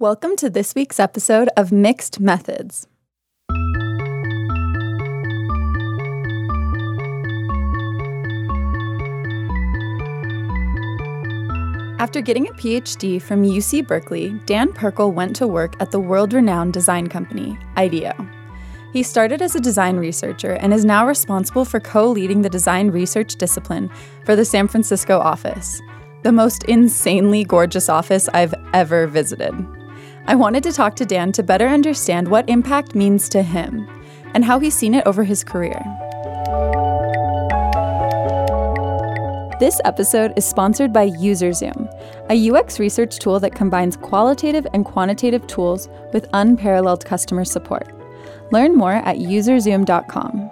Welcome 0.00 0.34
to 0.36 0.48
this 0.48 0.74
week's 0.74 0.98
episode 0.98 1.50
of 1.58 1.72
Mixed 1.72 2.20
Methods. 2.20 2.86
After 11.98 12.22
getting 12.22 12.48
a 12.48 12.52
PhD 12.52 13.20
from 13.20 13.44
UC 13.44 13.86
Berkeley, 13.86 14.30
Dan 14.46 14.72
Perkel 14.72 15.12
went 15.12 15.36
to 15.36 15.46
work 15.46 15.76
at 15.80 15.90
the 15.90 16.00
world 16.00 16.32
renowned 16.32 16.72
design 16.72 17.08
company, 17.08 17.58
IDEO. 17.76 18.14
He 18.94 19.02
started 19.02 19.42
as 19.42 19.54
a 19.54 19.60
design 19.60 19.98
researcher 19.98 20.52
and 20.52 20.72
is 20.72 20.86
now 20.86 21.06
responsible 21.06 21.66
for 21.66 21.78
co 21.78 22.08
leading 22.08 22.40
the 22.40 22.48
design 22.48 22.90
research 22.90 23.36
discipline 23.36 23.90
for 24.24 24.34
the 24.34 24.46
San 24.46 24.66
Francisco 24.66 25.18
office, 25.18 25.78
the 26.22 26.32
most 26.32 26.64
insanely 26.64 27.44
gorgeous 27.44 27.90
office 27.90 28.30
I've 28.32 28.54
ever 28.72 29.06
visited. 29.06 29.52
I 30.26 30.34
wanted 30.34 30.62
to 30.64 30.72
talk 30.72 30.96
to 30.96 31.04
Dan 31.04 31.32
to 31.32 31.42
better 31.42 31.66
understand 31.66 32.28
what 32.28 32.48
impact 32.48 32.94
means 32.94 33.28
to 33.30 33.42
him 33.42 33.88
and 34.34 34.44
how 34.44 34.58
he's 34.58 34.76
seen 34.76 34.94
it 34.94 35.06
over 35.06 35.24
his 35.24 35.42
career. 35.42 35.82
This 39.58 39.80
episode 39.84 40.32
is 40.36 40.46
sponsored 40.46 40.92
by 40.92 41.10
UserZoom, 41.10 41.86
a 42.30 42.50
UX 42.50 42.78
research 42.78 43.18
tool 43.18 43.40
that 43.40 43.54
combines 43.54 43.96
qualitative 43.96 44.66
and 44.72 44.84
quantitative 44.84 45.46
tools 45.46 45.88
with 46.12 46.28
unparalleled 46.32 47.04
customer 47.04 47.44
support. 47.44 47.88
Learn 48.52 48.74
more 48.74 48.94
at 48.94 49.16
userzoom.com. 49.16 50.50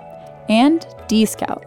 And 0.49 0.81
DScout, 1.09 1.65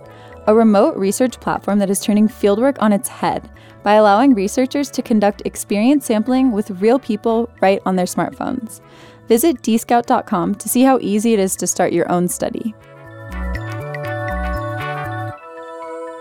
a 0.48 0.56
remote 0.56 0.96
research 0.98 1.40
platform 1.40 1.80
that 1.80 1.90
is 1.90 2.00
turning 2.00 2.28
fieldwork 2.28 2.78
on 2.80 2.94
its 2.94 3.10
head 3.10 3.50
by 3.84 3.94
allowing 3.94 4.34
researchers 4.34 4.90
to 4.92 5.02
conduct 5.02 5.42
experience 5.46 6.06
sampling 6.06 6.52
with 6.52 6.82
real 6.82 7.00
people 7.00 7.50
right 7.62 7.82
on 7.86 7.96
their 7.96 8.06
smartphones. 8.06 8.82
Visit 9.28 9.62
dscout.com 9.62 10.56
to 10.56 10.70
see 10.70 10.84
how 10.84 11.00
easy 11.02 11.34
it 11.34 11.40
is 11.40 11.56
to 11.56 11.68
start 11.68 11.94
your 11.94 12.12
own 12.12 12.28
study. 12.28 12.76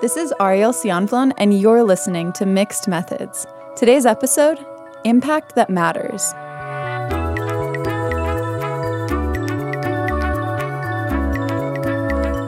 This 0.01 0.17
is 0.17 0.33
Aryel 0.41 0.73
Cianflone, 0.73 1.33
and 1.37 1.61
you're 1.61 1.83
listening 1.83 2.33
to 2.35 2.47
Mixed 2.47 2.89
Methods. 2.89 3.47
Today's 3.77 4.07
episode 4.07 4.59
Impact 5.05 5.55
That 5.57 5.69
Matters. 5.69 6.23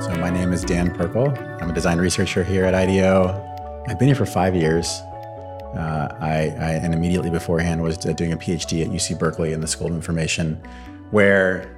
So, 0.05 0.17
my 0.19 0.31
name 0.31 0.53
is 0.55 0.63
Dan 0.63 0.97
Perkel. 0.97 1.37
I'm 1.61 1.69
a 1.69 1.75
design 1.75 1.99
researcher 1.99 2.43
here 2.43 2.65
at 2.65 2.75
IDEO. 2.75 3.52
I've 3.89 3.99
been 3.99 4.07
here 4.07 4.15
for 4.15 4.27
five 4.27 4.55
years. 4.55 5.01
Uh, 5.75 6.15
I, 6.21 6.29
I, 6.29 6.73
and 6.83 6.95
immediately 6.95 7.31
beforehand 7.31 7.83
was 7.83 7.97
doing 7.97 8.33
a 8.33 8.37
PhD 8.37 8.83
at 8.83 8.91
UC 8.91 9.19
Berkeley 9.19 9.53
in 9.53 9.61
the 9.61 9.67
School 9.67 9.89
of 9.89 9.95
Information, 9.95 10.63
where 11.11 11.77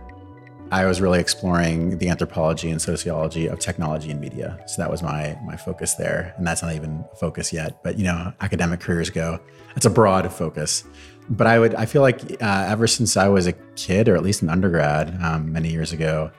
I 0.70 0.84
was 0.84 1.00
really 1.00 1.18
exploring 1.18 1.98
the 1.98 2.08
anthropology 2.08 2.70
and 2.70 2.82
sociology 2.82 3.46
of 3.46 3.58
technology 3.58 4.10
and 4.10 4.20
media. 4.20 4.58
So 4.66 4.82
that 4.82 4.90
was 4.90 5.02
my 5.02 5.38
my 5.44 5.56
focus 5.56 5.94
there, 5.94 6.34
and 6.36 6.46
that's 6.46 6.62
not 6.62 6.74
even 6.74 7.04
a 7.10 7.16
focus 7.16 7.52
yet. 7.52 7.82
But 7.82 7.96
you 7.96 8.04
know, 8.04 8.32
academic 8.40 8.80
careers 8.80 9.08
go. 9.08 9.40
It's 9.76 9.86
a 9.86 9.90
broad 9.90 10.30
focus. 10.30 10.84
But 11.30 11.46
I 11.46 11.58
would 11.58 11.74
I 11.74 11.86
feel 11.86 12.02
like 12.02 12.20
uh, 12.42 12.66
ever 12.68 12.86
since 12.86 13.16
I 13.16 13.28
was 13.28 13.46
a 13.46 13.52
kid, 13.76 14.08
or 14.10 14.16
at 14.16 14.22
least 14.22 14.42
an 14.42 14.50
undergrad, 14.50 15.22
um, 15.22 15.52
many 15.52 15.70
years 15.70 15.92
ago, 15.92 16.30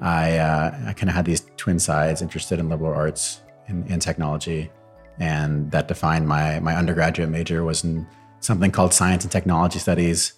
I 0.00 0.36
uh, 0.36 0.78
I 0.86 0.92
kind 0.92 1.08
of 1.08 1.14
had 1.14 1.24
these 1.24 1.46
twin 1.56 1.78
sides: 1.78 2.20
interested 2.20 2.58
in 2.58 2.68
liberal 2.68 2.92
arts 2.92 3.40
and, 3.68 3.88
and 3.90 4.02
technology, 4.02 4.70
and 5.18 5.70
that 5.70 5.88
defined 5.88 6.28
my 6.28 6.60
my 6.60 6.74
undergraduate 6.74 7.28
major 7.28 7.64
was 7.64 7.84
in 7.84 8.06
something 8.40 8.70
called 8.70 8.94
science 8.94 9.24
and 9.24 9.32
technology 9.32 9.78
studies, 9.78 10.34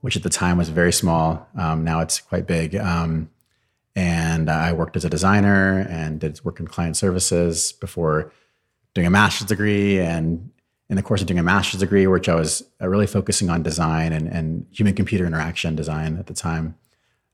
which 0.00 0.16
at 0.16 0.22
the 0.22 0.30
time 0.30 0.58
was 0.58 0.68
very 0.68 0.92
small. 0.92 1.46
Um, 1.56 1.84
now 1.84 2.00
it's 2.00 2.20
quite 2.20 2.46
big. 2.46 2.74
Um, 2.76 3.30
and 3.94 4.48
I 4.50 4.72
worked 4.72 4.96
as 4.96 5.04
a 5.04 5.10
designer 5.10 5.86
and 5.88 6.18
did 6.18 6.42
work 6.44 6.60
in 6.60 6.66
client 6.66 6.96
services 6.96 7.72
before 7.72 8.32
doing 8.94 9.06
a 9.06 9.10
master's 9.10 9.48
degree. 9.48 10.00
And 10.00 10.50
in 10.88 10.96
the 10.96 11.02
course 11.02 11.20
of 11.20 11.26
doing 11.26 11.38
a 11.38 11.42
master's 11.42 11.80
degree, 11.80 12.06
which 12.06 12.28
I 12.28 12.34
was 12.34 12.62
uh, 12.80 12.88
really 12.88 13.06
focusing 13.06 13.50
on 13.50 13.62
design 13.62 14.12
and, 14.12 14.28
and 14.28 14.66
human 14.70 14.94
computer 14.94 15.26
interaction 15.26 15.76
design 15.76 16.16
at 16.18 16.26
the 16.26 16.34
time, 16.34 16.76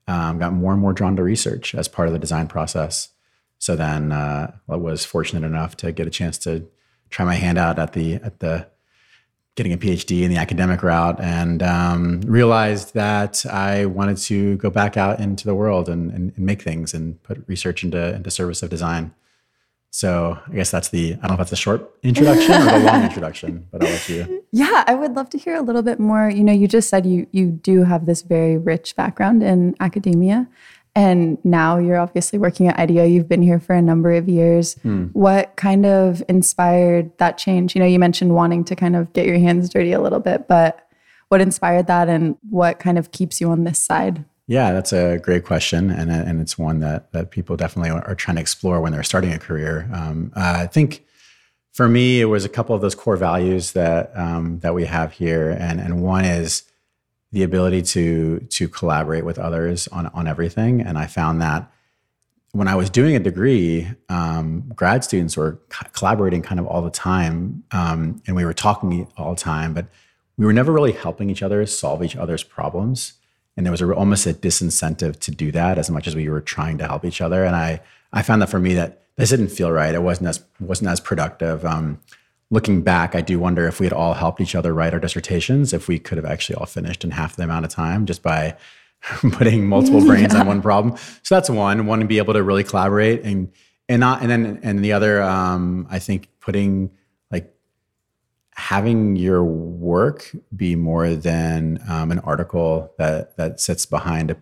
um, 0.06 0.38
got 0.38 0.52
more 0.52 0.72
and 0.72 0.80
more 0.80 0.92
drawn 0.92 1.16
to 1.16 1.22
research 1.22 1.74
as 1.74 1.86
part 1.86 2.08
of 2.08 2.12
the 2.12 2.18
design 2.18 2.48
process. 2.48 3.08
So 3.58 3.76
then 3.76 4.12
uh, 4.12 4.52
I 4.68 4.76
was 4.76 5.04
fortunate 5.04 5.46
enough 5.46 5.76
to 5.78 5.92
get 5.92 6.06
a 6.06 6.10
chance 6.10 6.38
to 6.38 6.68
try 7.10 7.24
my 7.24 7.34
hand 7.34 7.58
out 7.58 7.78
at 7.78 7.92
the 7.92 8.14
at 8.14 8.40
the 8.40 8.66
getting 9.58 9.72
a 9.72 9.76
PhD 9.76 10.22
in 10.22 10.30
the 10.30 10.36
academic 10.36 10.84
route, 10.84 11.20
and 11.20 11.64
um, 11.64 12.20
realized 12.20 12.94
that 12.94 13.44
I 13.44 13.86
wanted 13.86 14.16
to 14.18 14.56
go 14.56 14.70
back 14.70 14.96
out 14.96 15.18
into 15.18 15.44
the 15.46 15.54
world 15.54 15.88
and, 15.88 16.12
and, 16.12 16.32
and, 16.36 16.46
make 16.46 16.62
things 16.62 16.94
and 16.94 17.20
put 17.24 17.42
research 17.48 17.82
into 17.82 18.14
into 18.14 18.30
service 18.30 18.62
of 18.62 18.70
design. 18.70 19.12
So 19.90 20.38
I 20.46 20.52
guess 20.52 20.70
that's 20.70 20.90
the 20.90 21.14
I 21.14 21.26
don't 21.26 21.30
know 21.30 21.32
if 21.32 21.38
that's 21.38 21.50
the 21.50 21.56
short 21.56 21.90
introduction 22.04 22.52
or 22.52 22.78
the 22.78 22.84
long 22.84 23.02
introduction, 23.08 23.66
but 23.72 23.82
I'll 23.82 23.90
let 23.90 24.08
you. 24.08 24.44
Yeah, 24.52 24.84
I 24.86 24.94
would 24.94 25.14
love 25.16 25.28
to 25.30 25.38
hear 25.38 25.56
a 25.56 25.62
little 25.62 25.82
bit 25.82 25.98
more. 25.98 26.30
You 26.30 26.44
know, 26.44 26.52
you 26.52 26.68
just 26.68 26.88
said 26.88 27.04
you 27.04 27.26
you 27.32 27.50
do 27.50 27.82
have 27.82 28.06
this 28.06 28.22
very 28.22 28.56
rich 28.56 28.94
background 28.94 29.42
in 29.42 29.74
academia. 29.80 30.46
And 30.98 31.38
now 31.44 31.78
you're 31.78 31.96
obviously 31.96 32.40
working 32.40 32.66
at 32.66 32.76
IDEO. 32.76 33.04
You've 33.04 33.28
been 33.28 33.40
here 33.40 33.60
for 33.60 33.72
a 33.72 33.80
number 33.80 34.10
of 34.10 34.28
years. 34.28 34.74
Mm. 34.84 35.10
What 35.12 35.54
kind 35.54 35.86
of 35.86 36.24
inspired 36.28 37.16
that 37.18 37.38
change? 37.38 37.76
You 37.76 37.78
know, 37.80 37.86
you 37.86 38.00
mentioned 38.00 38.34
wanting 38.34 38.64
to 38.64 38.74
kind 38.74 38.96
of 38.96 39.12
get 39.12 39.24
your 39.24 39.38
hands 39.38 39.68
dirty 39.68 39.92
a 39.92 40.00
little 40.00 40.18
bit, 40.18 40.48
but 40.48 40.88
what 41.28 41.40
inspired 41.40 41.86
that 41.86 42.08
and 42.08 42.36
what 42.50 42.80
kind 42.80 42.98
of 42.98 43.12
keeps 43.12 43.40
you 43.40 43.48
on 43.48 43.62
this 43.62 43.80
side? 43.80 44.24
Yeah, 44.48 44.72
that's 44.72 44.92
a 44.92 45.18
great 45.18 45.44
question, 45.44 45.88
and 45.88 46.10
and 46.10 46.40
it's 46.40 46.58
one 46.58 46.80
that 46.80 47.12
that 47.12 47.30
people 47.30 47.56
definitely 47.56 47.90
are 47.90 48.16
trying 48.16 48.36
to 48.36 48.40
explore 48.40 48.80
when 48.80 48.90
they're 48.90 49.04
starting 49.04 49.32
a 49.32 49.38
career. 49.38 49.88
Um, 49.92 50.32
uh, 50.34 50.54
I 50.56 50.66
think 50.66 51.04
for 51.70 51.86
me, 51.86 52.20
it 52.20 52.24
was 52.24 52.44
a 52.44 52.48
couple 52.48 52.74
of 52.74 52.80
those 52.80 52.96
core 52.96 53.16
values 53.16 53.72
that 53.72 54.10
um, 54.16 54.58
that 54.60 54.74
we 54.74 54.86
have 54.86 55.12
here, 55.12 55.50
and 55.50 55.80
and 55.80 56.02
one 56.02 56.24
is 56.24 56.64
the 57.32 57.42
ability 57.42 57.82
to 57.82 58.40
to 58.40 58.68
collaborate 58.68 59.24
with 59.24 59.38
others 59.38 59.88
on 59.88 60.06
on 60.08 60.26
everything. 60.26 60.80
And 60.80 60.98
I 60.98 61.06
found 61.06 61.40
that 61.42 61.70
when 62.52 62.68
I 62.68 62.74
was 62.74 62.88
doing 62.88 63.14
a 63.14 63.20
degree, 63.20 63.88
um, 64.08 64.72
grad 64.74 65.04
students 65.04 65.36
were 65.36 65.60
collaborating 65.92 66.42
kind 66.42 66.58
of 66.58 66.66
all 66.66 66.82
the 66.82 66.90
time, 66.90 67.62
um, 67.72 68.22
and 68.26 68.34
we 68.34 68.44
were 68.44 68.54
talking 68.54 69.06
all 69.16 69.34
the 69.34 69.40
time, 69.40 69.74
but 69.74 69.86
we 70.38 70.46
were 70.46 70.52
never 70.52 70.72
really 70.72 70.92
helping 70.92 71.28
each 71.30 71.42
other 71.42 71.64
solve 71.66 72.02
each 72.02 72.16
other's 72.16 72.42
problems. 72.42 73.14
And 73.56 73.66
there 73.66 73.72
was 73.72 73.82
a, 73.82 73.92
almost 73.92 74.24
a 74.24 74.32
disincentive 74.32 75.18
to 75.18 75.32
do 75.32 75.50
that 75.52 75.78
as 75.78 75.90
much 75.90 76.06
as 76.06 76.14
we 76.14 76.28
were 76.28 76.40
trying 76.40 76.78
to 76.78 76.86
help 76.86 77.04
each 77.04 77.20
other. 77.20 77.44
And 77.44 77.56
I 77.56 77.80
I 78.12 78.22
found 78.22 78.40
that 78.40 78.48
for 78.48 78.60
me 78.60 78.74
that 78.74 79.02
this 79.16 79.30
didn't 79.30 79.48
feel 79.48 79.70
right. 79.70 79.94
It 79.94 80.02
wasn't 80.02 80.28
as 80.28 80.44
wasn't 80.60 80.90
as 80.90 81.00
productive. 81.00 81.64
Um, 81.64 82.00
looking 82.50 82.82
back, 82.82 83.14
I 83.14 83.20
do 83.20 83.38
wonder 83.38 83.66
if 83.66 83.80
we 83.80 83.86
had 83.86 83.92
all 83.92 84.14
helped 84.14 84.40
each 84.40 84.54
other 84.54 84.72
write 84.72 84.94
our 84.94 85.00
dissertations, 85.00 85.72
if 85.72 85.88
we 85.88 85.98
could 85.98 86.16
have 86.16 86.24
actually 86.24 86.56
all 86.56 86.66
finished 86.66 87.04
in 87.04 87.10
half 87.10 87.36
the 87.36 87.44
amount 87.44 87.66
of 87.66 87.70
time 87.70 88.06
just 88.06 88.22
by 88.22 88.56
putting 89.32 89.66
multiple 89.66 90.00
brains 90.06 90.32
yeah. 90.32 90.40
on 90.40 90.46
one 90.46 90.62
problem. 90.62 90.96
So 91.22 91.34
that's 91.34 91.50
one. 91.50 91.86
One 91.86 92.00
to 92.00 92.06
be 92.06 92.18
able 92.18 92.34
to 92.34 92.42
really 92.42 92.64
collaborate 92.64 93.22
and 93.24 93.52
and 93.90 94.00
not 94.00 94.20
and 94.20 94.30
then 94.30 94.60
and 94.62 94.84
the 94.84 94.92
other, 94.92 95.22
um, 95.22 95.86
I 95.90 95.98
think 95.98 96.28
putting 96.40 96.90
like 97.30 97.54
having 98.54 99.16
your 99.16 99.42
work 99.42 100.30
be 100.54 100.74
more 100.74 101.14
than 101.14 101.82
um, 101.88 102.10
an 102.10 102.18
article 102.18 102.92
that 102.98 103.36
that 103.36 103.60
sits 103.60 103.86
behind 103.86 104.30
a, 104.30 104.36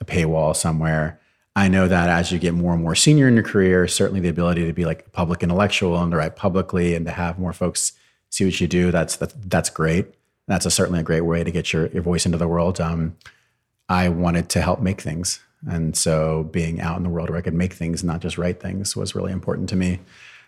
a 0.00 0.04
paywall 0.04 0.54
somewhere 0.54 1.20
I 1.54 1.68
know 1.68 1.86
that 1.86 2.08
as 2.08 2.32
you 2.32 2.38
get 2.38 2.54
more 2.54 2.72
and 2.72 2.82
more 2.82 2.94
senior 2.94 3.28
in 3.28 3.34
your 3.34 3.42
career, 3.42 3.86
certainly 3.86 4.20
the 4.20 4.28
ability 4.28 4.66
to 4.66 4.72
be 4.72 4.84
like 4.84 5.06
a 5.06 5.10
public 5.10 5.42
intellectual 5.42 6.00
and 6.00 6.10
to 6.10 6.16
write 6.16 6.36
publicly 6.36 6.94
and 6.94 7.04
to 7.06 7.12
have 7.12 7.38
more 7.38 7.52
folks 7.52 7.92
see 8.30 8.46
what 8.46 8.60
you 8.60 8.66
do, 8.66 8.90
that's 8.90 9.16
that's, 9.16 9.68
great. 9.68 10.06
That's 10.48 10.64
a, 10.64 10.70
certainly 10.70 11.00
a 11.00 11.04
great 11.04 11.20
way 11.20 11.44
to 11.44 11.50
get 11.50 11.72
your, 11.72 11.86
your 11.88 12.02
voice 12.02 12.24
into 12.24 12.38
the 12.38 12.48
world. 12.48 12.80
Um, 12.80 13.16
I 13.88 14.08
wanted 14.08 14.48
to 14.50 14.62
help 14.62 14.80
make 14.80 15.02
things. 15.02 15.40
And 15.68 15.94
so 15.94 16.44
being 16.44 16.80
out 16.80 16.96
in 16.96 17.02
the 17.02 17.10
world 17.10 17.28
where 17.28 17.38
I 17.38 17.42
could 17.42 17.54
make 17.54 17.74
things, 17.74 18.02
not 18.02 18.20
just 18.20 18.38
write 18.38 18.60
things, 18.60 18.96
was 18.96 19.14
really 19.14 19.32
important 19.32 19.68
to 19.68 19.76
me. 19.76 20.00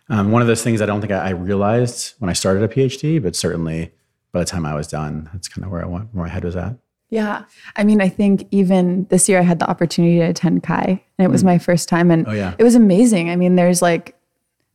Um, 0.09 0.33
one 0.33 0.43
of 0.43 0.49
those 0.49 0.62
things 0.62 0.83
I 0.83 0.87
don't 0.87 1.01
think 1.01 1.12
I, 1.12 1.29
I, 1.29 1.31
realized 1.31 2.15
when 2.19 2.29
I 2.29 2.35
started 2.35 2.62
a 2.62 2.69
PhD, 2.69 3.23
but 3.23 3.37
certainly 3.37 3.93
by 4.33 4.41
the 4.41 4.45
time 4.45 4.67
I 4.67 4.75
was 4.75 4.87
done, 4.87 5.31
that's 5.33 5.49
kind 5.49 5.65
of 5.65 5.71
where 5.71 5.83
I 5.83 5.87
went, 5.87 6.12
where 6.12 6.25
my 6.25 6.29
head 6.29 6.45
was 6.45 6.56
at. 6.56 6.77
Yeah. 7.11 7.45
I 7.77 7.85
mean, 7.85 8.01
I 8.01 8.09
think 8.09 8.49
even 8.51 9.05
this 9.05 9.29
year 9.29 9.39
I 9.39 9.43
had 9.43 9.59
the 9.59 9.71
opportunity 9.71 10.19
to 10.19 10.25
attend 10.25 10.65
CHI 10.65 11.03
and 11.19 11.25
it 11.25 11.31
was 11.31 11.43
mm. 11.43 11.47
my 11.47 11.59
first 11.59 11.89
time 11.89 12.11
and 12.11 12.27
oh, 12.27 12.33
yeah. 12.33 12.55
it 12.59 12.65
was 12.65 12.75
amazing. 12.75 13.31
I 13.31 13.37
mean, 13.37 13.56
there's 13.56 13.81
like 13.81 14.17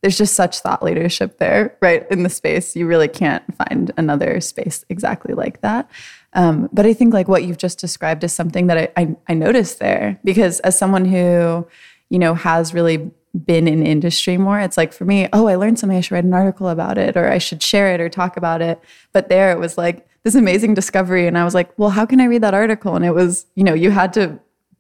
there's 0.02 0.18
just 0.18 0.36
such 0.36 0.60
thought 0.60 0.82
leadership 0.82 1.40
there, 1.40 1.78
right? 1.82 2.10
In 2.10 2.24
the 2.24 2.30
space. 2.30 2.76
You 2.76 2.88
really 2.88 3.10
can't 3.10 3.44
find 3.56 3.92
another 3.98 4.40
space 4.40 4.86
exactly 4.90 5.34
like 5.34 5.62
that. 5.62 5.90
Um, 6.34 6.70
but 6.72 6.86
I 6.86 6.94
think 6.94 7.14
like 7.14 7.28
what 7.28 7.44
you've 7.44 7.58
just 7.58 7.80
described 7.80 8.24
is 8.24 8.34
something 8.34 8.68
that 8.68 8.78
I, 8.78 9.02
I, 9.02 9.16
I 9.28 9.34
noticed 9.34 9.80
there 9.80 10.20
because 10.24 10.60
as 10.62 10.78
someone 10.78 11.06
who, 11.06 11.68
you 12.10 12.20
know, 12.20 12.34
has 12.34 12.74
really 12.74 13.12
been 13.46 13.68
in 13.68 13.86
industry 13.86 14.38
more, 14.38 14.60
it's 14.60 14.78
like 14.78 14.94
for 14.94 15.06
me, 15.06 15.28
oh, 15.34 15.48
I 15.48 15.56
learned 15.56 15.80
something, 15.80 15.98
I 15.98 16.02
should 16.02 16.14
write 16.14 16.24
an 16.24 16.34
article 16.34 16.70
about 16.70 16.98
it, 16.98 17.18
or 17.18 17.30
I 17.30 17.38
should 17.38 17.62
share 17.62 17.94
it 17.94 18.00
or 18.00 18.10
talk 18.10 18.38
about 18.38 18.62
it. 18.62 18.82
But 19.12 19.30
there 19.30 19.52
it 19.52 19.60
was 19.60 19.78
like 19.78 20.08
this 20.24 20.36
amazing 20.36 20.74
discovery. 20.74 21.28
And 21.28 21.38
I 21.38 21.44
was 21.44 21.54
like, 21.54 21.78
well, 21.78 21.90
how 21.90 22.06
can 22.06 22.20
I 22.22 22.26
read 22.26 22.44
that 22.44 22.54
article? 22.54 22.96
And 22.96 23.06
it 23.06 23.14
was, 23.14 23.46
you 23.56 23.64
know, 23.64 23.74
you 23.74 23.92
had 23.92 24.14
to 24.14 24.40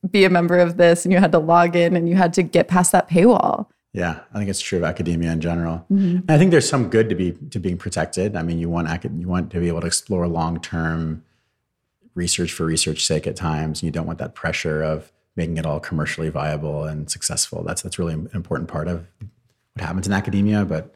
be 0.09 0.23
a 0.25 0.29
member 0.29 0.57
of 0.57 0.77
this 0.77 1.05
and 1.05 1.13
you 1.13 1.19
had 1.19 1.31
to 1.31 1.39
log 1.39 1.75
in 1.75 1.95
and 1.95 2.07
you 2.07 2.15
had 2.15 2.33
to 2.33 2.43
get 2.43 2.67
past 2.67 2.91
that 2.91 3.09
paywall. 3.09 3.67
Yeah, 3.91 4.19
I 4.33 4.37
think 4.37 4.49
it's 4.49 4.61
true 4.61 4.77
of 4.77 4.83
academia 4.83 5.31
in 5.31 5.41
general. 5.41 5.85
Mm-hmm. 5.91 6.29
I 6.29 6.37
think 6.37 6.51
there's 6.51 6.69
some 6.69 6.89
good 6.89 7.09
to 7.09 7.15
be 7.15 7.31
to 7.49 7.59
being 7.59 7.77
protected. 7.77 8.35
I 8.35 8.43
mean, 8.43 8.59
you 8.59 8.69
want 8.69 8.87
you 9.03 9.27
want 9.27 9.51
to 9.51 9.59
be 9.59 9.67
able 9.67 9.81
to 9.81 9.87
explore 9.87 10.27
long 10.27 10.61
term 10.61 11.23
research 12.13 12.53
for 12.53 12.65
research 12.65 13.03
sake 13.05 13.25
at 13.25 13.35
times. 13.35 13.81
And 13.81 13.87
you 13.87 13.91
don't 13.91 14.05
want 14.05 14.19
that 14.19 14.35
pressure 14.35 14.83
of 14.83 15.11
making 15.35 15.57
it 15.57 15.65
all 15.65 15.79
commercially 15.79 16.29
viable 16.29 16.83
and 16.83 17.09
successful. 17.09 17.63
That's 17.63 17.81
that's 17.81 17.97
really 17.97 18.13
an 18.13 18.29
important 18.33 18.69
part 18.69 18.87
of 18.87 19.07
what 19.73 19.85
happens 19.85 20.05
in 20.05 20.13
academia. 20.13 20.65
But 20.65 20.93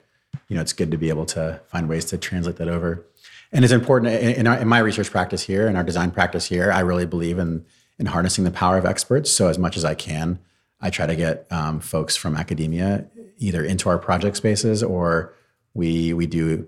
you 0.48 0.56
know, 0.56 0.62
it's 0.62 0.74
good 0.74 0.92
to 0.92 0.98
be 0.98 1.10
able 1.10 1.26
to 1.28 1.62
find 1.66 1.90
ways 1.90 2.06
to 2.06 2.18
translate 2.18 2.58
that 2.58 2.68
over. 2.68 3.06
And 3.54 3.64
it's 3.64 3.74
important 3.74 4.14
in, 4.14 4.36
in, 4.36 4.48
our, 4.48 4.58
in 4.58 4.68
my 4.68 4.80
research 4.80 5.12
practice 5.12 5.44
here, 5.44 5.68
in 5.68 5.76
our 5.76 5.84
design 5.84 6.12
practice 6.12 6.46
here. 6.48 6.72
I 6.72 6.80
really 6.82 7.06
believe 7.06 7.38
in 7.38 7.66
in 8.00 8.08
harnessing 8.08 8.44
the 8.44 8.52
power 8.52 8.78
of 8.78 8.86
experts. 8.86 9.32
So 9.32 9.48
as 9.48 9.60
much 9.60 9.78
as 9.78 9.86
I 9.86 9.94
can, 9.94 10.40
I 10.82 10.90
try 10.90 11.06
to 11.06 11.16
get 11.16 11.46
um, 11.52 11.80
folks 11.80 12.16
from 12.16 12.36
academia 12.36 13.06
either 13.38 13.64
into 13.64 13.88
our 13.88 13.98
project 13.98 14.36
spaces 14.36 14.84
or 14.84 15.34
we 15.74 16.14
we 16.14 16.28
do 16.28 16.68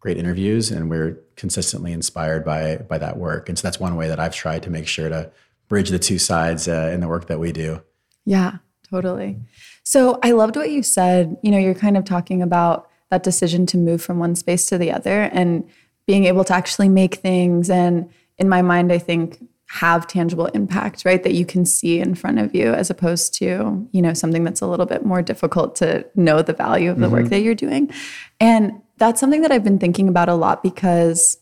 great 0.00 0.16
interviews 0.16 0.70
and 0.70 0.90
we're 0.90 1.18
consistently 1.36 1.92
inspired 1.92 2.44
by 2.44 2.78
by 2.78 2.98
that 2.98 3.18
work. 3.18 3.48
And 3.48 3.58
so 3.58 3.62
that's 3.62 3.78
one 3.78 3.96
way 3.96 4.08
that 4.08 4.18
I've 4.18 4.34
tried 4.34 4.62
to 4.64 4.70
make 4.70 4.86
sure 4.86 5.08
to 5.08 5.30
bridge 5.68 5.90
the 5.90 5.98
two 5.98 6.18
sides 6.18 6.68
uh, 6.68 6.90
in 6.92 7.00
the 7.00 7.08
work 7.08 7.26
that 7.28 7.38
we 7.38 7.52
do. 7.52 7.82
Yeah, 8.24 8.58
totally. 8.88 9.38
So 9.84 10.18
I 10.22 10.32
loved 10.32 10.56
what 10.56 10.70
you 10.70 10.82
said. 10.82 11.36
You 11.42 11.50
know, 11.50 11.58
you're 11.58 11.74
kind 11.74 11.96
of 11.96 12.04
talking 12.04 12.42
about 12.42 12.88
that 13.10 13.22
decision 13.22 13.66
to 13.66 13.76
move 13.76 14.02
from 14.02 14.18
one 14.18 14.34
space 14.34 14.66
to 14.66 14.78
the 14.78 14.90
other 14.90 15.24
and 15.24 15.68
being 16.06 16.24
able 16.24 16.44
to 16.44 16.54
actually 16.54 16.88
make 16.88 17.16
things 17.16 17.70
and 17.70 18.10
in 18.38 18.48
my 18.48 18.62
mind 18.62 18.92
I 18.92 18.98
think 18.98 19.38
have 19.72 20.06
tangible 20.06 20.46
impact, 20.46 21.06
right? 21.06 21.22
That 21.22 21.32
you 21.32 21.46
can 21.46 21.64
see 21.64 21.98
in 21.98 22.14
front 22.14 22.38
of 22.38 22.54
you 22.54 22.74
as 22.74 22.90
opposed 22.90 23.32
to, 23.36 23.88
you 23.90 24.02
know, 24.02 24.12
something 24.12 24.44
that's 24.44 24.60
a 24.60 24.66
little 24.66 24.84
bit 24.84 25.06
more 25.06 25.22
difficult 25.22 25.76
to 25.76 26.04
know 26.14 26.42
the 26.42 26.52
value 26.52 26.90
of 26.90 26.98
the 26.98 27.06
mm-hmm. 27.06 27.14
work 27.14 27.28
that 27.30 27.40
you're 27.40 27.54
doing. 27.54 27.90
And 28.38 28.82
that's 28.98 29.18
something 29.18 29.40
that 29.40 29.50
I've 29.50 29.64
been 29.64 29.78
thinking 29.78 30.08
about 30.08 30.28
a 30.28 30.34
lot 30.34 30.62
because 30.62 31.38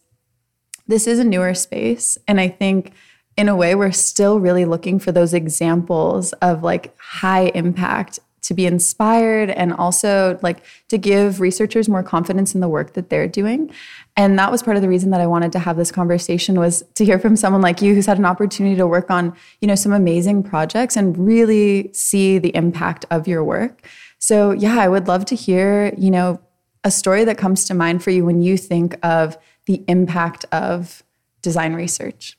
this 0.86 1.08
is 1.08 1.18
a 1.18 1.24
newer 1.24 1.54
space. 1.54 2.18
And 2.28 2.40
I 2.40 2.46
think 2.46 2.92
in 3.36 3.48
a 3.48 3.56
way, 3.56 3.74
we're 3.74 3.90
still 3.90 4.38
really 4.38 4.64
looking 4.64 5.00
for 5.00 5.10
those 5.10 5.34
examples 5.34 6.32
of 6.34 6.62
like 6.62 6.96
high 7.00 7.46
impact 7.54 8.20
to 8.42 8.54
be 8.54 8.66
inspired 8.66 9.50
and 9.50 9.72
also 9.72 10.38
like 10.42 10.64
to 10.88 10.98
give 10.98 11.40
researchers 11.40 11.88
more 11.88 12.02
confidence 12.02 12.54
in 12.54 12.60
the 12.60 12.68
work 12.68 12.94
that 12.94 13.10
they're 13.10 13.28
doing 13.28 13.72
and 14.20 14.38
that 14.38 14.52
was 14.52 14.62
part 14.62 14.76
of 14.76 14.82
the 14.82 14.88
reason 14.88 15.10
that 15.10 15.20
i 15.20 15.26
wanted 15.26 15.50
to 15.50 15.58
have 15.58 15.76
this 15.76 15.90
conversation 15.90 16.58
was 16.58 16.84
to 16.94 17.04
hear 17.04 17.18
from 17.18 17.36
someone 17.36 17.62
like 17.62 17.80
you 17.80 17.94
who's 17.94 18.06
had 18.06 18.18
an 18.18 18.26
opportunity 18.26 18.76
to 18.76 18.86
work 18.86 19.10
on 19.10 19.34
you 19.60 19.68
know 19.68 19.74
some 19.74 19.92
amazing 19.92 20.42
projects 20.42 20.96
and 20.96 21.16
really 21.18 21.90
see 21.92 22.38
the 22.38 22.54
impact 22.54 23.04
of 23.10 23.26
your 23.26 23.42
work. 23.42 23.86
So 24.18 24.52
yeah 24.52 24.78
i 24.80 24.88
would 24.88 25.08
love 25.08 25.24
to 25.26 25.34
hear 25.34 25.94
you 25.96 26.10
know 26.10 26.40
a 26.84 26.90
story 26.90 27.24
that 27.24 27.38
comes 27.38 27.64
to 27.66 27.74
mind 27.74 28.02
for 28.02 28.10
you 28.10 28.24
when 28.24 28.42
you 28.42 28.56
think 28.56 28.96
of 29.02 29.38
the 29.66 29.84
impact 29.88 30.46
of 30.52 31.02
design 31.42 31.72
research. 31.74 32.38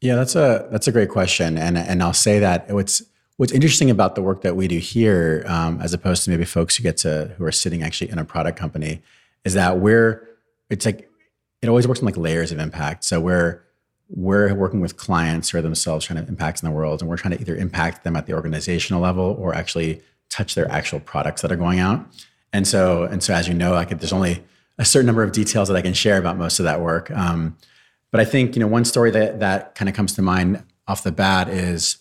Yeah 0.00 0.14
that's 0.14 0.36
a 0.36 0.68
that's 0.70 0.86
a 0.86 0.92
great 0.92 1.10
question. 1.10 1.58
And 1.58 1.76
and 1.76 2.02
i'll 2.02 2.12
say 2.28 2.38
that 2.38 2.66
it's 2.68 3.02
What's 3.38 3.52
interesting 3.52 3.88
about 3.88 4.16
the 4.16 4.20
work 4.20 4.42
that 4.42 4.56
we 4.56 4.66
do 4.66 4.78
here, 4.78 5.44
um, 5.46 5.80
as 5.80 5.94
opposed 5.94 6.24
to 6.24 6.30
maybe 6.30 6.44
folks 6.44 6.74
who 6.74 6.82
get 6.82 6.96
to 6.98 7.32
who 7.38 7.44
are 7.44 7.52
sitting 7.52 7.84
actually 7.84 8.10
in 8.10 8.18
a 8.18 8.24
product 8.24 8.58
company, 8.58 9.00
is 9.44 9.54
that 9.54 9.78
we're 9.78 10.28
it's 10.70 10.84
like 10.84 11.07
it 11.62 11.68
always 11.68 11.86
works 11.86 12.00
in 12.00 12.06
like 12.06 12.16
layers 12.16 12.52
of 12.52 12.58
impact. 12.58 13.04
So 13.04 13.20
we're 13.20 13.62
we're 14.10 14.54
working 14.54 14.80
with 14.80 14.96
clients 14.96 15.50
who 15.50 15.58
are 15.58 15.62
themselves 15.62 16.06
trying 16.06 16.22
to 16.22 16.28
impact 16.28 16.62
in 16.62 16.68
the 16.68 16.74
world, 16.74 17.02
and 17.02 17.10
we're 17.10 17.18
trying 17.18 17.34
to 17.34 17.40
either 17.40 17.56
impact 17.56 18.04
them 18.04 18.16
at 18.16 18.26
the 18.26 18.32
organizational 18.32 19.02
level 19.02 19.36
or 19.38 19.54
actually 19.54 20.00
touch 20.30 20.54
their 20.54 20.70
actual 20.70 21.00
products 21.00 21.42
that 21.42 21.52
are 21.52 21.56
going 21.56 21.78
out. 21.78 22.06
And 22.52 22.66
so 22.66 23.04
and 23.04 23.22
so, 23.22 23.34
as 23.34 23.48
you 23.48 23.54
know, 23.54 23.72
like 23.72 23.90
there's 23.90 24.12
only 24.12 24.42
a 24.78 24.84
certain 24.84 25.06
number 25.06 25.22
of 25.22 25.32
details 25.32 25.68
that 25.68 25.76
I 25.76 25.82
can 25.82 25.94
share 25.94 26.18
about 26.18 26.38
most 26.38 26.58
of 26.58 26.64
that 26.64 26.80
work. 26.80 27.10
Um, 27.10 27.56
but 28.10 28.20
I 28.20 28.24
think 28.24 28.56
you 28.56 28.60
know 28.60 28.68
one 28.68 28.84
story 28.84 29.10
that 29.10 29.40
that 29.40 29.74
kind 29.74 29.88
of 29.88 29.94
comes 29.94 30.14
to 30.14 30.22
mind 30.22 30.62
off 30.86 31.02
the 31.02 31.12
bat 31.12 31.48
is 31.48 31.98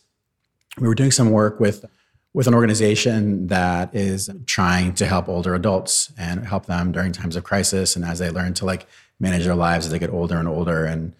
we 0.80 0.88
were 0.88 0.96
doing 0.96 1.12
some 1.12 1.32
work 1.32 1.60
with 1.60 1.86
with 2.34 2.48
an 2.48 2.54
organization 2.54 3.48
that 3.48 3.94
is 3.96 4.30
trying 4.46 4.94
to 4.94 5.08
help 5.08 5.28
older 5.28 5.56
adults 5.56 6.14
and 6.18 6.46
help 6.46 6.68
them 6.68 6.92
during 6.92 7.12
times 7.12 7.36
of 7.36 7.44
crisis 7.44 7.96
and 7.96 8.06
as 8.06 8.20
they 8.20 8.30
learn 8.30 8.54
to 8.54 8.66
like 8.66 8.88
manage 9.20 9.46
their 9.46 9.56
lives 9.56 9.86
as 9.86 9.92
they 9.92 10.00
get 10.00 10.10
older 10.10 10.38
and 10.38 10.48
older. 10.48 10.86
And 10.86 11.14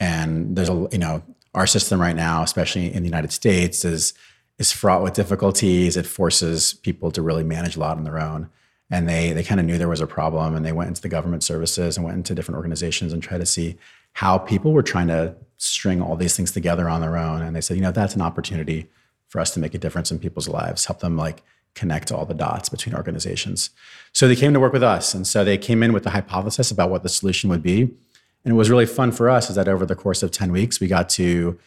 and 0.00 0.56
there's 0.56 0.68
a 0.68 0.88
you 0.92 0.98
know 0.98 1.22
our 1.54 1.66
system 1.66 2.00
right 2.00 2.16
now 2.16 2.42
especially 2.42 2.92
in 2.92 3.02
the 3.02 3.08
United 3.08 3.32
States 3.32 3.84
is 3.84 4.14
is 4.58 4.72
fraught 4.72 5.02
with 5.02 5.14
difficulties. 5.14 5.96
It 5.96 6.06
forces 6.06 6.74
people 6.74 7.10
to 7.12 7.22
really 7.22 7.44
manage 7.44 7.76
a 7.76 7.80
lot 7.80 7.96
on 7.96 8.04
their 8.04 8.20
own. 8.20 8.50
And 8.90 9.08
they 9.08 9.32
they 9.32 9.42
kind 9.42 9.60
of 9.60 9.66
knew 9.66 9.78
there 9.78 9.88
was 9.88 10.00
a 10.00 10.06
problem 10.06 10.54
and 10.54 10.64
they 10.64 10.72
went 10.72 10.88
into 10.88 11.02
the 11.02 11.08
government 11.08 11.42
services 11.42 11.96
and 11.96 12.04
went 12.04 12.16
into 12.16 12.34
different 12.34 12.56
organizations 12.56 13.12
and 13.12 13.22
tried 13.22 13.38
to 13.38 13.46
see 13.46 13.76
how 14.12 14.38
people 14.38 14.72
were 14.72 14.82
trying 14.82 15.08
to 15.08 15.34
string 15.56 16.00
all 16.00 16.16
these 16.16 16.36
things 16.36 16.52
together 16.52 16.88
on 16.88 17.00
their 17.00 17.16
own. 17.16 17.42
And 17.42 17.56
they 17.56 17.60
said 17.60 17.76
you 17.76 17.82
know 17.82 17.92
that's 17.92 18.14
an 18.14 18.22
opportunity 18.22 18.88
for 19.28 19.40
us 19.40 19.50
to 19.52 19.60
make 19.60 19.74
a 19.74 19.78
difference 19.78 20.12
in 20.12 20.18
people's 20.18 20.48
lives, 20.48 20.84
help 20.84 21.00
them 21.00 21.16
like 21.16 21.42
connect 21.74 22.12
all 22.12 22.24
the 22.24 22.34
dots 22.34 22.68
between 22.68 22.94
organizations. 22.94 23.70
So 24.14 24.28
they 24.28 24.36
came 24.36 24.54
to 24.54 24.60
work 24.60 24.72
with 24.72 24.82
us. 24.82 25.12
And 25.12 25.26
so 25.26 25.44
they 25.44 25.58
came 25.58 25.82
in 25.82 25.92
with 25.92 26.06
a 26.06 26.10
hypothesis 26.10 26.70
about 26.70 26.88
what 26.88 27.02
the 27.02 27.08
solution 27.08 27.50
would 27.50 27.62
be. 27.62 27.82
And 27.82 28.52
it 28.52 28.54
was 28.54 28.70
really 28.70 28.86
fun 28.86 29.10
for 29.12 29.28
us 29.28 29.50
is 29.50 29.56
that 29.56 29.68
over 29.68 29.84
the 29.84 29.96
course 29.96 30.22
of 30.22 30.30
10 30.30 30.52
weeks, 30.52 30.80
we 30.80 30.86
got 30.86 31.08
to 31.10 31.58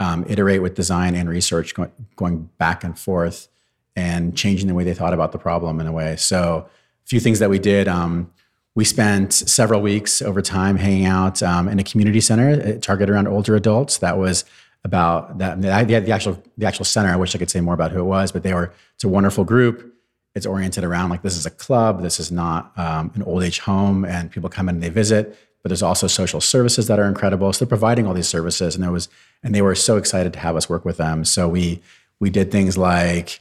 um, 0.00 0.24
iterate 0.28 0.62
with 0.62 0.74
design 0.74 1.14
and 1.14 1.28
research 1.28 1.74
going, 1.74 1.92
going 2.16 2.48
back 2.56 2.82
and 2.82 2.98
forth 2.98 3.48
and 3.94 4.36
changing 4.36 4.66
the 4.66 4.74
way 4.74 4.82
they 4.82 4.94
thought 4.94 5.12
about 5.12 5.32
the 5.32 5.38
problem 5.38 5.78
in 5.78 5.86
a 5.86 5.92
way. 5.92 6.16
So 6.16 6.68
a 7.04 7.08
few 7.08 7.20
things 7.20 7.38
that 7.38 7.50
we 7.50 7.58
did. 7.58 7.86
Um, 7.86 8.32
we 8.74 8.84
spent 8.84 9.32
several 9.32 9.82
weeks 9.82 10.22
over 10.22 10.40
time 10.40 10.76
hanging 10.76 11.04
out 11.04 11.42
um, 11.42 11.68
in 11.68 11.78
a 11.78 11.84
community 11.84 12.20
center 12.20 12.50
uh, 12.50 12.80
targeted 12.80 13.14
around 13.14 13.26
older 13.26 13.56
adults. 13.56 13.98
That 13.98 14.16
was 14.16 14.44
about 14.84 15.38
that. 15.38 15.60
The, 15.60 15.68
the, 16.00 16.12
actual 16.12 16.42
the 16.56 16.66
actual 16.66 16.84
center. 16.84 17.10
I 17.10 17.16
wish 17.16 17.34
I 17.34 17.38
could 17.38 17.50
say 17.50 17.60
more 17.60 17.74
about 17.74 17.90
who 17.90 18.00
it 18.00 18.04
was, 18.04 18.32
but 18.32 18.42
they 18.42 18.54
were. 18.54 18.72
It's 18.94 19.04
a 19.04 19.08
wonderful 19.08 19.44
group. 19.44 19.92
It's 20.34 20.46
oriented 20.46 20.84
around 20.84 21.10
like 21.10 21.22
this 21.22 21.36
is 21.36 21.46
a 21.46 21.50
club. 21.50 22.02
This 22.02 22.20
is 22.20 22.30
not 22.30 22.72
um, 22.78 23.10
an 23.14 23.22
old 23.22 23.42
age 23.42 23.60
home, 23.60 24.04
and 24.04 24.30
people 24.30 24.48
come 24.48 24.68
in 24.68 24.76
and 24.76 24.82
they 24.82 24.88
visit. 24.88 25.36
But 25.62 25.68
there's 25.68 25.82
also 25.82 26.06
social 26.06 26.40
services 26.40 26.86
that 26.86 26.98
are 26.98 27.04
incredible. 27.04 27.52
So 27.52 27.64
they're 27.64 27.68
providing 27.68 28.06
all 28.06 28.14
these 28.14 28.28
services, 28.28 28.74
and 28.74 28.82
there 28.82 28.92
was 28.92 29.08
and 29.42 29.54
they 29.54 29.62
were 29.62 29.74
so 29.74 29.96
excited 29.96 30.32
to 30.34 30.38
have 30.38 30.56
us 30.56 30.68
work 30.68 30.84
with 30.84 30.98
them. 30.98 31.24
So 31.24 31.48
we 31.48 31.82
we 32.20 32.30
did 32.30 32.52
things 32.52 32.78
like 32.78 33.40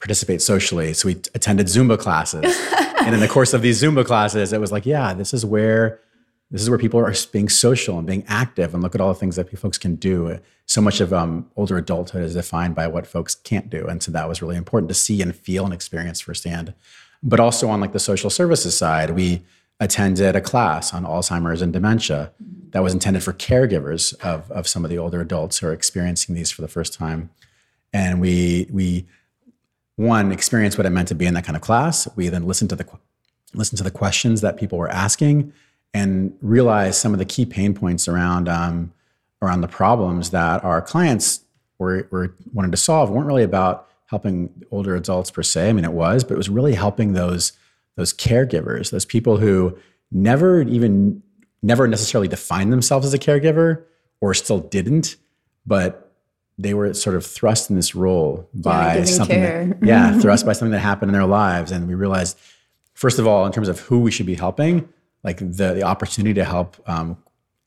participate 0.00 0.42
socially. 0.42 0.94
So 0.94 1.08
we 1.08 1.14
attended 1.34 1.66
Zumba 1.66 1.98
classes, 1.98 2.44
and 3.00 3.14
in 3.14 3.20
the 3.20 3.28
course 3.28 3.52
of 3.52 3.62
these 3.62 3.82
Zumba 3.82 4.04
classes, 4.04 4.52
it 4.52 4.60
was 4.60 4.72
like, 4.72 4.86
yeah, 4.86 5.14
this 5.14 5.34
is 5.34 5.44
where 5.44 6.00
this 6.52 6.62
is 6.62 6.68
where 6.68 6.78
people 6.78 7.00
are 7.00 7.14
being 7.32 7.48
social 7.48 7.98
and 7.98 8.06
being 8.06 8.24
active 8.28 8.74
and 8.74 8.82
look 8.82 8.94
at 8.94 9.00
all 9.00 9.08
the 9.08 9.18
things 9.18 9.36
that 9.36 9.50
folks 9.58 9.78
can 9.78 9.96
do. 9.96 10.38
So 10.66 10.82
much 10.82 11.00
of 11.00 11.12
um, 11.12 11.50
older 11.56 11.78
adulthood 11.78 12.22
is 12.22 12.34
defined 12.34 12.74
by 12.74 12.86
what 12.86 13.06
folks 13.06 13.34
can't 13.34 13.70
do 13.70 13.86
and 13.88 14.02
so 14.02 14.12
that 14.12 14.28
was 14.28 14.42
really 14.42 14.56
important 14.56 14.88
to 14.88 14.94
see 14.94 15.20
and 15.22 15.34
feel 15.34 15.64
and 15.64 15.74
experience 15.74 16.20
firsthand. 16.20 16.74
But 17.22 17.40
also 17.40 17.68
on 17.70 17.80
like 17.80 17.92
the 17.92 17.98
social 17.98 18.30
services 18.30 18.76
side 18.76 19.10
we 19.10 19.42
attended 19.80 20.36
a 20.36 20.40
class 20.40 20.94
on 20.94 21.04
alzheimer's 21.04 21.60
and 21.60 21.72
dementia 21.72 22.32
that 22.70 22.82
was 22.82 22.92
intended 22.92 23.22
for 23.22 23.32
caregivers 23.32 24.14
of, 24.24 24.50
of 24.50 24.68
some 24.68 24.84
of 24.84 24.90
the 24.90 24.98
older 24.98 25.20
adults 25.20 25.58
who 25.58 25.66
are 25.66 25.72
experiencing 25.72 26.34
these 26.34 26.50
for 26.50 26.62
the 26.62 26.68
first 26.68 26.94
time. 26.94 27.30
And 27.92 28.20
we 28.20 28.68
we 28.70 29.06
one 29.96 30.32
experienced 30.32 30.78
what 30.78 30.86
it 30.86 30.90
meant 30.90 31.08
to 31.08 31.14
be 31.14 31.26
in 31.26 31.34
that 31.34 31.44
kind 31.44 31.56
of 31.56 31.62
class. 31.62 32.08
We 32.16 32.28
then 32.28 32.46
listened 32.46 32.70
to 32.70 32.76
the 32.76 32.86
listened 33.54 33.78
to 33.78 33.84
the 33.84 33.90
questions 33.90 34.40
that 34.40 34.56
people 34.56 34.78
were 34.78 34.88
asking 34.88 35.52
and 35.94 36.36
realize 36.40 36.98
some 36.98 37.12
of 37.12 37.18
the 37.18 37.24
key 37.24 37.44
pain 37.44 37.74
points 37.74 38.08
around 38.08 38.48
um, 38.48 38.92
around 39.40 39.60
the 39.60 39.68
problems 39.68 40.30
that 40.30 40.64
our 40.64 40.80
clients 40.80 41.40
were, 41.78 42.08
were 42.10 42.34
wanted 42.52 42.70
to 42.70 42.76
solve 42.76 43.10
weren't 43.10 43.26
really 43.26 43.42
about 43.42 43.88
helping 44.06 44.50
older 44.70 44.94
adults 44.94 45.30
per 45.30 45.42
se. 45.42 45.70
I 45.70 45.72
mean, 45.72 45.84
it 45.84 45.92
was, 45.92 46.22
but 46.22 46.34
it 46.34 46.36
was 46.36 46.48
really 46.48 46.74
helping 46.74 47.12
those 47.12 47.52
those 47.96 48.12
caregivers, 48.14 48.90
those 48.90 49.04
people 49.04 49.36
who 49.36 49.76
never 50.10 50.62
even 50.62 51.22
never 51.62 51.86
necessarily 51.86 52.28
defined 52.28 52.72
themselves 52.72 53.06
as 53.06 53.14
a 53.14 53.18
caregiver 53.18 53.84
or 54.20 54.34
still 54.34 54.58
didn't, 54.58 55.16
but 55.66 56.12
they 56.58 56.74
were 56.74 56.92
sort 56.94 57.16
of 57.16 57.24
thrust 57.24 57.70
in 57.70 57.76
this 57.76 57.94
role 57.94 58.48
by 58.54 58.98
yeah, 58.98 59.04
something 59.04 59.40
that, 59.40 59.78
yeah, 59.82 60.18
thrust 60.20 60.46
by 60.46 60.52
something 60.52 60.72
that 60.72 60.80
happened 60.80 61.10
in 61.10 61.12
their 61.12 61.26
lives. 61.26 61.72
And 61.72 61.88
we 61.88 61.94
realized, 61.94 62.38
first 62.94 63.18
of 63.18 63.26
all, 63.26 63.46
in 63.46 63.52
terms 63.52 63.68
of 63.68 63.80
who 63.80 64.00
we 64.00 64.10
should 64.10 64.26
be 64.26 64.34
helping, 64.34 64.88
like 65.24 65.38
the, 65.38 65.74
the 65.74 65.82
opportunity 65.82 66.34
to 66.34 66.44
help 66.44 66.76
um, 66.86 67.16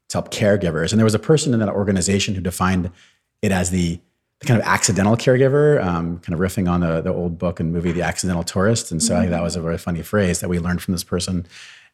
to 0.09 0.17
help 0.17 0.31
caregivers. 0.31 0.91
And 0.91 0.99
there 0.99 1.05
was 1.05 1.15
a 1.15 1.19
person 1.19 1.53
in 1.53 1.59
that 1.59 1.69
organization 1.69 2.35
who 2.35 2.41
defined 2.41 2.91
it 3.41 3.51
as 3.51 3.71
the, 3.71 3.99
the 4.39 4.45
kind 4.45 4.59
of 4.59 4.65
accidental 4.67 5.15
caregiver, 5.15 5.83
um, 5.83 6.19
kind 6.19 6.33
of 6.33 6.39
riffing 6.39 6.69
on 6.69 6.81
the, 6.81 7.01
the 7.01 7.11
old 7.13 7.39
book 7.39 7.59
and 7.59 7.73
movie 7.73 7.91
The 7.91 8.03
Accidental 8.03 8.43
Tourist. 8.43 8.91
And 8.91 9.01
so 9.01 9.13
mm-hmm. 9.13 9.17
I 9.17 9.21
think 9.21 9.31
that 9.31 9.43
was 9.43 9.55
a 9.55 9.61
very 9.61 9.77
funny 9.77 10.01
phrase 10.01 10.41
that 10.41 10.49
we 10.49 10.59
learned 10.59 10.81
from 10.81 10.91
this 10.91 11.03
person. 11.03 11.47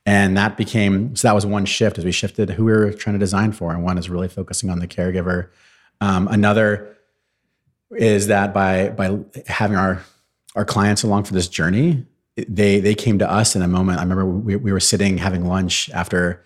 And 0.06 0.36
that 0.36 0.58
became 0.58 1.16
so 1.16 1.28
that 1.28 1.36
was 1.36 1.46
one 1.46 1.66
shift 1.66 1.98
as 2.00 2.06
we 2.06 2.12
shifted 2.12 2.50
who 2.50 2.66
we 2.66 2.72
were 2.72 2.92
trying 2.92 3.14
to 3.14 3.20
design 3.20 3.52
for, 3.52 3.72
and 3.72 3.84
one 3.84 4.00
is 4.00 4.10
really 4.10 4.28
focusing 4.28 4.70
on 4.72 4.80
the 4.80 4.88
caregiver. 4.88 5.50
Um, 6.00 6.28
another 6.28 6.98
is 7.92 8.28
that 8.28 8.52
by 8.52 8.90
by 8.90 9.20
having 9.46 9.78
our 9.78 10.02
our 10.56 10.66
clients 10.66 11.04
along 11.04 11.26
for 11.26 11.34
this 11.34 11.48
journey, 11.48 12.08
they 12.36 12.80
they 12.80 12.96
came 12.96 13.20
to 13.20 13.30
us 13.30 13.56
in 13.56 13.62
a 13.62 13.68
moment. 13.68 14.00
I 14.00 14.04
remember 14.04 14.26
we, 14.26 14.56
we 14.56 14.72
were 14.72 14.80
sitting 14.80 15.18
having 15.18 15.46
lunch 15.46 15.90
after 15.92 16.46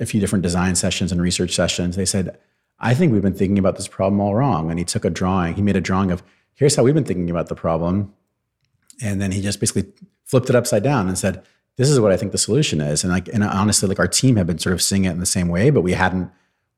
a 0.00 0.06
few 0.06 0.20
different 0.20 0.42
design 0.42 0.74
sessions 0.74 1.12
and 1.12 1.20
research 1.20 1.54
sessions. 1.54 1.96
They 1.96 2.04
said, 2.04 2.38
"I 2.78 2.94
think 2.94 3.12
we've 3.12 3.22
been 3.22 3.34
thinking 3.34 3.58
about 3.58 3.76
this 3.76 3.88
problem 3.88 4.20
all 4.20 4.34
wrong." 4.34 4.70
And 4.70 4.78
he 4.78 4.84
took 4.84 5.04
a 5.04 5.10
drawing. 5.10 5.54
He 5.54 5.62
made 5.62 5.76
a 5.76 5.80
drawing 5.80 6.10
of 6.10 6.22
here's 6.54 6.76
how 6.76 6.82
we've 6.82 6.94
been 6.94 7.04
thinking 7.04 7.30
about 7.30 7.48
the 7.48 7.54
problem, 7.54 8.14
and 9.02 9.20
then 9.20 9.32
he 9.32 9.42
just 9.42 9.60
basically 9.60 9.92
flipped 10.24 10.48
it 10.50 10.56
upside 10.56 10.82
down 10.82 11.08
and 11.08 11.18
said, 11.18 11.42
"This 11.76 11.90
is 11.90 11.98
what 11.98 12.12
I 12.12 12.16
think 12.16 12.32
the 12.32 12.38
solution 12.38 12.80
is." 12.80 13.02
And 13.02 13.12
like, 13.12 13.28
and 13.28 13.42
honestly, 13.42 13.88
like 13.88 13.98
our 13.98 14.08
team 14.08 14.36
had 14.36 14.46
been 14.46 14.58
sort 14.58 14.74
of 14.74 14.82
seeing 14.82 15.04
it 15.04 15.10
in 15.10 15.20
the 15.20 15.26
same 15.26 15.48
way, 15.48 15.70
but 15.70 15.82
we 15.82 15.92
hadn't 15.92 16.30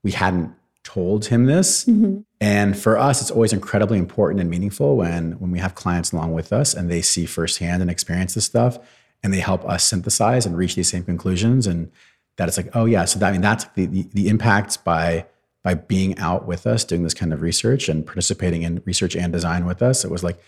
we 0.03 0.13
hadn't 0.13 0.55
told 0.85 1.27
him 1.27 1.47
this. 1.47 1.85
Mm-hmm. 1.85 2.21
And 2.41 2.79
for 2.79 2.99
us, 2.99 3.21
it's 3.21 3.31
always 3.31 3.53
incredibly 3.53 3.99
important 3.99 4.41
and 4.41 4.49
meaningful 4.49 4.97
when 4.97 5.33
when 5.33 5.51
we 5.51 5.59
have 5.59 5.75
clients 5.75 6.13
along 6.13 6.33
with 6.33 6.53
us 6.53 6.75
and 6.75 6.91
they 6.91 7.03
see 7.03 7.27
firsthand 7.27 7.83
and 7.83 7.91
experience 7.91 8.35
this 8.35 8.45
stuff, 8.45 8.79
and 9.23 9.33
they 9.33 9.41
help 9.41 9.65
us 9.69 9.85
synthesize 9.85 10.47
and 10.47 10.57
reach 10.57 10.75
these 10.75 10.89
same 10.89 11.05
conclusions. 11.05 11.67
And 11.67 11.91
that 12.37 12.49
it's 12.49 12.57
like, 12.57 12.75
oh 12.75 12.85
yeah, 12.85 13.05
so 13.05 13.19
that 13.19 13.29
I 13.29 13.33
mean 13.33 13.41
that's 13.41 13.65
the 13.75 13.87
the, 13.87 14.09
the 14.13 14.29
impact 14.29 14.85
by 14.85 15.27
by 15.65 15.75
being 15.75 16.17
out 16.19 16.47
with 16.47 16.67
us 16.67 16.85
doing 16.85 17.03
this 17.03 17.15
kind 17.15 17.33
of 17.33 17.43
research 17.43 17.89
and 17.89 18.07
participating 18.07 18.63
in 18.63 18.81
research 18.87 19.17
and 19.17 19.33
design 19.33 19.67
with 19.67 19.83
us. 19.83 20.05
It 20.05 20.11
was 20.11 20.23
like 20.23 20.39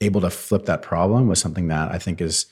able 0.00 0.20
to 0.20 0.30
flip 0.30 0.66
that 0.66 0.82
problem 0.82 1.26
was 1.26 1.40
something 1.40 1.68
that 1.68 1.90
I 1.90 1.98
think 1.98 2.20
is, 2.20 2.46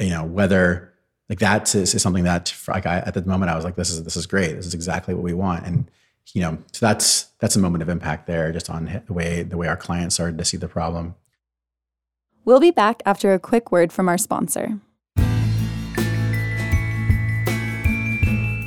you 0.00 0.10
know, 0.10 0.24
whether 0.24 0.92
like 1.28 1.38
that 1.38 1.72
is, 1.74 1.94
is 1.94 2.02
something 2.02 2.24
that 2.24 2.52
like 2.66 2.86
I, 2.86 2.98
at 2.98 3.14
the 3.14 3.22
moment 3.24 3.50
I 3.50 3.54
was 3.54 3.64
like, 3.64 3.76
this 3.76 3.90
is 3.90 4.02
this 4.02 4.16
is 4.16 4.26
great. 4.26 4.54
This 4.54 4.66
is 4.66 4.74
exactly 4.74 5.14
what 5.14 5.22
we 5.22 5.34
want. 5.34 5.66
And 5.66 5.90
you 6.34 6.40
know, 6.40 6.58
so 6.72 6.86
that's 6.86 7.24
that's 7.40 7.56
a 7.56 7.58
moment 7.58 7.82
of 7.82 7.88
impact 7.88 8.26
there, 8.26 8.52
just 8.52 8.70
on 8.70 9.02
the 9.06 9.12
way 9.12 9.42
the 9.42 9.56
way 9.56 9.68
our 9.68 9.76
clients 9.76 10.14
started 10.14 10.38
to 10.38 10.44
see 10.44 10.56
the 10.56 10.68
problem. 10.68 11.14
We'll 12.44 12.60
be 12.60 12.70
back 12.70 13.02
after 13.06 13.32
a 13.32 13.38
quick 13.38 13.70
word 13.70 13.92
from 13.92 14.08
our 14.08 14.18
sponsor. 14.18 14.80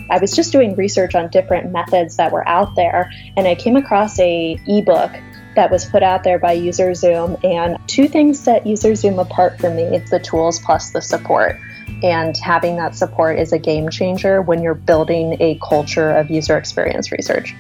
I 0.08 0.20
was 0.20 0.36
just 0.36 0.52
doing 0.52 0.76
research 0.76 1.16
on 1.16 1.30
different 1.30 1.72
methods 1.72 2.18
that 2.18 2.32
were 2.32 2.48
out 2.48 2.76
there, 2.76 3.12
and 3.36 3.48
I 3.48 3.56
came 3.56 3.76
across 3.76 4.20
a 4.20 4.58
ebook 4.68 5.12
that 5.56 5.72
was 5.72 5.86
put 5.86 6.04
out 6.04 6.24
there 6.24 6.38
by 6.38 6.56
UserZoom. 6.58 7.44
And 7.44 7.78
two 7.88 8.08
things 8.08 8.40
set 8.40 8.66
UserZoom 8.66 9.20
apart 9.20 9.60
for 9.60 9.70
me: 9.70 9.84
it's 9.84 10.12
the 10.12 10.20
tools 10.20 10.60
plus 10.60 10.92
the 10.92 11.02
support. 11.02 11.60
And 12.04 12.36
having 12.38 12.76
that 12.78 12.96
support 12.96 13.40
is 13.40 13.52
a 13.54 13.60
game 13.60 13.90
changer 13.90 14.42
when 14.42 14.62
you're 14.62 14.74
building 14.74 15.38
a 15.40 15.60
culture 15.68 16.12
of 16.12 16.30
user 16.30 16.58
experience 16.58 17.12
research. 17.12 17.54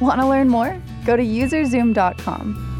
Want 0.00 0.20
to 0.20 0.26
learn 0.26 0.48
more? 0.48 0.80
Go 1.04 1.16
to 1.16 1.22
userzoom.com. 1.22 2.70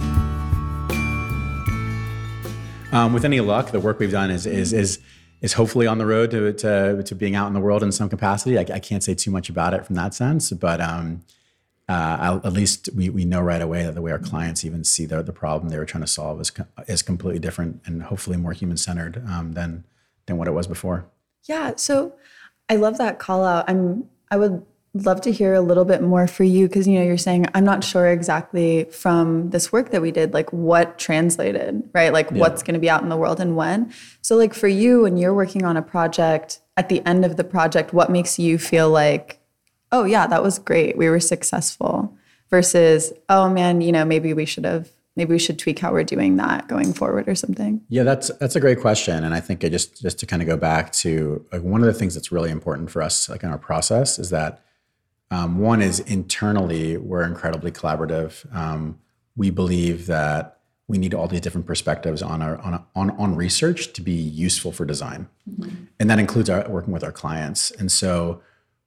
Um, 2.92 3.12
with 3.12 3.24
any 3.24 3.40
luck, 3.40 3.72
the 3.72 3.80
work 3.80 3.98
we've 3.98 4.12
done 4.12 4.30
is 4.30 4.46
is 4.46 4.72
is 4.72 5.00
is 5.40 5.54
hopefully 5.54 5.86
on 5.86 5.98
the 5.98 6.06
road 6.06 6.30
to 6.30 6.52
to, 6.52 7.02
to 7.02 7.14
being 7.14 7.34
out 7.34 7.48
in 7.48 7.52
the 7.52 7.60
world 7.60 7.82
in 7.82 7.90
some 7.90 8.08
capacity. 8.08 8.56
I, 8.56 8.62
I 8.62 8.78
can't 8.78 9.02
say 9.02 9.14
too 9.14 9.30
much 9.30 9.48
about 9.48 9.74
it 9.74 9.84
from 9.84 9.96
that 9.96 10.14
sense, 10.14 10.52
but 10.52 10.80
um, 10.80 11.22
uh, 11.88 12.40
at 12.42 12.52
least 12.52 12.88
we, 12.94 13.10
we 13.10 13.24
know 13.24 13.40
right 13.40 13.60
away 13.60 13.82
that 13.82 13.94
the 13.94 14.00
way 14.00 14.10
our 14.10 14.18
clients 14.18 14.64
even 14.64 14.84
see 14.84 15.04
the, 15.04 15.22
the 15.22 15.32
problem 15.32 15.70
they 15.70 15.78
were 15.78 15.84
trying 15.84 16.02
to 16.02 16.08
solve 16.08 16.40
is, 16.40 16.50
is 16.86 17.02
completely 17.02 17.38
different 17.38 17.82
and 17.84 18.04
hopefully 18.04 18.36
more 18.36 18.52
human 18.52 18.76
centered 18.76 19.22
um, 19.28 19.52
than 19.52 19.84
than 20.26 20.38
what 20.38 20.48
it 20.48 20.52
was 20.52 20.66
before. 20.66 21.04
Yeah, 21.44 21.74
so 21.76 22.14
I 22.70 22.76
love 22.76 22.96
that 22.98 23.18
call 23.18 23.44
out. 23.44 23.68
I'm 23.68 24.08
I 24.30 24.38
would 24.38 24.64
love 24.94 25.20
to 25.22 25.32
hear 25.32 25.52
a 25.54 25.60
little 25.60 25.84
bit 25.84 26.00
more 26.00 26.26
for 26.26 26.44
you 26.44 26.68
because 26.68 26.86
you 26.86 26.98
know 26.98 27.04
you're 27.04 27.18
saying 27.18 27.46
I'm 27.54 27.64
not 27.64 27.84
sure 27.84 28.06
exactly 28.06 28.84
from 28.84 29.50
this 29.50 29.72
work 29.72 29.90
that 29.90 30.00
we 30.00 30.10
did 30.10 30.32
like 30.32 30.52
what 30.52 30.98
translated, 30.98 31.82
right? 31.92 32.12
Like 32.12 32.30
yeah. 32.30 32.38
what's 32.38 32.62
going 32.62 32.74
to 32.74 32.80
be 32.80 32.88
out 32.88 33.02
in 33.02 33.10
the 33.10 33.16
world 33.16 33.40
and 33.40 33.56
when. 33.56 33.92
So 34.22 34.36
like 34.36 34.54
for 34.54 34.68
you 34.68 35.02
when 35.02 35.16
you're 35.16 35.34
working 35.34 35.64
on 35.64 35.76
a 35.76 35.82
project 35.82 36.60
at 36.76 36.88
the 36.88 37.04
end 37.06 37.24
of 37.24 37.36
the 37.36 37.44
project, 37.44 37.92
what 37.92 38.10
makes 38.10 38.38
you 38.38 38.56
feel 38.56 38.88
like 38.88 39.40
oh 39.94 40.04
yeah, 40.04 40.26
that 40.26 40.42
was 40.42 40.58
great. 40.58 40.98
We 40.98 41.08
were 41.08 41.20
successful 41.20 42.12
versus, 42.50 43.12
oh 43.28 43.48
man, 43.48 43.80
you 43.80 43.92
know, 43.92 44.04
maybe 44.04 44.34
we 44.34 44.44
should 44.44 44.64
have 44.64 44.90
maybe 45.16 45.32
we 45.32 45.38
should 45.38 45.60
tweak 45.60 45.78
how 45.78 45.92
we're 45.92 46.02
doing 46.02 46.36
that 46.36 46.66
going 46.66 46.92
forward 46.92 47.28
or 47.28 47.36
something. 47.36 47.80
Yeah 47.88 48.02
that's 48.02 48.28
that's 48.38 48.56
a 48.56 48.60
great 48.60 48.80
question. 48.80 49.22
And 49.22 49.32
i 49.32 49.40
think 49.40 49.62
it 49.62 49.70
just 49.70 50.02
just 50.02 50.18
to 50.18 50.26
kind 50.26 50.42
of 50.42 50.48
go 50.48 50.56
back 50.56 50.92
to 51.04 51.46
like 51.52 51.62
one 51.62 51.80
of 51.80 51.86
the 51.86 51.94
things 51.94 52.14
that's 52.14 52.32
really 52.32 52.50
important 52.50 52.90
for 52.90 53.00
us 53.00 53.28
like 53.28 53.44
in 53.44 53.50
our 53.50 53.58
process 53.58 54.18
is 54.18 54.30
that 54.30 54.64
um, 55.30 55.58
one 55.58 55.80
is 55.80 56.00
internally 56.00 56.96
we're 56.96 57.22
incredibly 57.22 57.70
collaborative. 57.70 58.32
Um, 58.54 58.98
we 59.36 59.50
believe 59.50 60.06
that 60.06 60.58
we 60.86 60.98
need 60.98 61.14
all 61.14 61.28
these 61.28 61.40
different 61.40 61.66
perspectives 61.66 62.20
on 62.20 62.42
our 62.42 62.58
on, 62.58 62.84
on, 62.96 63.10
on 63.12 63.36
research 63.36 63.92
to 63.92 64.02
be 64.02 64.12
useful 64.12 64.72
for 64.72 64.84
design. 64.84 65.28
Mm-hmm. 65.48 65.84
and 66.00 66.10
that 66.10 66.18
includes 66.18 66.50
our 66.50 66.68
working 66.68 66.92
with 66.92 67.04
our 67.04 67.12
clients. 67.12 67.70
And 67.70 67.92
so 67.92 68.42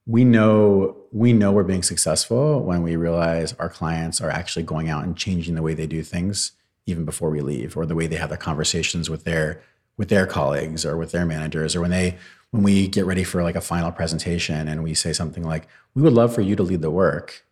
we 0.08 0.24
know 0.24 0.96
we 1.12 1.32
know 1.32 1.52
we're 1.52 1.62
being 1.62 1.82
successful 1.82 2.62
when 2.62 2.82
we 2.82 2.96
realize 2.96 3.52
our 3.54 3.68
clients 3.68 4.20
are 4.20 4.30
actually 4.30 4.62
going 4.62 4.88
out 4.88 5.04
and 5.04 5.16
changing 5.16 5.54
the 5.54 5.62
way 5.62 5.74
they 5.74 5.86
do 5.86 6.02
things 6.02 6.52
even 6.86 7.04
before 7.04 7.30
we 7.30 7.40
leave 7.40 7.76
or 7.76 7.86
the 7.86 7.94
way 7.94 8.06
they 8.06 8.16
have 8.16 8.30
their 8.30 8.38
conversations 8.38 9.08
with 9.08 9.24
their 9.24 9.62
with 9.98 10.08
their 10.08 10.26
colleagues 10.26 10.84
or 10.84 10.96
with 10.96 11.12
their 11.12 11.26
managers 11.26 11.76
or 11.76 11.82
when 11.82 11.90
they 11.90 12.16
when 12.50 12.62
we 12.62 12.88
get 12.88 13.04
ready 13.04 13.22
for 13.22 13.42
like 13.42 13.54
a 13.54 13.60
final 13.60 13.92
presentation 13.92 14.66
and 14.66 14.82
we 14.82 14.94
say 14.94 15.12
something 15.12 15.44
like 15.44 15.68
we 15.94 16.02
would 16.02 16.14
love 16.14 16.34
for 16.34 16.40
you 16.40 16.56
to 16.56 16.62
lead 16.62 16.80
the 16.80 16.90
work 16.90 17.44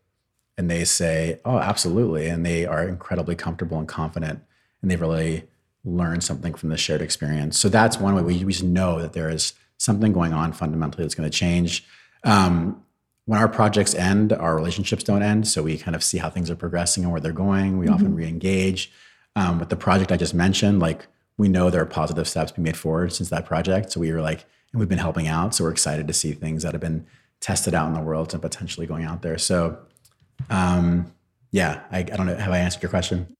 and 0.57 0.71
they 0.71 0.85
say 0.85 1.39
oh 1.45 1.59
absolutely 1.59 2.27
and 2.27 2.47
they 2.47 2.65
are 2.65 2.89
incredibly 2.89 3.37
comfortable 3.37 3.79
and 3.79 3.87
confident 3.87 4.41
and 4.81 4.91
they've 4.91 5.01
really 5.01 5.45
learned 5.85 6.25
something 6.25 6.53
from 6.55 6.69
the 6.71 6.77
shared 6.77 7.01
experience. 7.01 7.59
So 7.59 7.69
that's 7.69 7.99
one 7.99 8.15
way 8.15 8.23
we, 8.23 8.45
we 8.45 8.53
just 8.53 8.65
know 8.65 9.01
that 9.01 9.13
there 9.13 9.31
is 9.31 9.53
something 9.79 10.13
going 10.13 10.33
on 10.33 10.53
fundamentally 10.53 11.05
that's 11.05 11.15
going 11.15 11.31
to 11.31 11.39
change 11.39 11.85
um, 12.27 12.83
when 13.25 13.41
our 13.41 13.49
projects 13.49 13.95
end, 13.95 14.33
our 14.33 14.55
relationships 14.55 15.03
don't 15.03 15.23
end. 15.23 15.49
So 15.49 15.63
we 15.63 15.79
kind 15.79 15.95
of 15.95 16.05
see 16.05 16.19
how 16.19 16.29
things 16.29 16.51
are 16.51 16.57
progressing 16.57 17.05
and 17.05 17.13
where 17.13 17.21
they're 17.21 17.33
going. 17.33 17.79
We 17.79 17.87
mm-hmm. 17.87 17.95
often 17.95 18.15
re-engage. 18.15 18.93
Um, 19.35 19.59
with 19.59 19.69
the 19.69 19.77
project 19.77 20.13
I 20.13 20.17
just 20.17 20.35
mentioned, 20.35 20.81
like 20.81 21.07
we 21.37 21.49
know 21.49 21.71
there 21.71 21.83
are 21.83 21.87
positive 21.87 22.27
steps 22.27 22.53
being 22.53 22.65
made 22.65 22.77
forward 22.77 23.13
since 23.13 23.29
that 23.31 23.45
project. 23.45 23.93
So 23.93 24.01
we 24.01 24.13
were 24.13 24.23
like, 24.23 24.45
and 24.73 24.81
we've 24.81 24.89
been 24.89 24.99
helping 24.99 25.29
out. 25.29 25.55
So 25.55 25.65
we're 25.65 25.71
excited 25.71 26.07
to 26.09 26.15
see 26.15 26.33
things 26.33 26.63
that 26.63 26.73
have 26.73 26.81
been 26.81 27.07
tested 27.41 27.75
out 27.75 27.87
in 27.89 27.95
the 27.95 28.01
world 28.01 28.33
and 28.33 28.41
potentially 28.41 28.87
going 28.87 29.05
out 29.05 29.23
there. 29.23 29.39
So 29.39 29.79
um, 30.49 31.13
yeah, 31.53 31.83
I, 31.91 31.99
I 31.99 32.03
don't 32.03 32.27
know. 32.27 32.37
Have 32.37 32.53
I 32.53 32.59
answered 32.59 32.83
your 32.83 32.91
question? 32.91 33.36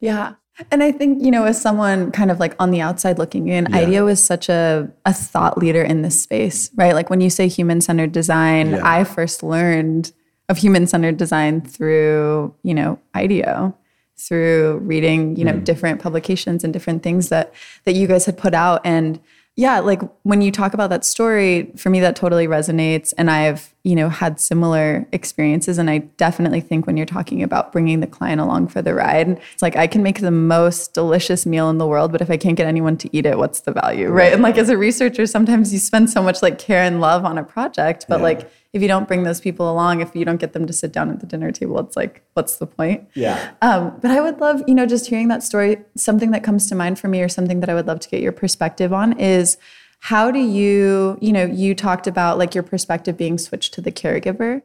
Yeah. 0.00 0.34
And 0.70 0.82
I 0.82 0.92
think, 0.92 1.22
you 1.22 1.30
know, 1.30 1.44
as 1.44 1.60
someone 1.60 2.10
kind 2.12 2.30
of 2.30 2.38
like 2.38 2.54
on 2.58 2.70
the 2.70 2.80
outside 2.80 3.18
looking 3.18 3.48
in, 3.48 3.66
yeah. 3.70 3.78
IDEO 3.78 4.06
is 4.08 4.22
such 4.22 4.48
a, 4.48 4.90
a 5.06 5.12
thought 5.12 5.56
leader 5.56 5.82
in 5.82 6.02
this 6.02 6.20
space, 6.22 6.70
right? 6.74 6.94
Like 6.94 7.08
when 7.08 7.20
you 7.20 7.30
say 7.30 7.48
human 7.48 7.80
centered 7.80 8.12
design, 8.12 8.72
yeah. 8.72 8.80
I 8.84 9.04
first 9.04 9.42
learned 9.42 10.12
of 10.48 10.58
human 10.58 10.86
centered 10.86 11.16
design 11.16 11.62
through, 11.62 12.54
you 12.62 12.74
know, 12.74 12.98
IDEO, 13.14 13.74
through 14.18 14.78
reading, 14.82 15.36
you 15.36 15.44
know, 15.44 15.54
mm. 15.54 15.64
different 15.64 16.02
publications 16.02 16.62
and 16.62 16.72
different 16.72 17.02
things 17.02 17.30
that 17.30 17.54
that 17.84 17.94
you 17.94 18.06
guys 18.06 18.26
had 18.26 18.36
put 18.36 18.52
out. 18.52 18.82
And 18.84 19.18
yeah, 19.56 19.80
like 19.80 20.02
when 20.24 20.42
you 20.42 20.50
talk 20.50 20.74
about 20.74 20.90
that 20.90 21.04
story, 21.04 21.72
for 21.76 21.88
me, 21.88 22.00
that 22.00 22.16
totally 22.16 22.46
resonates. 22.46 23.14
And 23.16 23.30
I've, 23.30 23.74
you 23.82 23.94
know, 23.94 24.10
had 24.10 24.38
similar 24.38 25.06
experiences. 25.12 25.78
And 25.78 25.88
I 25.88 25.98
definitely 25.98 26.60
think 26.60 26.86
when 26.86 26.96
you're 26.96 27.06
talking 27.06 27.42
about 27.42 27.72
bringing 27.72 28.00
the 28.00 28.06
client 28.06 28.40
along 28.40 28.68
for 28.68 28.82
the 28.82 28.94
ride, 28.94 29.40
it's 29.52 29.62
like 29.62 29.74
I 29.76 29.86
can 29.86 30.02
make 30.02 30.20
the 30.20 30.30
most 30.30 30.92
delicious 30.92 31.46
meal 31.46 31.70
in 31.70 31.78
the 31.78 31.86
world, 31.86 32.12
but 32.12 32.20
if 32.20 32.30
I 32.30 32.36
can't 32.36 32.56
get 32.56 32.66
anyone 32.66 32.98
to 32.98 33.16
eat 33.16 33.24
it, 33.24 33.38
what's 33.38 33.60
the 33.60 33.72
value? 33.72 34.08
Right. 34.08 34.32
And 34.32 34.42
like 34.42 34.58
as 34.58 34.68
a 34.68 34.76
researcher, 34.76 35.24
sometimes 35.26 35.72
you 35.72 35.78
spend 35.78 36.10
so 36.10 36.22
much 36.22 36.42
like 36.42 36.58
care 36.58 36.82
and 36.82 37.00
love 37.00 37.24
on 37.24 37.38
a 37.38 37.44
project, 37.44 38.04
but 38.06 38.18
yeah. 38.18 38.24
like 38.24 38.50
if 38.72 38.82
you 38.82 38.86
don't 38.86 39.08
bring 39.08 39.24
those 39.24 39.40
people 39.40 39.70
along, 39.70 40.00
if 40.00 40.14
you 40.14 40.24
don't 40.24 40.36
get 40.36 40.52
them 40.52 40.66
to 40.66 40.72
sit 40.72 40.92
down 40.92 41.10
at 41.10 41.20
the 41.20 41.26
dinner 41.26 41.50
table, 41.50 41.78
it's 41.80 41.96
like, 41.96 42.22
what's 42.34 42.56
the 42.56 42.66
point? 42.66 43.08
Yeah. 43.14 43.50
Um, 43.62 43.98
but 44.00 44.10
I 44.12 44.20
would 44.20 44.40
love, 44.40 44.62
you 44.68 44.74
know, 44.74 44.86
just 44.86 45.06
hearing 45.06 45.28
that 45.28 45.42
story. 45.42 45.78
Something 45.96 46.30
that 46.30 46.44
comes 46.44 46.68
to 46.68 46.76
mind 46.76 46.98
for 46.98 47.08
me, 47.08 47.20
or 47.20 47.28
something 47.28 47.60
that 47.60 47.68
I 47.68 47.74
would 47.74 47.86
love 47.86 47.98
to 48.00 48.08
get 48.08 48.20
your 48.20 48.30
perspective 48.30 48.92
on, 48.92 49.18
is 49.18 49.58
how 50.00 50.30
do 50.30 50.38
you, 50.38 51.18
you 51.20 51.32
know, 51.32 51.44
you 51.44 51.74
talked 51.74 52.06
about 52.06 52.38
like 52.38 52.54
your 52.54 52.64
perspective 52.64 53.16
being 53.16 53.38
switched 53.38 53.74
to 53.74 53.80
the 53.80 53.92
caregiver, 53.92 54.62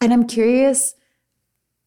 and 0.00 0.12
I'm 0.12 0.26
curious 0.26 0.94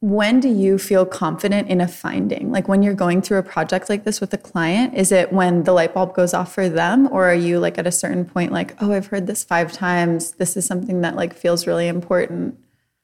when 0.01 0.39
do 0.39 0.49
you 0.49 0.79
feel 0.79 1.05
confident 1.05 1.69
in 1.69 1.79
a 1.79 1.87
finding? 1.87 2.51
Like 2.51 2.67
when 2.67 2.81
you're 2.81 2.95
going 2.95 3.21
through 3.21 3.37
a 3.37 3.43
project 3.43 3.87
like 3.87 4.03
this 4.03 4.19
with 4.19 4.33
a 4.33 4.37
client, 4.37 4.95
is 4.95 5.11
it 5.11 5.31
when 5.31 5.63
the 5.63 5.73
light 5.73 5.93
bulb 5.93 6.15
goes 6.15 6.33
off 6.33 6.51
for 6.51 6.67
them 6.67 7.07
or 7.11 7.29
are 7.29 7.35
you 7.35 7.59
like 7.59 7.77
at 7.77 7.85
a 7.85 7.91
certain 7.91 8.25
point 8.25 8.51
like, 8.51 8.75
"Oh, 8.81 8.93
I've 8.93 9.07
heard 9.07 9.27
this 9.27 9.43
5 9.43 9.71
times. 9.71 10.31
This 10.33 10.57
is 10.57 10.65
something 10.65 11.01
that 11.01 11.15
like 11.15 11.35
feels 11.35 11.67
really 11.67 11.87
important." 11.87 12.57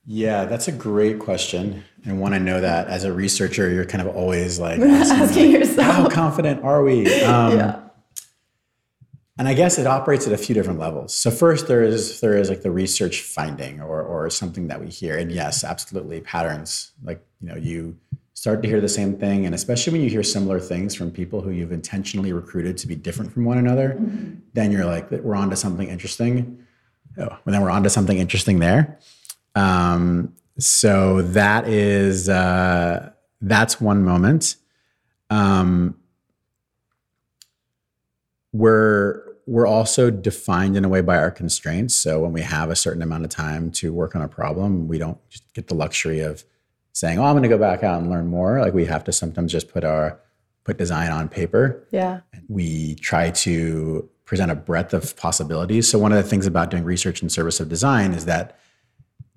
Yeah, 0.08 0.46
that's 0.46 0.68
a 0.68 0.72
great 0.72 1.20
question. 1.20 1.84
And 2.04 2.20
one 2.20 2.34
I 2.34 2.40
know 2.40 2.62
that 2.62 2.88
as 2.88 3.04
a 3.04 3.14
researcher, 3.14 3.70
you're 3.70 3.86
kind 3.86 4.08
of 4.08 4.16
always 4.16 4.60
like 4.60 4.80
asking, 4.82 5.18
asking 5.18 5.52
like, 5.52 5.60
yourself, 5.60 5.96
how 5.96 6.10
confident 6.10 6.64
are 6.64 6.82
we? 6.82 7.06
Um, 7.24 7.58
yeah. 7.58 7.87
And 9.38 9.48
I 9.48 9.54
guess 9.54 9.78
it 9.78 9.86
operates 9.86 10.26
at 10.26 10.34
a 10.34 10.38
few 10.38 10.56
different 10.56 10.80
levels. 10.80 11.14
So 11.14 11.30
first, 11.30 11.68
there 11.68 11.84
is 11.84 12.22
there 12.22 12.36
is 12.36 12.50
like 12.50 12.62
the 12.64 12.72
research 12.72 13.22
finding 13.22 13.82
or 13.82 14.02
or 14.02 14.30
something 14.30 14.68
that 14.68 14.80
we 14.80 14.88
hear, 14.88 15.18
and 15.18 15.32
yes, 15.32 15.64
absolutely 15.64 16.22
patterns. 16.22 16.92
Like 17.04 17.24
you 17.40 17.50
know, 17.50 17.56
you 17.56 17.98
start 18.34 18.62
to 18.64 18.68
hear 18.68 18.82
the 18.82 18.90
same 18.90 19.18
thing, 19.18 19.46
and 19.46 19.54
especially 19.54 19.94
when 19.94 20.02
you 20.02 20.10
hear 20.10 20.24
similar 20.24 20.60
things 20.60 20.96
from 20.96 21.12
people 21.12 21.42
who 21.42 21.52
you've 21.52 21.72
intentionally 21.72 22.34
recruited 22.34 22.78
to 22.78 22.88
be 22.88 22.96
different 22.96 23.32
from 23.32 23.46
one 23.46 23.58
another, 23.58 23.98
mm-hmm. 24.00 24.36
then 24.54 24.72
you're 24.72 24.86
like, 24.86 25.10
we're 25.12 25.36
onto 25.36 25.56
something 25.56 25.88
interesting. 25.88 26.64
Oh, 27.18 27.28
well, 27.28 27.40
then 27.46 27.62
we're 27.62 27.72
onto 27.72 27.90
something 27.90 28.18
interesting 28.18 28.60
there. 28.60 29.00
Um, 29.56 30.36
so 30.60 31.22
that 31.22 31.68
is 31.68 32.30
uh, 32.30 33.12
that's 33.42 33.82
one 33.82 34.04
moment. 34.04 34.56
Um, 35.30 35.96
we're 38.54 39.27
we're 39.48 39.66
also 39.66 40.12
defined 40.12 40.76
in 40.76 40.84
a 40.84 40.90
way 40.90 41.00
by 41.00 41.18
our 41.18 41.32
constraints. 41.32 41.96
So 41.96 42.20
when 42.20 42.34
we 42.34 42.42
have 42.42 42.70
a 42.70 42.76
certain 42.76 43.02
amount 43.02 43.24
of 43.24 43.30
time 43.30 43.72
to 43.72 43.94
work 43.94 44.14
on 44.16 44.22
a 44.22 44.28
problem, 44.28 44.90
we 44.90 44.98
don't 44.98 45.18
get 45.54 45.68
the 45.68 45.74
luxury 45.74 46.20
of 46.20 46.44
saying, 46.92 47.18
"Oh, 47.18 47.24
I'm 47.24 47.34
going 47.34 47.44
to 47.44 47.50
go 47.50 47.58
back 47.58 47.82
out 47.82 48.02
and 48.02 48.12
learn 48.12 48.28
more." 48.28 48.60
Like 48.60 48.74
we 48.74 48.86
have 48.86 49.06
to 49.06 49.14
sometimes 49.14 49.52
just 49.52 49.70
put 49.70 49.86
our 49.86 50.20
put 50.66 50.78
design 50.78 51.12
on 51.12 51.30
paper. 51.30 51.88
Yeah. 51.92 52.20
We 52.50 52.96
try 52.96 53.32
to 53.32 54.10
present 54.26 54.52
a 54.52 54.56
breadth 54.56 54.94
of 54.94 55.16
possibilities. 55.16 55.90
So 55.90 55.98
one 55.98 56.12
of 56.12 56.22
the 56.22 56.30
things 56.30 56.46
about 56.46 56.70
doing 56.70 56.84
research 56.84 57.24
in 57.24 57.30
service 57.30 57.62
of 57.62 57.70
design 57.70 58.14
is 58.14 58.26
that 58.26 58.60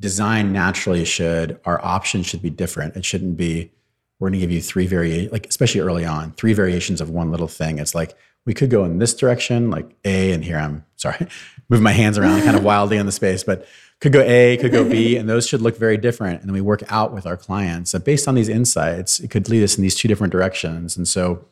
design 0.01 0.53
naturally 0.53 1.05
should 1.05 1.61
our 1.65 1.83
options 1.85 2.27
should 2.27 2.43
be 2.43 2.51
different. 2.51 2.97
It 2.97 3.05
shouldn't 3.05 3.37
be 3.37 3.71
we're 4.19 4.29
going 4.29 4.41
to 4.41 4.47
give 4.47 4.51
you 4.51 4.61
three 4.61 4.89
vari 4.89 5.29
like 5.29 5.47
especially 5.47 5.81
early 5.81 6.05
on, 6.05 6.33
three 6.33 6.53
variations 6.53 7.01
of 7.01 7.11
one 7.11 7.31
little 7.31 7.49
thing. 7.49 7.79
It's 7.79 7.95
like 7.95 8.17
we 8.47 8.55
could 8.55 8.71
go 8.71 8.85
in 8.85 8.99
this 8.99 9.15
direction, 9.15 9.71
like 9.71 9.97
A, 10.05 10.33
and 10.33 10.45
here 10.45 10.59
I'm 10.59 10.85
sorry, 10.97 11.27
move 11.69 11.81
my 11.83 11.93
hands 11.93 12.19
around 12.19 12.43
kind 12.43 12.57
of 12.57 12.65
wildly 12.71 12.97
in 12.97 13.07
the 13.07 13.13
space, 13.13 13.45
but 13.45 13.67
could 14.01 14.13
go 14.13 14.23
A, 14.23 14.57
could 14.57 14.73
go 14.73 14.89
B, 14.89 15.17
and 15.17 15.29
those 15.29 15.47
should 15.47 15.61
look 15.61 15.77
very 15.77 15.99
different. 15.99 16.41
And 16.41 16.49
then 16.49 16.55
we 16.55 16.63
work 16.63 16.83
out 16.89 17.13
with 17.13 17.27
our 17.27 17.37
clients 17.37 17.93
that 17.93 18.05
based 18.05 18.27
on 18.27 18.35
these 18.35 18.49
insights, 18.49 19.21
it 19.21 19.31
could 19.31 19.49
lead 19.49 19.63
us 19.63 19.77
in 19.77 19.83
these 19.83 19.95
two 19.95 20.09
different 20.09 20.33
directions. 20.33 20.97
And 20.97 21.07
so, 21.07 21.45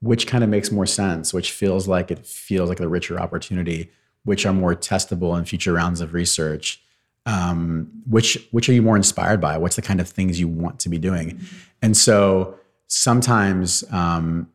which 0.00 0.28
kind 0.28 0.44
of 0.44 0.50
makes 0.50 0.70
more 0.70 0.86
sense? 0.86 1.34
Which 1.34 1.50
feels 1.50 1.88
like 1.88 2.12
it 2.12 2.24
feels 2.24 2.68
like 2.68 2.78
a 2.78 2.86
richer 2.86 3.18
opportunity? 3.18 3.90
Which 4.22 4.46
are 4.46 4.52
more 4.52 4.76
testable 4.76 5.36
in 5.36 5.44
future 5.44 5.72
rounds 5.72 6.00
of 6.00 6.14
research? 6.14 6.80
Um, 7.26 7.90
which 8.08 8.46
which 8.52 8.68
are 8.68 8.72
you 8.72 8.80
more 8.80 8.96
inspired 8.96 9.40
by? 9.40 9.58
What's 9.58 9.74
the 9.74 9.82
kind 9.82 10.00
of 10.00 10.08
things 10.08 10.38
you 10.38 10.46
want 10.46 10.78
to 10.80 10.88
be 10.88 10.98
doing? 10.98 11.32
Mm-hmm. 11.32 11.56
And 11.82 11.96
so 11.96 12.58
sometimes 12.86 13.82
um, 13.90 14.48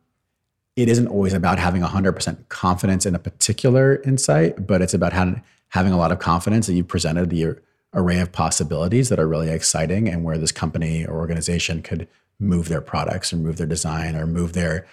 it 0.76 0.90
isn't 0.90 1.08
always 1.08 1.34
about 1.34 1.60
having 1.60 1.82
100% 1.82 2.50
confidence 2.50 3.06
in 3.06 3.16
a 3.16 3.20
particular 3.20 4.02
insight, 4.04 4.66
but 4.66 4.82
it's 4.82 4.94
about 4.94 5.14
having, 5.14 5.44
having 5.70 5.94
a 5.94 5.98
lot 5.98 6.12
of 6.12 6.20
confidence 6.20 6.68
that 6.68 6.74
you've 6.74 6.88
presented 6.88 7.30
the 7.30 7.56
array 7.94 8.20
of 8.20 8.32
possibilities 8.32 9.10
that 9.10 9.20
are 9.20 9.28
really 9.28 9.50
exciting 9.50 10.10
and 10.10 10.24
where 10.24 10.38
this 10.38 10.52
company 10.52 11.06
or 11.06 11.16
organization 11.16 11.82
could 11.82 12.08
move 12.40 12.70
their 12.70 12.82
products 12.82 13.32
or 13.32 13.38
move 13.38 13.58
their 13.58 13.68
design 13.68 14.16
or 14.16 14.26
move 14.26 14.54
their 14.54 14.86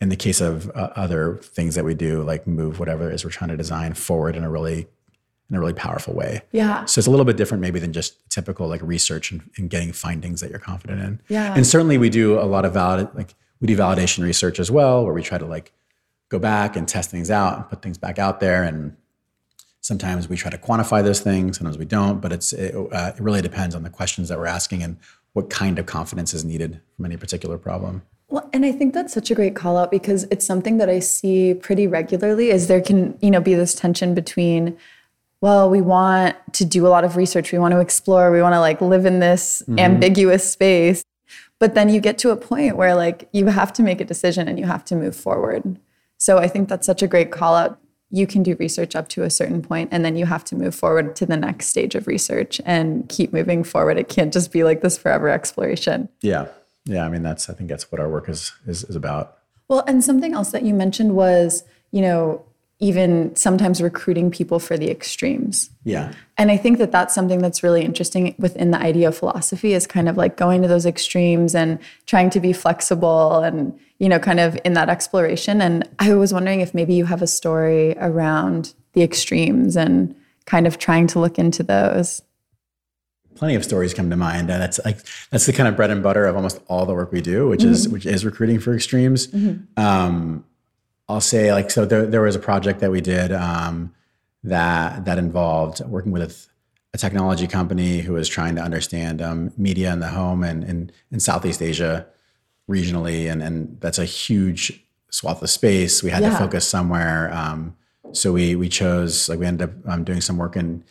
in 0.00 0.08
the 0.08 0.16
case 0.16 0.40
of 0.40 0.70
uh, 0.70 0.90
other 0.96 1.36
things 1.36 1.74
that 1.74 1.84
we 1.84 1.94
do 1.94 2.22
like 2.22 2.46
move 2.46 2.78
whatever 2.78 3.10
it 3.10 3.14
is 3.14 3.24
we're 3.24 3.30
trying 3.30 3.50
to 3.50 3.56
design 3.56 3.94
forward 3.94 4.36
in 4.36 4.44
a 4.44 4.50
really 4.50 4.86
in 5.48 5.54
a 5.54 5.60
really 5.60 5.72
powerful 5.72 6.12
way. 6.12 6.42
Yeah. 6.50 6.84
So 6.86 6.98
it's 6.98 7.06
a 7.06 7.10
little 7.10 7.24
bit 7.24 7.36
different 7.36 7.60
maybe 7.60 7.78
than 7.78 7.92
just 7.92 8.28
typical 8.30 8.66
like 8.66 8.82
research 8.82 9.30
and, 9.30 9.48
and 9.56 9.70
getting 9.70 9.92
findings 9.92 10.40
that 10.40 10.50
you're 10.50 10.58
confident 10.58 11.00
in. 11.00 11.20
Yeah. 11.28 11.54
And 11.54 11.64
certainly 11.64 11.98
we 11.98 12.10
do 12.10 12.38
a 12.40 12.42
lot 12.42 12.64
of 12.64 12.74
valid 12.74 13.08
like 13.14 13.34
we 13.60 13.66
do 13.66 13.76
validation 13.76 14.22
research 14.22 14.60
as 14.60 14.70
well, 14.70 15.04
where 15.04 15.14
we 15.14 15.22
try 15.22 15.38
to 15.38 15.46
like 15.46 15.72
go 16.28 16.38
back 16.38 16.76
and 16.76 16.86
test 16.88 17.10
things 17.10 17.30
out 17.30 17.56
and 17.56 17.68
put 17.68 17.82
things 17.82 17.98
back 17.98 18.18
out 18.18 18.40
there. 18.40 18.62
And 18.62 18.96
sometimes 19.80 20.28
we 20.28 20.36
try 20.36 20.50
to 20.50 20.58
quantify 20.58 21.02
those 21.02 21.20
things, 21.20 21.58
sometimes 21.58 21.78
we 21.78 21.84
don't. 21.84 22.20
But 22.20 22.32
it's 22.32 22.52
it, 22.52 22.74
uh, 22.74 23.12
it 23.14 23.20
really 23.20 23.42
depends 23.42 23.74
on 23.74 23.82
the 23.82 23.90
questions 23.90 24.28
that 24.28 24.38
we're 24.38 24.46
asking 24.46 24.82
and 24.82 24.96
what 25.32 25.50
kind 25.50 25.78
of 25.78 25.86
confidence 25.86 26.32
is 26.34 26.44
needed 26.44 26.80
from 26.96 27.04
any 27.04 27.16
particular 27.16 27.58
problem. 27.58 28.02
Well, 28.28 28.48
and 28.52 28.64
I 28.64 28.72
think 28.72 28.92
that's 28.92 29.12
such 29.12 29.30
a 29.30 29.34
great 29.34 29.54
call 29.54 29.76
out 29.76 29.90
because 29.90 30.24
it's 30.24 30.44
something 30.44 30.78
that 30.78 30.88
I 30.88 30.98
see 30.98 31.54
pretty 31.54 31.86
regularly 31.86 32.50
is 32.50 32.66
there 32.66 32.80
can, 32.80 33.16
you 33.22 33.30
know, 33.30 33.40
be 33.40 33.54
this 33.54 33.74
tension 33.74 34.14
between 34.14 34.76
well, 35.42 35.68
we 35.68 35.80
want 35.80 36.34
to 36.54 36.64
do 36.64 36.86
a 36.86 36.88
lot 36.88 37.04
of 37.04 37.16
research, 37.16 37.52
we 37.52 37.58
want 37.58 37.72
to 37.72 37.80
explore, 37.80 38.32
we 38.32 38.40
want 38.40 38.54
to 38.54 38.60
like 38.60 38.80
live 38.80 39.04
in 39.04 39.20
this 39.20 39.62
mm-hmm. 39.62 39.78
ambiguous 39.78 40.50
space. 40.50 41.04
But 41.58 41.74
then 41.74 41.88
you 41.88 42.00
get 42.00 42.18
to 42.18 42.30
a 42.30 42.36
point 42.36 42.76
where 42.76 42.94
like 42.94 43.28
you 43.32 43.46
have 43.46 43.72
to 43.74 43.82
make 43.82 44.00
a 44.00 44.04
decision 44.04 44.48
and 44.48 44.58
you 44.58 44.66
have 44.66 44.84
to 44.86 44.96
move 44.96 45.16
forward. 45.16 45.78
So 46.18 46.38
I 46.38 46.48
think 46.48 46.68
that's 46.68 46.86
such 46.86 47.02
a 47.02 47.06
great 47.06 47.30
call 47.30 47.54
out. 47.54 47.78
You 48.10 48.26
can 48.26 48.42
do 48.42 48.56
research 48.58 48.94
up 48.94 49.08
to 49.08 49.22
a 49.22 49.30
certain 49.30 49.62
point 49.62 49.88
and 49.92 50.04
then 50.04 50.16
you 50.16 50.26
have 50.26 50.44
to 50.44 50.56
move 50.56 50.74
forward 50.74 51.16
to 51.16 51.26
the 51.26 51.36
next 51.36 51.66
stage 51.66 51.94
of 51.94 52.06
research 52.06 52.60
and 52.64 53.08
keep 53.08 53.32
moving 53.32 53.64
forward. 53.64 53.98
It 53.98 54.08
can't 54.08 54.32
just 54.32 54.52
be 54.52 54.64
like 54.64 54.80
this 54.80 54.96
forever 54.96 55.28
exploration. 55.28 56.08
Yeah. 56.20 56.46
Yeah. 56.84 57.04
I 57.04 57.08
mean, 57.08 57.22
that's, 57.22 57.50
I 57.50 57.54
think 57.54 57.68
that's 57.68 57.90
what 57.90 58.00
our 58.00 58.08
work 58.08 58.28
is, 58.28 58.52
is, 58.66 58.84
is 58.84 58.94
about. 58.94 59.38
Well, 59.68 59.82
and 59.88 60.04
something 60.04 60.34
else 60.34 60.52
that 60.52 60.62
you 60.62 60.72
mentioned 60.72 61.16
was, 61.16 61.64
you 61.90 62.00
know, 62.00 62.44
even 62.78 63.34
sometimes 63.34 63.80
recruiting 63.80 64.30
people 64.30 64.58
for 64.58 64.76
the 64.76 64.90
extremes. 64.90 65.70
Yeah. 65.84 66.12
And 66.36 66.50
I 66.50 66.58
think 66.58 66.76
that 66.78 66.92
that's 66.92 67.14
something 67.14 67.38
that's 67.38 67.62
really 67.62 67.82
interesting 67.82 68.34
within 68.38 68.70
the 68.70 68.78
IDEO 68.78 69.12
philosophy 69.12 69.72
is 69.72 69.86
kind 69.86 70.08
of 70.08 70.18
like 70.18 70.36
going 70.36 70.60
to 70.60 70.68
those 70.68 70.84
extremes 70.84 71.54
and 71.54 71.78
trying 72.04 72.28
to 72.30 72.40
be 72.40 72.52
flexible 72.52 73.38
and, 73.38 73.78
you 73.98 74.10
know, 74.10 74.18
kind 74.18 74.40
of 74.40 74.58
in 74.62 74.74
that 74.74 74.90
exploration. 74.90 75.62
And 75.62 75.88
I 75.98 76.12
was 76.14 76.34
wondering 76.34 76.60
if 76.60 76.74
maybe 76.74 76.94
you 76.94 77.06
have 77.06 77.22
a 77.22 77.26
story 77.26 77.96
around 77.98 78.74
the 78.92 79.02
extremes 79.02 79.74
and 79.74 80.14
kind 80.44 80.66
of 80.66 80.78
trying 80.78 81.06
to 81.08 81.18
look 81.18 81.38
into 81.38 81.62
those. 81.62 82.20
Plenty 83.36 83.54
of 83.54 83.64
stories 83.64 83.92
come 83.92 84.08
to 84.08 84.16
mind, 84.16 84.50
and 84.50 84.62
that's 84.62 84.80
like 84.82 84.98
that's 85.30 85.44
the 85.44 85.52
kind 85.52 85.68
of 85.68 85.76
bread 85.76 85.90
and 85.90 86.02
butter 86.02 86.24
of 86.24 86.36
almost 86.36 86.58
all 86.68 86.86
the 86.86 86.94
work 86.94 87.12
we 87.12 87.20
do, 87.20 87.48
which 87.48 87.60
mm-hmm. 87.60 87.72
is 87.72 87.86
which 87.86 88.06
is 88.06 88.24
recruiting 88.24 88.58
for 88.58 88.74
extremes. 88.74 89.26
Mm-hmm. 89.26 89.78
Um, 89.78 90.44
I'll 91.08 91.20
say 91.20 91.52
like 91.52 91.70
so 91.70 91.84
there 91.84 92.06
there 92.06 92.22
was 92.22 92.34
a 92.34 92.40
project 92.40 92.80
that 92.80 92.90
we 92.90 93.00
did 93.00 93.32
um, 93.32 93.94
that 94.42 95.04
that 95.04 95.18
involved 95.18 95.84
working 95.86 96.12
with 96.12 96.48
a 96.96 96.98
technology 96.98 97.46
company 97.46 98.00
who 98.00 98.14
was 98.14 98.28
trying 98.28 98.54
to 98.56 98.62
understand 98.62 99.20
um, 99.20 99.52
media 99.56 99.92
in 99.92 100.00
the 100.00 100.08
home 100.08 100.42
and 100.42 100.64
in, 100.64 100.90
in 101.12 101.20
Southeast 101.20 101.60
Asia 101.60 102.06
regionally, 102.68 103.30
and 103.30 103.42
and 103.42 103.80
that's 103.80 103.98
a 103.98 104.04
huge 104.04 104.82
swath 105.10 105.42
of 105.42 105.50
space. 105.50 106.02
We 106.02 106.10
had 106.10 106.22
yeah. 106.22 106.30
to 106.30 106.36
focus 106.36 106.66
somewhere, 106.66 107.32
um, 107.32 107.76
so 108.12 108.32
we 108.32 108.56
we 108.56 108.68
chose 108.68 109.28
like 109.28 109.38
we 109.38 109.46
ended 109.46 109.68
up 109.68 109.74
um, 109.88 110.04
doing 110.04 110.20
some 110.20 110.38
work 110.38 110.56
in 110.56 110.82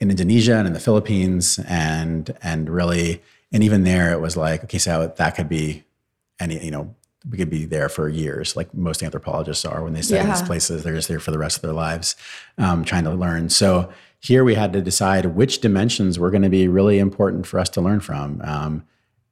in 0.00 0.10
Indonesia 0.10 0.56
and 0.56 0.66
in 0.66 0.74
the 0.74 0.80
Philippines, 0.80 1.58
and 1.66 2.36
and 2.42 2.68
really 2.68 3.22
and 3.50 3.64
even 3.64 3.84
there 3.84 4.12
it 4.12 4.20
was 4.20 4.36
like 4.36 4.64
okay, 4.64 4.78
so 4.78 5.12
that 5.16 5.34
could 5.34 5.48
be 5.48 5.84
any 6.38 6.62
you 6.64 6.70
know 6.70 6.94
we 7.28 7.36
could 7.36 7.50
be 7.50 7.64
there 7.64 7.88
for 7.88 8.08
years, 8.08 8.56
like 8.56 8.72
most 8.74 9.02
anthropologists 9.02 9.64
are 9.64 9.82
when 9.82 9.92
they 9.92 10.02
study 10.02 10.26
yeah. 10.26 10.34
these 10.34 10.46
places. 10.46 10.84
They're 10.84 10.94
just 10.94 11.08
there 11.08 11.20
for 11.20 11.30
the 11.30 11.38
rest 11.38 11.56
of 11.56 11.62
their 11.62 11.72
lives, 11.72 12.14
um, 12.58 12.84
trying 12.84 13.04
to 13.04 13.10
learn. 13.10 13.48
So 13.48 13.90
here 14.20 14.44
we 14.44 14.54
had 14.54 14.72
to 14.72 14.80
decide 14.80 15.26
which 15.26 15.60
dimensions 15.60 16.18
were 16.18 16.30
going 16.30 16.42
to 16.42 16.48
be 16.48 16.68
really 16.68 16.98
important 16.98 17.46
for 17.46 17.58
us 17.58 17.68
to 17.70 17.80
learn 17.80 18.00
from, 18.00 18.40
um, 18.44 18.84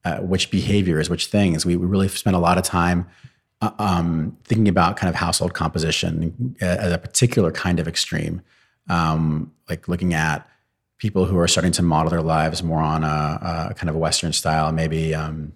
uh, 0.04 0.18
which 0.18 0.50
behaviors, 0.50 1.08
which 1.08 1.26
things. 1.26 1.64
We, 1.64 1.76
we, 1.76 1.86
really 1.86 2.08
spent 2.08 2.36
a 2.36 2.40
lot 2.40 2.58
of 2.58 2.64
time 2.64 3.06
uh, 3.60 3.70
um, 3.78 4.36
thinking 4.44 4.68
about 4.68 4.96
kind 4.96 5.08
of 5.08 5.14
household 5.14 5.54
composition 5.54 6.56
as 6.60 6.92
a 6.92 6.98
particular 6.98 7.50
kind 7.52 7.80
of 7.80 7.88
extreme, 7.88 8.42
um, 8.88 9.52
like 9.68 9.88
looking 9.88 10.12
at 10.12 10.48
people 10.98 11.24
who 11.24 11.38
are 11.38 11.48
starting 11.48 11.72
to 11.72 11.82
model 11.82 12.10
their 12.10 12.22
lives 12.22 12.62
more 12.62 12.80
on 12.80 13.04
a, 13.04 13.68
a 13.70 13.74
kind 13.74 13.88
of 13.88 13.96
a 13.96 13.98
Western 13.98 14.32
style, 14.32 14.72
maybe 14.72 15.14
um, 15.14 15.52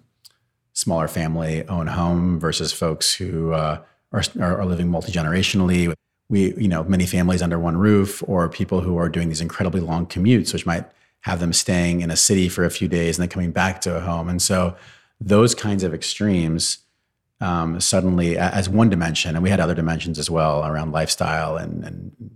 smaller 0.81 1.07
family 1.07 1.65
owned 1.67 1.89
home 1.89 2.39
versus 2.39 2.73
folks 2.73 3.13
who 3.13 3.53
uh, 3.53 3.79
are, 4.11 4.23
are 4.39 4.65
living 4.65 4.89
multi 4.89 5.11
generationally. 5.11 5.93
We, 6.27 6.53
you 6.55 6.67
know, 6.67 6.83
many 6.83 7.05
families 7.05 7.41
under 7.41 7.59
one 7.59 7.77
roof, 7.77 8.23
or 8.27 8.49
people 8.49 8.81
who 8.81 8.97
are 8.97 9.09
doing 9.09 9.29
these 9.29 9.41
incredibly 9.41 9.81
long 9.81 10.07
commutes, 10.07 10.53
which 10.53 10.65
might 10.65 10.85
have 11.21 11.39
them 11.39 11.53
staying 11.53 12.01
in 12.01 12.09
a 12.09 12.15
city 12.15 12.49
for 12.49 12.65
a 12.65 12.71
few 12.71 12.87
days 12.87 13.17
and 13.17 13.23
then 13.23 13.29
coming 13.29 13.51
back 13.51 13.81
to 13.81 13.95
a 13.95 13.99
home. 13.99 14.27
And 14.27 14.41
so, 14.41 14.75
those 15.19 15.53
kinds 15.53 15.83
of 15.83 15.93
extremes 15.93 16.79
um, 17.39 17.79
suddenly, 17.79 18.37
as 18.37 18.67
one 18.67 18.89
dimension, 18.89 19.35
and 19.35 19.43
we 19.43 19.49
had 19.49 19.59
other 19.59 19.75
dimensions 19.75 20.17
as 20.17 20.29
well 20.29 20.65
around 20.65 20.91
lifestyle 20.91 21.57
and 21.57 21.83
and 21.83 22.31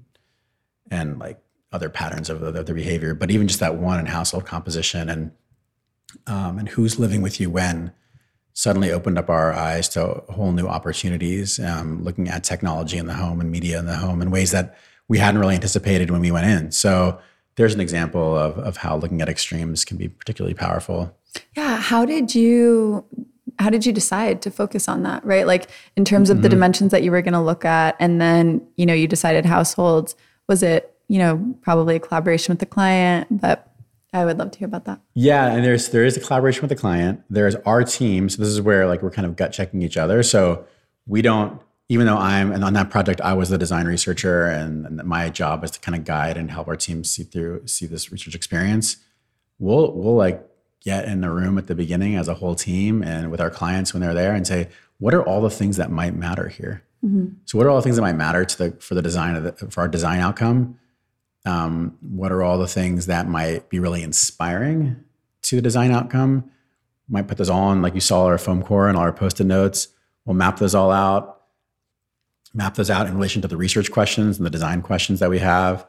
and 0.92 1.20
like 1.20 1.40
other 1.72 1.90
patterns 1.90 2.30
of 2.30 2.42
the, 2.42 2.74
behavior. 2.74 3.14
But 3.14 3.32
even 3.32 3.48
just 3.48 3.60
that 3.60 3.76
one 3.76 4.00
in 4.00 4.06
household 4.06 4.46
composition 4.46 5.10
and 5.10 5.32
um, 6.28 6.60
and 6.60 6.70
who's 6.70 7.00
living 7.00 7.22
with 7.22 7.40
you 7.40 7.50
when 7.50 7.92
suddenly 8.56 8.90
opened 8.90 9.20
up 9.20 9.30
our 9.30 9.54
eyes 9.54 9.88
to 9.90 10.24
whole 10.30 10.54
new 10.54 10.66
opportunities, 10.66 11.60
um, 11.60 12.02
looking 12.04 12.30
at 12.30 12.44
technology 12.44 12.98
in 12.98 13.06
the 13.06 13.14
home 13.14 13.42
and 13.42 13.52
media 13.52 13.78
in 13.78 13.86
the 13.86 13.96
home 13.96 14.22
in 14.22 14.32
ways 14.32 14.52
that 14.52 14.78
we 15.10 15.20
hadn't 15.20 15.40
really 15.40 15.56
anticipated 15.56 16.10
when 16.10 16.22
we 16.22 16.32
went 16.32 16.48
in. 16.48 16.72
So 16.72 17.20
there's 17.58 17.74
an 17.74 17.82
example 17.82 18.36
of, 18.36 18.58
of 18.58 18.78
how 18.78 18.96
looking 18.96 19.22
at 19.22 19.28
extremes 19.28 19.84
can 19.84 19.98
be 19.98 20.08
particularly 20.08 20.56
powerful. 20.56 21.16
Yeah. 21.56 21.78
How 21.78 22.06
did 22.06 22.34
you 22.34 23.06
how 23.60 23.70
did 23.70 23.86
you 23.86 23.94
decide 23.94 24.42
to 24.42 24.52
focus 24.52 24.90
on 24.90 25.04
that, 25.04 25.24
right? 25.24 25.48
Like 25.48 25.70
in 25.96 26.04
terms 26.04 26.30
of 26.30 26.38
mm-hmm. 26.38 26.44
the 26.44 26.50
dimensions 26.50 26.92
that 26.92 27.04
you 27.04 27.12
were 27.12 27.22
going 27.22 27.34
to 27.34 27.42
look 27.42 27.64
at 27.64 27.96
and 28.00 28.20
then, 28.20 28.66
you 28.76 28.86
know, 28.86 28.94
you 28.94 29.08
decided 29.08 29.46
households. 29.46 30.16
Was 30.48 30.62
it, 30.64 30.96
you 31.08 31.20
know, 31.20 31.56
probably 31.62 31.96
a 31.96 32.00
collaboration 32.00 32.52
with 32.52 32.60
the 32.60 32.66
client, 32.66 33.28
but 33.30 33.75
I 34.16 34.24
would 34.24 34.40
love 34.40 34.52
to 34.52 34.60
hear 34.60 34.68
about 34.68 34.86
that. 34.86 35.02
Yeah, 35.14 35.48
and 35.48 35.64
there's 35.64 35.90
there 35.90 36.06
is 36.06 36.16
a 36.16 36.22
collaboration 36.22 36.62
with 36.62 36.70
the 36.70 36.76
client. 36.76 37.22
There's 37.30 37.56
our 37.66 37.84
team. 37.84 38.30
So 38.30 38.42
this 38.42 38.50
is 38.50 38.62
where 38.62 38.88
like 38.88 39.02
we're 39.02 39.12
kind 39.12 39.26
of 39.26 39.36
gut 39.36 39.52
checking 39.52 39.82
each 39.82 39.98
other. 39.98 40.24
So 40.24 40.66
we 41.06 41.22
don't 41.22 41.62
even 41.90 42.08
though 42.08 42.18
I'm 42.18 42.52
and 42.52 42.64
on 42.64 42.74
that 42.74 42.90
project 42.90 43.20
I 43.22 43.34
was 43.34 43.50
the 43.50 43.58
design 43.58 43.86
researcher 43.86 44.46
and, 44.46 44.86
and 44.86 45.04
my 45.04 45.30
job 45.30 45.64
is 45.64 45.72
to 45.72 45.80
kind 45.80 45.96
of 45.96 46.06
guide 46.06 46.38
and 46.38 46.50
help 46.50 46.68
our 46.68 46.78
team 46.78 47.04
see 47.04 47.24
through 47.24 47.68
see 47.68 47.86
this 47.86 48.12
research 48.12 48.36
experience. 48.36 48.98
We'll 49.60 49.92
we'll 49.92 50.16
like 50.16 50.42
get 50.82 51.06
in 51.06 51.20
the 51.20 51.30
room 51.30 51.58
at 51.58 51.68
the 51.68 51.76
beginning 51.76 52.16
as 52.16 52.30
a 52.30 52.36
whole 52.36 52.56
team 52.56 53.04
and 53.04 53.32
with 53.32 53.42
our 53.42 53.50
clients 53.50 53.94
when 53.94 54.02
they're 54.02 54.14
there 54.14 54.34
and 54.34 54.48
say, 54.48 54.70
what 55.00 55.14
are 55.14 55.24
all 55.24 55.42
the 55.42 55.50
things 55.50 55.76
that 55.78 55.92
might 55.92 56.16
matter 56.16 56.48
here? 56.48 56.84
Mm-hmm. 57.04 57.34
So 57.44 57.58
what 57.58 57.68
are 57.68 57.70
all 57.70 57.78
the 57.78 57.82
things 57.82 57.98
that 57.98 58.02
might 58.02 58.16
matter 58.16 58.46
to 58.46 58.58
the 58.58 58.72
for 58.80 58.96
the 58.96 59.02
design 59.02 59.36
of 59.36 59.44
the, 59.44 59.52
for 59.70 59.82
our 59.82 59.90
design 59.90 60.22
outcome? 60.22 60.80
Um, 61.46 61.98
what 62.02 62.32
are 62.32 62.44
all 62.44 62.58
the 62.58 62.68
things 62.68 63.06
that 63.06 63.28
might 63.28 63.70
be 63.70 63.80
really 63.80 64.04
inspiring 64.04 65.04
to 65.44 65.56
the 65.56 65.62
design 65.62 65.92
outcome? 65.92 66.50
Might 67.08 67.28
put 67.28 67.38
those 67.38 67.50
on, 67.50 67.82
like 67.82 67.94
you 67.94 68.02
saw 68.02 68.26
our 68.26 68.38
foam 68.38 68.64
core 68.64 68.88
and 68.88 68.98
all 68.98 69.04
our 69.04 69.14
post-it 69.14 69.46
notes. 69.46 69.90
We'll 70.26 70.36
map 70.36 70.58
those 70.58 70.74
all 70.74 70.92
out 70.92 71.36
map 72.56 72.76
those 72.76 72.90
out 72.90 73.06
in 73.06 73.14
relation 73.14 73.42
to 73.42 73.48
the 73.48 73.58
research 73.58 73.92
questions 73.92 74.38
and 74.38 74.46
the 74.46 74.50
design 74.50 74.82
questions 74.82 75.20
that 75.20 75.30
we 75.30 75.40
have 75.40 75.86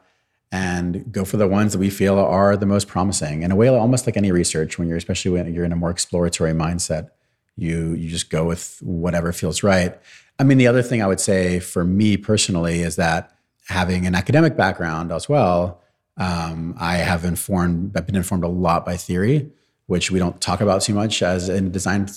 and 0.51 1.11
go 1.11 1.25
for 1.25 1.37
the 1.37 1.47
ones 1.47 1.73
that 1.73 1.79
we 1.79 1.89
feel 1.89 2.19
are 2.19 2.55
the 2.55 2.65
most 2.65 2.87
promising 2.87 3.43
in 3.43 3.51
a 3.51 3.55
way 3.55 3.67
almost 3.67 4.05
like 4.05 4.17
any 4.17 4.31
research 4.31 4.77
when 4.77 4.87
you're 4.87 4.97
especially 4.97 5.31
when 5.31 5.53
you're 5.53 5.65
in 5.65 5.71
a 5.71 5.77
more 5.77 5.89
exploratory 5.89 6.51
mindset 6.51 7.09
you 7.55 7.93
you 7.93 8.09
just 8.09 8.29
go 8.29 8.45
with 8.45 8.79
whatever 8.81 9.31
feels 9.31 9.63
right 9.63 9.97
i 10.39 10.43
mean 10.43 10.57
the 10.57 10.67
other 10.67 10.83
thing 10.83 11.01
i 11.01 11.07
would 11.07 11.19
say 11.19 11.59
for 11.59 11.83
me 11.85 12.17
personally 12.17 12.81
is 12.81 12.97
that 12.97 13.36
having 13.67 14.05
an 14.05 14.15
academic 14.15 14.55
background 14.55 15.11
as 15.11 15.29
well 15.29 15.81
um, 16.17 16.75
i 16.79 16.97
have 16.97 17.23
informed 17.25 17.95
i've 17.95 18.05
been 18.05 18.15
informed 18.15 18.43
a 18.43 18.47
lot 18.47 18.85
by 18.85 18.97
theory 18.97 19.49
which 19.87 20.11
we 20.11 20.19
don't 20.19 20.41
talk 20.41 20.61
about 20.61 20.81
too 20.81 20.93
much 20.93 21.21
as 21.21 21.49
in 21.49 21.71
design 21.71 22.07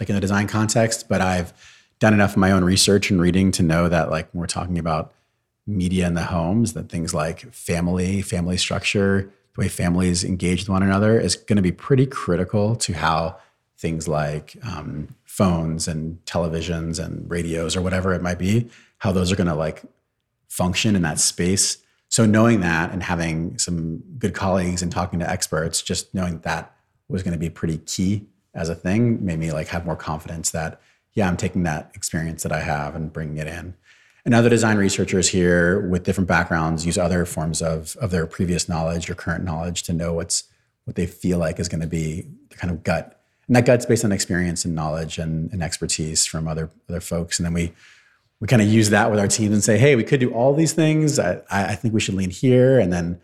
like 0.00 0.08
in 0.08 0.16
a 0.16 0.20
design 0.20 0.46
context 0.46 1.08
but 1.08 1.20
i've 1.20 1.52
done 1.98 2.14
enough 2.14 2.32
of 2.32 2.36
my 2.36 2.50
own 2.52 2.64
research 2.64 3.10
and 3.10 3.20
reading 3.20 3.50
to 3.50 3.62
know 3.62 3.88
that 3.88 4.10
like 4.10 4.32
when 4.32 4.40
we're 4.40 4.46
talking 4.46 4.78
about 4.78 5.12
media 5.68 6.06
in 6.06 6.14
the 6.14 6.24
homes, 6.24 6.72
that 6.72 6.88
things 6.88 7.12
like 7.12 7.52
family, 7.52 8.22
family 8.22 8.56
structure, 8.56 9.30
the 9.54 9.60
way 9.60 9.68
families 9.68 10.24
engage 10.24 10.62
with 10.62 10.70
one 10.70 10.82
another 10.82 11.20
is 11.20 11.36
going 11.36 11.56
to 11.56 11.62
be 11.62 11.72
pretty 11.72 12.06
critical 12.06 12.74
to 12.76 12.94
how 12.94 13.36
things 13.76 14.08
like 14.08 14.56
um, 14.64 15.14
phones 15.24 15.86
and 15.86 16.24
televisions 16.24 17.04
and 17.04 17.30
radios 17.30 17.76
or 17.76 17.82
whatever 17.82 18.12
it 18.14 18.22
might 18.22 18.38
be, 18.38 18.68
how 18.98 19.12
those 19.12 19.30
are 19.30 19.36
going 19.36 19.46
to 19.46 19.54
like 19.54 19.82
function 20.48 20.96
in 20.96 21.02
that 21.02 21.18
space. 21.18 21.78
So 22.08 22.24
knowing 22.26 22.60
that 22.60 22.92
and 22.92 23.02
having 23.02 23.58
some 23.58 24.02
good 24.18 24.34
colleagues 24.34 24.82
and 24.82 24.90
talking 24.90 25.18
to 25.18 25.30
experts, 25.30 25.82
just 25.82 26.14
knowing 26.14 26.40
that, 26.40 26.74
was 27.08 27.22
going 27.22 27.32
to 27.32 27.38
be 27.38 27.48
pretty 27.48 27.78
key 27.78 28.26
as 28.54 28.68
a 28.68 28.74
thing 28.74 29.24
made 29.24 29.38
me 29.38 29.50
like 29.50 29.68
have 29.68 29.86
more 29.86 29.96
confidence 29.96 30.50
that 30.50 30.80
yeah, 31.14 31.26
I'm 31.26 31.36
taking 31.36 31.62
that 31.64 31.90
experience 31.94 32.42
that 32.42 32.52
I 32.52 32.60
have 32.60 32.94
and 32.94 33.12
bringing 33.12 33.38
it 33.38 33.46
in. 33.46 33.74
And 34.24 34.34
other 34.34 34.48
design 34.48 34.76
researchers 34.76 35.28
here 35.28 35.80
with 35.88 36.04
different 36.04 36.28
backgrounds 36.28 36.84
use 36.84 36.98
other 36.98 37.24
forms 37.24 37.62
of, 37.62 37.96
of 37.96 38.10
their 38.10 38.26
previous 38.26 38.68
knowledge 38.68 39.08
or 39.08 39.14
current 39.14 39.42
knowledge 39.42 39.82
to 39.84 39.92
know 39.92 40.12
what's 40.12 40.44
what 40.84 40.96
they 40.96 41.06
feel 41.06 41.38
like 41.38 41.58
is 41.58 41.68
going 41.68 41.80
to 41.80 41.86
be 41.86 42.26
the 42.48 42.56
kind 42.56 42.70
of 42.70 42.82
gut. 42.82 43.20
And 43.46 43.56
that 43.56 43.66
gut's 43.66 43.84
based 43.84 44.04
on 44.04 44.12
experience 44.12 44.64
and 44.64 44.74
knowledge 44.74 45.18
and, 45.18 45.52
and 45.52 45.62
expertise 45.62 46.24
from 46.24 46.46
other 46.46 46.70
other 46.88 47.00
folks. 47.00 47.38
And 47.38 47.46
then 47.46 47.52
we 47.52 47.72
we 48.40 48.46
kind 48.46 48.62
of 48.62 48.68
use 48.68 48.90
that 48.90 49.10
with 49.10 49.18
our 49.18 49.28
teams 49.28 49.52
and 49.52 49.64
say, 49.64 49.78
hey, 49.78 49.96
we 49.96 50.04
could 50.04 50.20
do 50.20 50.32
all 50.32 50.54
these 50.54 50.72
things. 50.72 51.18
I, 51.18 51.42
I 51.50 51.74
think 51.74 51.92
we 51.92 52.00
should 52.00 52.14
lean 52.14 52.30
here. 52.30 52.78
And 52.78 52.92
then 52.92 53.20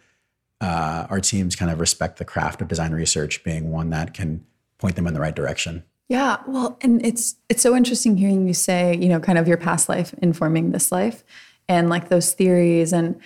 uh, 0.60 1.06
our 1.08 1.20
teams 1.20 1.54
kind 1.54 1.70
of 1.70 1.78
respect 1.78 2.18
the 2.18 2.24
craft 2.24 2.60
of 2.60 2.68
design 2.68 2.92
research 2.92 3.44
being 3.44 3.70
one 3.70 3.90
that 3.90 4.14
can 4.14 4.44
point 4.78 4.96
them 4.96 5.06
in 5.06 5.14
the 5.14 5.20
right 5.20 5.34
direction. 5.34 5.84
Yeah, 6.08 6.38
well, 6.46 6.76
and 6.82 7.04
it's 7.04 7.36
it's 7.48 7.62
so 7.62 7.74
interesting 7.74 8.16
hearing 8.18 8.46
you 8.46 8.52
say, 8.52 8.94
you 8.94 9.08
know, 9.08 9.20
kind 9.20 9.38
of 9.38 9.48
your 9.48 9.56
past 9.56 9.88
life 9.88 10.14
informing 10.18 10.70
this 10.70 10.92
life 10.92 11.24
and 11.66 11.88
like 11.88 12.08
those 12.08 12.32
theories 12.32 12.92
and 12.92 13.18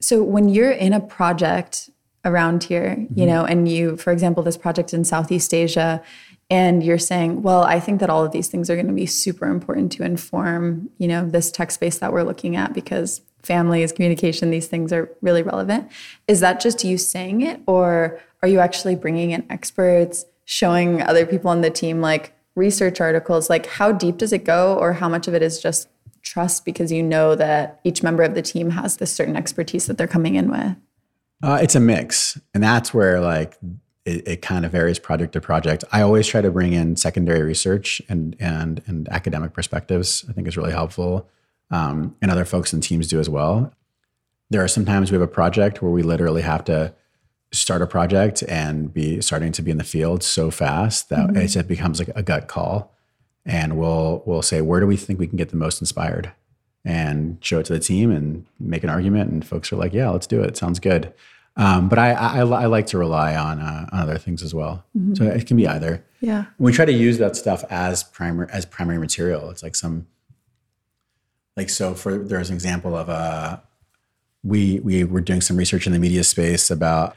so 0.00 0.22
when 0.22 0.48
you're 0.48 0.70
in 0.70 0.92
a 0.92 1.00
project 1.00 1.90
around 2.24 2.64
here, 2.64 2.96
mm-hmm. 2.98 3.18
you 3.18 3.26
know, 3.26 3.44
and 3.44 3.68
you 3.68 3.96
for 3.96 4.12
example 4.12 4.42
this 4.42 4.56
project 4.56 4.92
in 4.92 5.04
Southeast 5.04 5.54
Asia 5.54 6.02
and 6.50 6.82
you're 6.82 6.98
saying, 6.98 7.42
well, 7.42 7.62
I 7.62 7.78
think 7.78 8.00
that 8.00 8.10
all 8.10 8.24
of 8.24 8.32
these 8.32 8.48
things 8.48 8.70
are 8.70 8.74
going 8.74 8.86
to 8.86 8.92
be 8.92 9.06
super 9.06 9.46
important 9.46 9.92
to 9.92 10.02
inform, 10.02 10.90
you 10.98 11.06
know, 11.06 11.28
this 11.28 11.50
tech 11.50 11.70
space 11.70 11.98
that 11.98 12.12
we're 12.12 12.22
looking 12.22 12.56
at 12.56 12.72
because 12.72 13.20
families, 13.42 13.92
communication, 13.92 14.50
these 14.50 14.66
things 14.66 14.92
are 14.92 15.10
really 15.20 15.42
relevant. 15.42 15.90
Is 16.26 16.40
that 16.40 16.60
just 16.60 16.84
you 16.84 16.96
saying 16.98 17.42
it 17.42 17.60
or 17.66 18.20
are 18.42 18.48
you 18.48 18.60
actually 18.60 18.96
bringing 18.96 19.30
in 19.32 19.44
experts? 19.50 20.24
showing 20.48 21.02
other 21.02 21.26
people 21.26 21.50
on 21.50 21.60
the 21.60 21.68
team 21.68 22.00
like 22.00 22.32
research 22.54 23.02
articles 23.02 23.50
like 23.50 23.66
how 23.66 23.92
deep 23.92 24.16
does 24.16 24.32
it 24.32 24.44
go 24.44 24.78
or 24.78 24.94
how 24.94 25.06
much 25.06 25.28
of 25.28 25.34
it 25.34 25.42
is 25.42 25.60
just 25.60 25.90
trust 26.22 26.64
because 26.64 26.90
you 26.90 27.02
know 27.02 27.34
that 27.34 27.78
each 27.84 28.02
member 28.02 28.22
of 28.22 28.34
the 28.34 28.40
team 28.40 28.70
has 28.70 28.96
this 28.96 29.12
certain 29.12 29.36
expertise 29.36 29.84
that 29.84 29.98
they're 29.98 30.06
coming 30.06 30.36
in 30.36 30.50
with 30.50 30.74
uh, 31.42 31.58
it's 31.60 31.74
a 31.74 31.80
mix 31.80 32.40
and 32.54 32.62
that's 32.62 32.94
where 32.94 33.20
like 33.20 33.58
it, 34.08 34.28
it, 34.28 34.42
kind 34.42 34.64
of 34.64 34.72
varies 34.72 34.98
project 34.98 35.34
to 35.34 35.40
project. 35.40 35.84
I 35.92 36.00
always 36.00 36.26
try 36.26 36.40
to 36.40 36.50
bring 36.50 36.72
in 36.72 36.96
secondary 36.96 37.42
research 37.42 38.00
and 38.08 38.34
and 38.40 38.82
and 38.86 39.08
academic 39.10 39.52
perspectives 39.52 40.24
i 40.28 40.32
think 40.32 40.48
is 40.48 40.56
really 40.56 40.72
helpful. 40.72 41.28
Um, 41.70 42.16
and 42.22 42.30
other 42.30 42.46
folks 42.46 42.72
and 42.72 42.82
teams 42.82 43.08
do 43.08 43.20
as 43.20 43.28
well. 43.28 43.72
There 44.48 44.64
are 44.64 44.68
sometimes 44.68 45.10
we 45.10 45.16
have 45.16 45.22
a 45.22 45.28
project 45.28 45.82
where 45.82 45.90
we 45.90 46.02
literally 46.02 46.40
have 46.40 46.64
to 46.64 46.94
start 47.52 47.82
a 47.82 47.86
project 47.86 48.42
and 48.48 48.92
be 48.92 49.20
starting 49.20 49.52
to 49.52 49.62
be 49.62 49.70
in 49.70 49.76
the 49.76 49.84
field 49.84 50.22
so 50.22 50.50
fast 50.50 51.10
that 51.10 51.30
mm-hmm. 51.30 51.58
it 51.58 51.68
becomes 51.68 51.98
like 51.98 52.10
a 52.14 52.22
gut 52.22 52.48
call. 52.48 52.94
And 53.44 53.76
we'll 53.76 54.22
we'll 54.24 54.42
say 54.42 54.62
where 54.62 54.80
do 54.80 54.86
we 54.86 54.96
think 54.96 55.18
we 55.18 55.26
can 55.26 55.36
get 55.36 55.50
the 55.50 55.56
most 55.56 55.80
inspired? 55.80 56.32
And 56.84 57.36
show 57.42 57.58
it 57.58 57.66
to 57.66 57.74
the 57.74 57.80
team 57.80 58.10
and 58.10 58.46
make 58.58 58.82
an 58.82 58.88
argument 58.88 59.30
and 59.30 59.46
folks 59.46 59.70
are 59.72 59.76
like 59.76 59.92
yeah 59.92 60.08
let's 60.08 60.26
do 60.26 60.40
it, 60.40 60.50
it. 60.50 60.56
Sounds 60.56 60.78
good 60.78 61.12
um, 61.58 61.88
but 61.88 61.98
I, 61.98 62.12
I, 62.12 62.38
I 62.38 62.66
like 62.66 62.86
to 62.86 62.98
rely 62.98 63.36
on 63.36 63.60
uh, 63.60 63.88
on 63.92 64.00
other 64.00 64.16
things 64.16 64.42
as 64.42 64.54
well 64.54 64.84
mm-hmm. 64.96 65.14
so 65.14 65.24
it 65.24 65.46
can 65.46 65.56
be 65.56 65.66
either 65.66 66.04
yeah 66.20 66.46
we 66.58 66.72
try 66.72 66.84
to 66.84 66.92
use 66.92 67.18
that 67.18 67.36
stuff 67.36 67.64
as 67.68 68.02
primary 68.02 68.48
as 68.50 68.64
primary 68.64 68.98
material 68.98 69.50
it's 69.50 69.62
like 69.62 69.76
some 69.76 70.06
like 71.56 71.68
so 71.68 71.94
for 71.94 72.16
there's 72.16 72.48
an 72.48 72.54
example 72.54 72.96
of 72.96 73.08
a 73.08 73.12
uh, 73.12 73.60
we 74.44 74.80
we 74.80 75.04
were 75.04 75.20
doing 75.20 75.40
some 75.40 75.56
research 75.56 75.86
in 75.86 75.92
the 75.92 75.98
media 75.98 76.24
space 76.24 76.70
about 76.70 77.16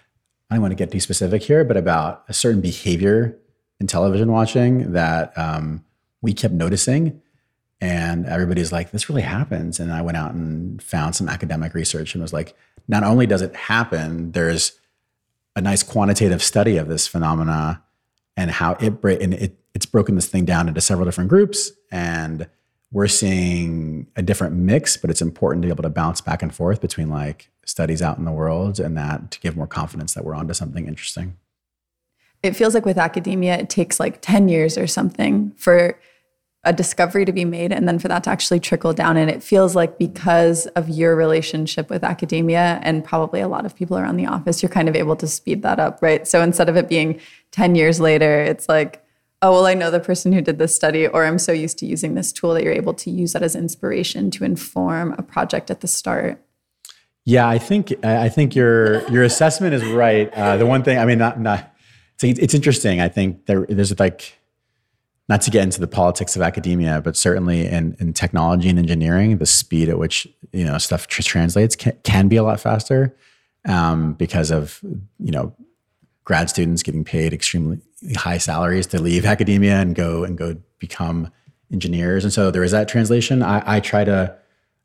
I 0.51 0.56
don't 0.56 0.63
want 0.63 0.71
to 0.73 0.75
get 0.75 0.91
too 0.91 0.99
specific 0.99 1.41
here, 1.43 1.63
but 1.63 1.77
about 1.77 2.25
a 2.27 2.34
certain 2.34 2.60
behavior 2.60 3.38
in 3.80 3.88
television 3.88 4.32
watching 4.32 4.91
that 4.91 5.36
um, 5.38 5.86
we 6.21 6.34
kept 6.34 6.54
noticing. 6.54 7.21
And 7.82 8.28
everybody's 8.28 8.72
like, 8.72 8.91
this 8.91 9.10
really 9.10 9.24
happens. 9.24 9.80
And 9.80 9.91
I 9.91 10.04
went 10.04 10.15
out 10.15 10.34
and 10.34 10.82
found 10.82 11.15
some 11.15 11.28
academic 11.28 11.74
research 11.74 12.13
and 12.13 12.22
was 12.22 12.32
like, 12.32 12.56
not 12.88 13.04
only 13.04 13.26
does 13.26 13.41
it 13.41 13.56
happen, 13.56 14.32
there's 14.34 14.80
a 15.56 15.62
nice 15.62 15.82
quantitative 15.82 16.44
study 16.44 16.78
of 16.78 16.88
this 16.88 17.08
phenomena 17.08 17.82
and 18.38 18.52
how 18.52 18.74
it, 18.74 19.04
and 19.04 19.34
it 19.34 19.58
it's 19.74 19.86
broken 19.86 20.15
this 20.15 20.28
thing 20.28 20.46
down 20.46 20.67
into 20.67 20.82
several 20.82 21.06
different 21.06 21.30
groups. 21.30 21.72
And 21.91 22.48
we're 22.91 23.08
seeing 23.08 24.08
a 24.15 24.22
different 24.22 24.54
mix, 24.54 24.98
but 24.98 25.10
it's 25.10 25.22
important 25.22 25.63
to 25.63 25.67
be 25.67 25.72
able 25.72 25.84
to 25.84 25.89
bounce 25.89 26.22
back 26.22 26.44
and 26.44 26.54
forth 26.54 26.82
between 26.82 27.10
like 27.10 27.50
studies 27.65 28.02
out 28.02 28.17
in 28.17 28.26
the 28.26 28.32
world 28.32 28.80
and 28.80 28.98
that 28.98 29.32
to 29.32 29.39
give 29.39 29.56
more 29.56 29.67
confidence 29.67 30.13
that 30.13 30.26
we're 30.26 30.36
onto 30.36 30.54
something 30.54 30.88
interesting. 30.88 31.38
It 32.44 32.56
feels 32.56 32.74
like 32.74 32.86
with 32.86 32.98
academia, 32.98 33.58
it 33.58 33.70
takes 33.70 34.00
like 34.00 34.22
10 34.22 34.50
years 34.50 34.78
or 34.78 34.88
something 34.88 35.52
for 35.52 35.98
a 36.63 36.71
discovery 36.71 37.26
to 37.26 37.32
be 37.32 37.43
made 37.43 37.71
and 37.71 37.88
then 37.88 37.97
for 37.97 38.08
that 38.08 38.24
to 38.24 38.30
actually 38.30 38.60
trickle 38.60 38.93
down. 38.93 39.17
And 39.17 39.32
it 39.32 39.41
feels 39.41 39.76
like 39.76 39.97
because 39.97 40.67
of 40.67 40.89
your 40.89 41.15
relationship 41.15 41.89
with 41.89 42.04
academia 42.04 42.80
and 42.84 43.04
probably 43.04 43.39
a 43.39 43.47
lot 43.47 43.65
of 43.65 43.76
people 43.76 43.97
around 43.97 44.17
the 44.17 44.28
office, 44.28 44.62
you're 44.62 44.69
kind 44.69 44.88
of 44.88 44.95
able 44.95 45.15
to 45.15 45.28
speed 45.28 45.63
that 45.63 45.80
up, 45.80 46.00
right? 46.02 46.28
So 46.28 46.41
instead 46.41 46.69
of 46.69 46.76
it 46.76 46.88
being 46.88 47.19
10 47.52 47.74
years 47.74 48.00
later, 48.00 48.41
it's 48.41 48.69
like, 48.69 49.04
oh, 49.41 49.52
well, 49.54 49.65
I 49.65 49.74
know 49.74 49.89
the 49.89 50.00
person 50.00 50.34
who 50.34 50.41
did 50.41 50.60
this 50.60 50.76
study, 50.76 51.08
or 51.08 51.26
I'm 51.26 51.39
so 51.39 51.52
used 51.52 51.80
to 51.80 51.88
using 51.88 52.13
this 52.13 52.32
tool 52.32 52.54
that 52.54 52.63
you're 52.63 52.74
able 52.74 52.93
to 52.93 53.10
use 53.10 53.34
that 53.34 53.41
as 53.41 53.56
inspiration 53.56 54.30
to 54.32 54.43
inform 54.43 55.13
a 55.17 55.24
project 55.24 55.71
at 55.71 55.82
the 55.82 55.88
start. 55.88 56.39
Yeah, 57.26 57.47
I 57.47 57.58
think 57.58 57.93
I 58.04 58.30
think 58.30 58.56
your 58.56 59.08
your 59.12 59.24
assessment 59.24 59.76
is 59.76 59.86
right. 59.86 60.32
Uh, 60.34 60.58
the 60.58 60.65
one 60.65 60.84
thing, 60.84 60.97
I 60.97 61.06
mean, 61.06 61.19
not 61.19 61.39
not 61.39 61.71
it's, 62.24 62.39
it's 62.39 62.54
interesting. 62.54 63.00
I 63.00 63.10
think 63.10 63.45
there, 63.45 63.65
there's 63.67 63.97
like 64.00 64.39
not 65.32 65.39
to 65.39 65.50
get 65.50 65.63
into 65.63 65.80
the 65.80 65.88
politics 65.88 66.36
of 66.36 66.41
academia, 66.41 67.00
but 67.00 67.15
certainly 67.15 67.65
in, 67.65 67.96
in 68.02 68.12
technology 68.12 68.67
and 68.67 68.78
engineering, 68.78 69.38
the 69.38 69.46
speed 69.46 69.88
at 69.88 69.98
which 69.98 70.28
you 70.52 70.65
know 70.65 70.78
stuff 70.78 71.08
tr- 71.08 71.22
translates 71.22 71.74
can, 71.74 71.94
can, 72.04 72.28
be 72.28 72.36
a 72.36 72.44
lot 72.44 72.60
faster 72.60 73.15
um, 73.65 74.12
because 74.15 74.52
of 74.52 74.82
you 75.20 75.32
know 75.32 75.56
grad 76.26 76.50
students 76.50 76.84
getting 76.84 77.06
paid 77.06 77.32
extremely 77.32 77.80
high 78.17 78.38
salaries 78.38 78.88
to 78.88 79.02
leave 79.02 79.26
academia 79.26 79.80
and 79.80 79.96
go 79.96 80.26
and 80.26 80.38
go 80.38 80.58
become 80.80 81.32
engineers. 81.72 82.26
And 82.26 82.34
so 82.34 82.52
there 82.52 82.63
is 82.63 82.72
that 82.72 82.89
translation. 82.89 83.41
I, 83.41 83.78
I 83.78 83.80
try 83.80 84.04
to 84.04 84.36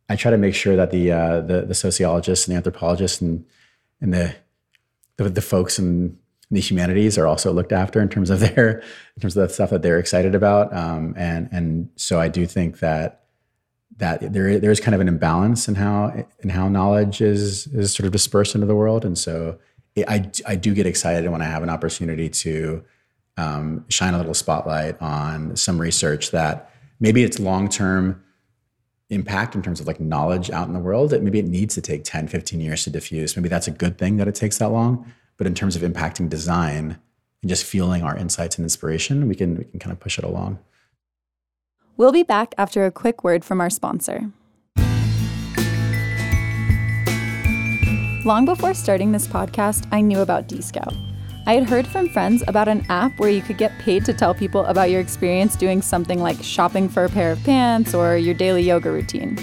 I 0.08 0.14
try 0.14 0.30
to 0.30 0.38
make 0.38 0.54
sure 0.54 0.76
that 0.76 0.92
the 0.92 1.10
uh, 1.10 1.40
the, 1.40 1.62
the 1.62 1.74
sociologists 1.74 2.46
and 2.46 2.52
the 2.52 2.56
anthropologists 2.56 3.20
and 3.20 3.44
and 4.00 4.14
the 4.14 4.36
the, 5.16 5.28
the 5.28 5.42
folks 5.42 5.76
in 5.76 6.20
the 6.50 6.60
humanities 6.60 7.18
are 7.18 7.26
also 7.26 7.52
looked 7.52 7.72
after 7.72 8.00
in 8.00 8.08
terms 8.08 8.30
of 8.30 8.40
their 8.40 8.78
in 8.78 9.20
terms 9.20 9.36
of 9.36 9.48
the 9.48 9.52
stuff 9.52 9.70
that 9.70 9.82
they're 9.82 9.98
excited 9.98 10.34
about. 10.34 10.74
Um, 10.74 11.14
and 11.16 11.48
and 11.52 11.88
so 11.96 12.20
I 12.20 12.28
do 12.28 12.46
think 12.46 12.78
that 12.80 13.22
that 13.98 14.32
there 14.32 14.58
there 14.58 14.70
is 14.70 14.80
kind 14.80 14.94
of 14.94 15.00
an 15.00 15.08
imbalance 15.08 15.68
in 15.68 15.74
how 15.74 16.24
in 16.40 16.50
how 16.50 16.68
knowledge 16.68 17.20
is 17.20 17.66
is 17.68 17.94
sort 17.94 18.06
of 18.06 18.12
dispersed 18.12 18.54
into 18.54 18.66
the 18.66 18.76
world. 18.76 19.04
And 19.04 19.18
so 19.18 19.58
it, 19.94 20.08
I 20.08 20.30
I 20.46 20.56
do 20.56 20.74
get 20.74 20.86
excited 20.86 21.28
when 21.30 21.42
I 21.42 21.46
have 21.46 21.62
an 21.62 21.70
opportunity 21.70 22.28
to 22.28 22.84
um, 23.36 23.84
shine 23.88 24.14
a 24.14 24.18
little 24.18 24.34
spotlight 24.34 25.00
on 25.00 25.56
some 25.56 25.78
research 25.80 26.30
that 26.30 26.70
maybe 27.00 27.22
it's 27.22 27.38
long 27.38 27.68
term 27.68 28.22
impact 29.08 29.54
in 29.54 29.62
terms 29.62 29.80
of 29.80 29.86
like 29.86 30.00
knowledge 30.00 30.50
out 30.50 30.66
in 30.66 30.74
the 30.74 30.80
world 30.80 31.10
that 31.10 31.22
maybe 31.22 31.38
it 31.38 31.46
needs 31.46 31.76
to 31.76 31.80
take 31.80 32.02
10 32.02 32.26
15 32.26 32.58
years 32.58 32.82
to 32.82 32.90
diffuse 32.90 33.36
maybe 33.36 33.48
that's 33.48 33.68
a 33.68 33.70
good 33.70 33.98
thing 33.98 34.16
that 34.16 34.26
it 34.26 34.34
takes 34.34 34.58
that 34.58 34.70
long 34.70 35.12
but 35.36 35.46
in 35.46 35.54
terms 35.54 35.76
of 35.76 35.82
impacting 35.82 36.28
design 36.28 36.98
and 37.42 37.48
just 37.48 37.64
fueling 37.64 38.02
our 38.02 38.16
insights 38.16 38.56
and 38.56 38.64
inspiration 38.64 39.28
we 39.28 39.34
can 39.34 39.56
we 39.56 39.64
can 39.64 39.78
kind 39.78 39.92
of 39.92 40.00
push 40.00 40.18
it 40.18 40.24
along 40.24 40.58
we'll 41.96 42.12
be 42.12 42.22
back 42.22 42.54
after 42.58 42.84
a 42.86 42.90
quick 42.90 43.24
word 43.24 43.44
from 43.44 43.60
our 43.60 43.70
sponsor 43.70 44.30
long 48.24 48.44
before 48.44 48.74
starting 48.74 49.12
this 49.12 49.26
podcast 49.26 49.86
i 49.92 50.00
knew 50.00 50.20
about 50.20 50.48
dscout 50.48 50.94
I 51.48 51.54
had 51.54 51.68
heard 51.68 51.86
from 51.86 52.08
friends 52.08 52.42
about 52.48 52.66
an 52.66 52.84
app 52.88 53.20
where 53.20 53.30
you 53.30 53.40
could 53.40 53.56
get 53.56 53.78
paid 53.78 54.04
to 54.04 54.12
tell 54.12 54.34
people 54.34 54.64
about 54.64 54.90
your 54.90 55.00
experience 55.00 55.54
doing 55.54 55.80
something 55.80 56.20
like 56.20 56.42
shopping 56.42 56.88
for 56.88 57.04
a 57.04 57.08
pair 57.08 57.30
of 57.30 57.42
pants 57.44 57.94
or 57.94 58.16
your 58.16 58.34
daily 58.34 58.62
yoga 58.62 58.90
routine. 58.90 59.38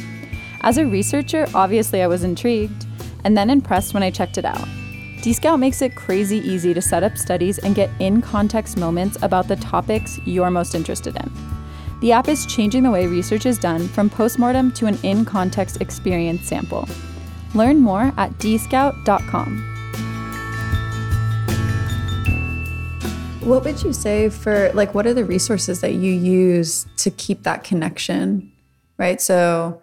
As 0.63 0.77
a 0.77 0.85
researcher, 0.85 1.47
obviously 1.53 2.01
I 2.01 2.07
was 2.07 2.25
intrigued, 2.25 2.85
and 3.23 3.37
then 3.37 3.49
impressed 3.49 3.93
when 3.93 4.03
I 4.03 4.11
checked 4.11 4.37
it 4.37 4.43
out. 4.43 4.67
Dscout 5.23 5.57
makes 5.57 5.81
it 5.81 5.95
crazy 5.95 6.39
easy 6.39 6.73
to 6.73 6.81
set 6.81 7.01
up 7.01 7.17
studies 7.17 7.57
and 7.57 7.73
get 7.73 7.89
in 7.99 8.21
context 8.21 8.75
moments 8.75 9.17
about 9.21 9.47
the 9.47 9.55
topics 9.55 10.19
you're 10.25 10.51
most 10.51 10.75
interested 10.75 11.15
in. 11.15 11.31
The 12.01 12.11
app 12.11 12.27
is 12.27 12.45
changing 12.45 12.83
the 12.83 12.91
way 12.91 13.07
research 13.07 13.45
is 13.45 13.57
done 13.57 13.87
from 13.87 14.09
postmortem 14.09 14.73
to 14.73 14.85
an 14.85 14.99
in 15.01 15.23
context 15.23 15.79
experience 15.79 16.45
sample. 16.45 16.89
Learn 17.53 17.79
more 17.79 18.11
at 18.17 18.31
dscout.com. 18.31 19.69
What 23.43 23.63
would 23.63 23.81
you 23.81 23.93
say 23.93 24.27
for 24.27 24.73
like 24.73 24.93
what 24.93 25.07
are 25.07 25.13
the 25.13 25.23
resources 25.23 25.79
that 25.79 25.93
you 25.93 26.11
use 26.11 26.85
to 26.97 27.09
keep 27.09 27.43
that 27.43 27.63
connection? 27.63 28.51
Right? 28.97 29.21
So 29.21 29.82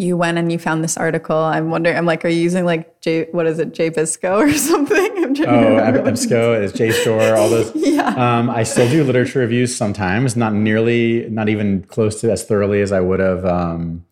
you 0.00 0.16
went 0.16 0.38
and 0.38 0.50
you 0.50 0.58
found 0.58 0.82
this 0.82 0.96
article. 0.96 1.36
I'm 1.36 1.70
wondering, 1.70 1.96
I'm 1.96 2.06
like, 2.06 2.24
are 2.24 2.28
you 2.28 2.40
using 2.40 2.64
like 2.64 3.00
J, 3.02 3.28
what 3.32 3.46
is 3.46 3.58
it, 3.58 3.72
JBISCO 3.72 4.30
or 4.48 4.52
something? 4.54 5.12
I'm 5.18 5.32
oh, 5.32 6.02
EBSCO 6.02 6.62
is 6.62 6.72
JSTOR, 6.72 7.36
all 7.36 7.50
those. 7.50 7.70
yeah. 7.74 8.08
Um, 8.08 8.48
I 8.48 8.62
still 8.62 8.88
do 8.88 9.04
literature 9.04 9.40
reviews 9.40 9.76
sometimes, 9.76 10.36
not 10.36 10.54
nearly, 10.54 11.28
not 11.28 11.50
even 11.50 11.82
close 11.84 12.18
to 12.22 12.32
as 12.32 12.44
thoroughly 12.44 12.80
as 12.80 12.92
I 12.92 13.00
would 13.00 13.20
have 13.20 13.44
um, 13.44 14.06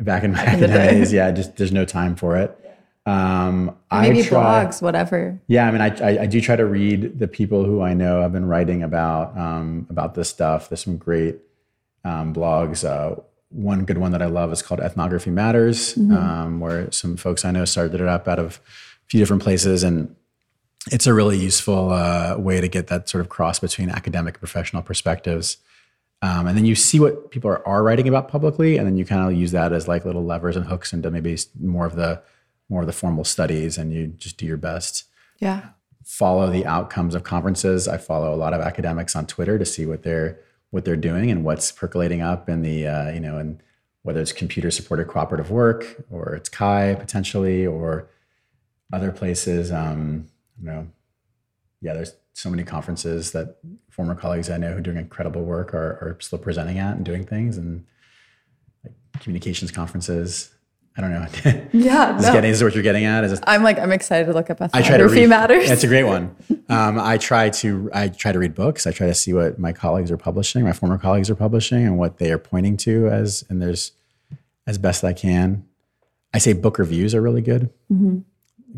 back 0.00 0.24
in 0.24 0.32
my 0.32 0.44
academic 0.44 0.90
days. 0.90 1.12
Yeah, 1.12 1.30
just 1.30 1.56
there's 1.56 1.72
no 1.72 1.84
time 1.84 2.16
for 2.16 2.36
it. 2.36 2.58
Um, 3.06 3.76
Maybe 3.92 4.22
try, 4.24 4.66
blogs, 4.66 4.82
whatever. 4.82 5.40
Yeah, 5.46 5.66
I 5.66 5.70
mean, 5.70 5.80
I, 5.80 5.96
I, 5.96 6.22
I, 6.22 6.26
do 6.26 6.42
try 6.42 6.56
to 6.56 6.66
read 6.66 7.18
the 7.18 7.26
people 7.26 7.64
who 7.64 7.80
I 7.80 7.94
know 7.94 8.20
have 8.20 8.32
been 8.32 8.44
writing 8.44 8.82
about 8.82 9.38
um, 9.38 9.86
about 9.88 10.14
this 10.14 10.28
stuff. 10.28 10.68
There's 10.68 10.84
some 10.84 10.98
great 10.98 11.38
um, 12.04 12.34
blogs. 12.34 12.84
Uh, 12.84 13.22
one 13.50 13.84
good 13.84 13.98
one 13.98 14.12
that 14.12 14.22
I 14.22 14.26
love 14.26 14.52
is 14.52 14.62
called 14.62 14.80
Ethnography 14.80 15.30
Matters, 15.30 15.94
mm-hmm. 15.94 16.14
Um, 16.14 16.60
where 16.60 16.90
some 16.92 17.16
folks 17.16 17.44
I 17.44 17.50
know 17.50 17.64
started 17.64 18.00
it 18.00 18.06
up 18.06 18.28
out 18.28 18.38
of 18.38 18.60
a 18.66 19.08
few 19.08 19.20
different 19.20 19.42
places, 19.42 19.82
and 19.82 20.14
it's 20.90 21.06
a 21.06 21.14
really 21.14 21.38
useful 21.38 21.92
uh, 21.92 22.36
way 22.38 22.60
to 22.60 22.68
get 22.68 22.88
that 22.88 23.08
sort 23.08 23.20
of 23.20 23.28
cross 23.28 23.58
between 23.58 23.90
academic 23.90 24.34
and 24.34 24.40
professional 24.40 24.82
perspectives. 24.82 25.58
Um, 26.20 26.46
and 26.48 26.56
then 26.56 26.64
you 26.64 26.74
see 26.74 26.98
what 26.98 27.30
people 27.30 27.50
are, 27.50 27.66
are 27.66 27.82
writing 27.82 28.08
about 28.08 28.28
publicly, 28.28 28.76
and 28.76 28.86
then 28.86 28.96
you 28.96 29.04
kind 29.04 29.30
of 29.30 29.38
use 29.38 29.52
that 29.52 29.72
as 29.72 29.86
like 29.86 30.04
little 30.04 30.24
levers 30.24 30.56
and 30.56 30.66
hooks 30.66 30.92
into 30.92 31.10
maybe 31.10 31.36
more 31.60 31.86
of 31.86 31.94
the 31.94 32.22
more 32.68 32.82
of 32.82 32.86
the 32.86 32.92
formal 32.92 33.24
studies 33.24 33.78
and 33.78 33.92
you 33.92 34.08
just 34.08 34.36
do 34.36 34.46
your 34.46 34.56
best. 34.56 35.04
Yeah. 35.38 35.70
Follow 36.04 36.50
the 36.50 36.66
outcomes 36.66 37.14
of 37.14 37.22
conferences. 37.22 37.88
I 37.88 37.98
follow 37.98 38.34
a 38.34 38.36
lot 38.36 38.54
of 38.54 38.60
academics 38.60 39.16
on 39.16 39.26
Twitter 39.26 39.58
to 39.58 39.64
see 39.64 39.86
what 39.86 40.02
they're 40.02 40.38
what 40.70 40.84
they're 40.84 40.96
doing 40.96 41.30
and 41.30 41.44
what's 41.44 41.72
percolating 41.72 42.20
up 42.20 42.48
in 42.48 42.62
the 42.62 42.86
uh, 42.86 43.10
you 43.10 43.20
know 43.20 43.38
and 43.38 43.62
whether 44.02 44.20
it's 44.20 44.32
computer 44.32 44.70
supported 44.70 45.06
cooperative 45.06 45.50
work 45.50 46.04
or 46.10 46.34
it's 46.34 46.48
CHI 46.48 46.96
potentially 46.98 47.66
or 47.66 48.08
other 48.92 49.12
places. 49.12 49.70
Um, 49.70 50.28
you 50.58 50.66
know, 50.66 50.88
yeah, 51.80 51.92
there's 51.94 52.14
so 52.32 52.48
many 52.50 52.64
conferences 52.64 53.32
that 53.32 53.56
former 53.90 54.14
colleagues 54.14 54.48
I 54.48 54.56
know 54.56 54.72
who 54.72 54.78
are 54.78 54.80
doing 54.80 54.96
incredible 54.96 55.42
work 55.42 55.74
are, 55.74 55.98
are 56.00 56.16
still 56.20 56.38
presenting 56.38 56.78
at 56.78 56.96
and 56.96 57.04
doing 57.04 57.24
things 57.24 57.58
and 57.58 57.84
like 58.84 58.94
communications 59.20 59.70
conferences. 59.70 60.54
I 60.98 61.00
don't 61.00 61.12
know. 61.12 61.26
Yeah, 61.72 62.16
is, 62.16 62.24
no. 62.24 62.32
getting, 62.32 62.50
is 62.50 62.62
what 62.62 62.74
you're 62.74 62.82
getting 62.82 63.04
at? 63.04 63.22
Is 63.22 63.40
I'm 63.46 63.62
like 63.62 63.78
I'm 63.78 63.92
excited 63.92 64.26
to 64.26 64.32
look 64.32 64.50
up 64.50 64.60
ethnography 64.60 64.84
I 64.84 64.88
try 64.88 64.96
to 64.96 65.08
read, 65.08 65.28
matters. 65.28 65.70
It's 65.70 65.84
a 65.84 65.86
great 65.86 66.04
one. 66.04 66.34
Um, 66.70 66.98
I 66.98 67.16
try 67.16 67.48
to 67.48 67.88
I 67.94 68.08
try 68.08 68.30
to 68.30 68.38
read 68.38 68.54
books. 68.54 68.86
I 68.86 68.90
try 68.92 69.06
to 69.06 69.14
see 69.14 69.32
what 69.32 69.58
my 69.58 69.72
colleagues 69.72 70.10
are 70.10 70.18
publishing, 70.18 70.64
my 70.64 70.74
former 70.74 70.98
colleagues 70.98 71.30
are 71.30 71.34
publishing, 71.34 71.86
and 71.86 71.96
what 71.96 72.18
they 72.18 72.30
are 72.30 72.36
pointing 72.36 72.76
to 72.78 73.08
as 73.08 73.42
and 73.48 73.62
there's 73.62 73.92
as 74.66 74.76
best 74.76 75.02
I 75.02 75.14
can. 75.14 75.64
I 76.34 76.38
say 76.38 76.52
book 76.52 76.78
reviews 76.78 77.14
are 77.14 77.22
really 77.22 77.40
good, 77.40 77.70
mm-hmm. 77.90 78.18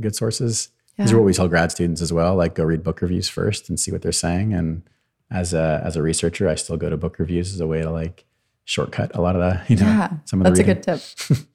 good 0.01 0.15
sources. 0.15 0.69
Yeah. 0.97 1.05
These 1.05 1.15
are 1.15 1.17
what 1.17 1.25
we 1.25 1.33
tell 1.33 1.49
grad 1.49 1.73
students 1.73 2.01
as 2.01 2.13
well. 2.13 2.37
Like 2.37 2.55
go 2.55 2.63
read 2.63 2.85
book 2.85 3.01
reviews 3.01 3.29
first 3.29 3.69
and 3.69 3.81
see 3.81 3.91
what 3.91 4.03
they're 4.03 4.13
saying. 4.13 4.55
And 4.55 4.85
as 5.29 5.53
a 5.53 5.83
as 5.85 5.97
a 5.97 6.03
researcher, 6.03 6.49
I 6.49 6.55
still 6.55 6.77
go 6.77 6.91
to 6.91 6.97
book 6.97 7.19
reviews 7.19 7.53
as 7.53 7.61
a 7.61 7.67
way 7.67 7.83
to 7.83 7.91
like 7.91 8.25
shortcut 8.67 9.11
a 9.17 9.21
lot 9.21 9.35
of 9.35 9.41
the 9.41 9.63
you 9.75 9.81
know 9.81 9.91
yeah, 9.91 10.13
some 10.27 10.41
of 10.41 10.45
the 10.45 10.51
that's 10.51 10.61
reading. 10.61 10.71
a 10.71 10.75
good 10.75 11.37
tip. 11.37 11.47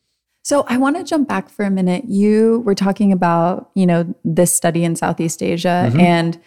So 0.45 0.63
I 0.67 0.77
want 0.77 0.95
to 0.95 1.03
jump 1.03 1.27
back 1.27 1.49
for 1.49 1.65
a 1.65 1.71
minute. 1.71 2.05
You 2.07 2.61
were 2.65 2.75
talking 2.75 3.11
about, 3.11 3.71
you 3.73 3.87
know, 3.87 4.13
this 4.23 4.55
study 4.55 4.83
in 4.83 4.95
Southeast 4.95 5.41
Asia 5.41 5.87
mm-hmm. 5.89 5.99
and 5.99 6.39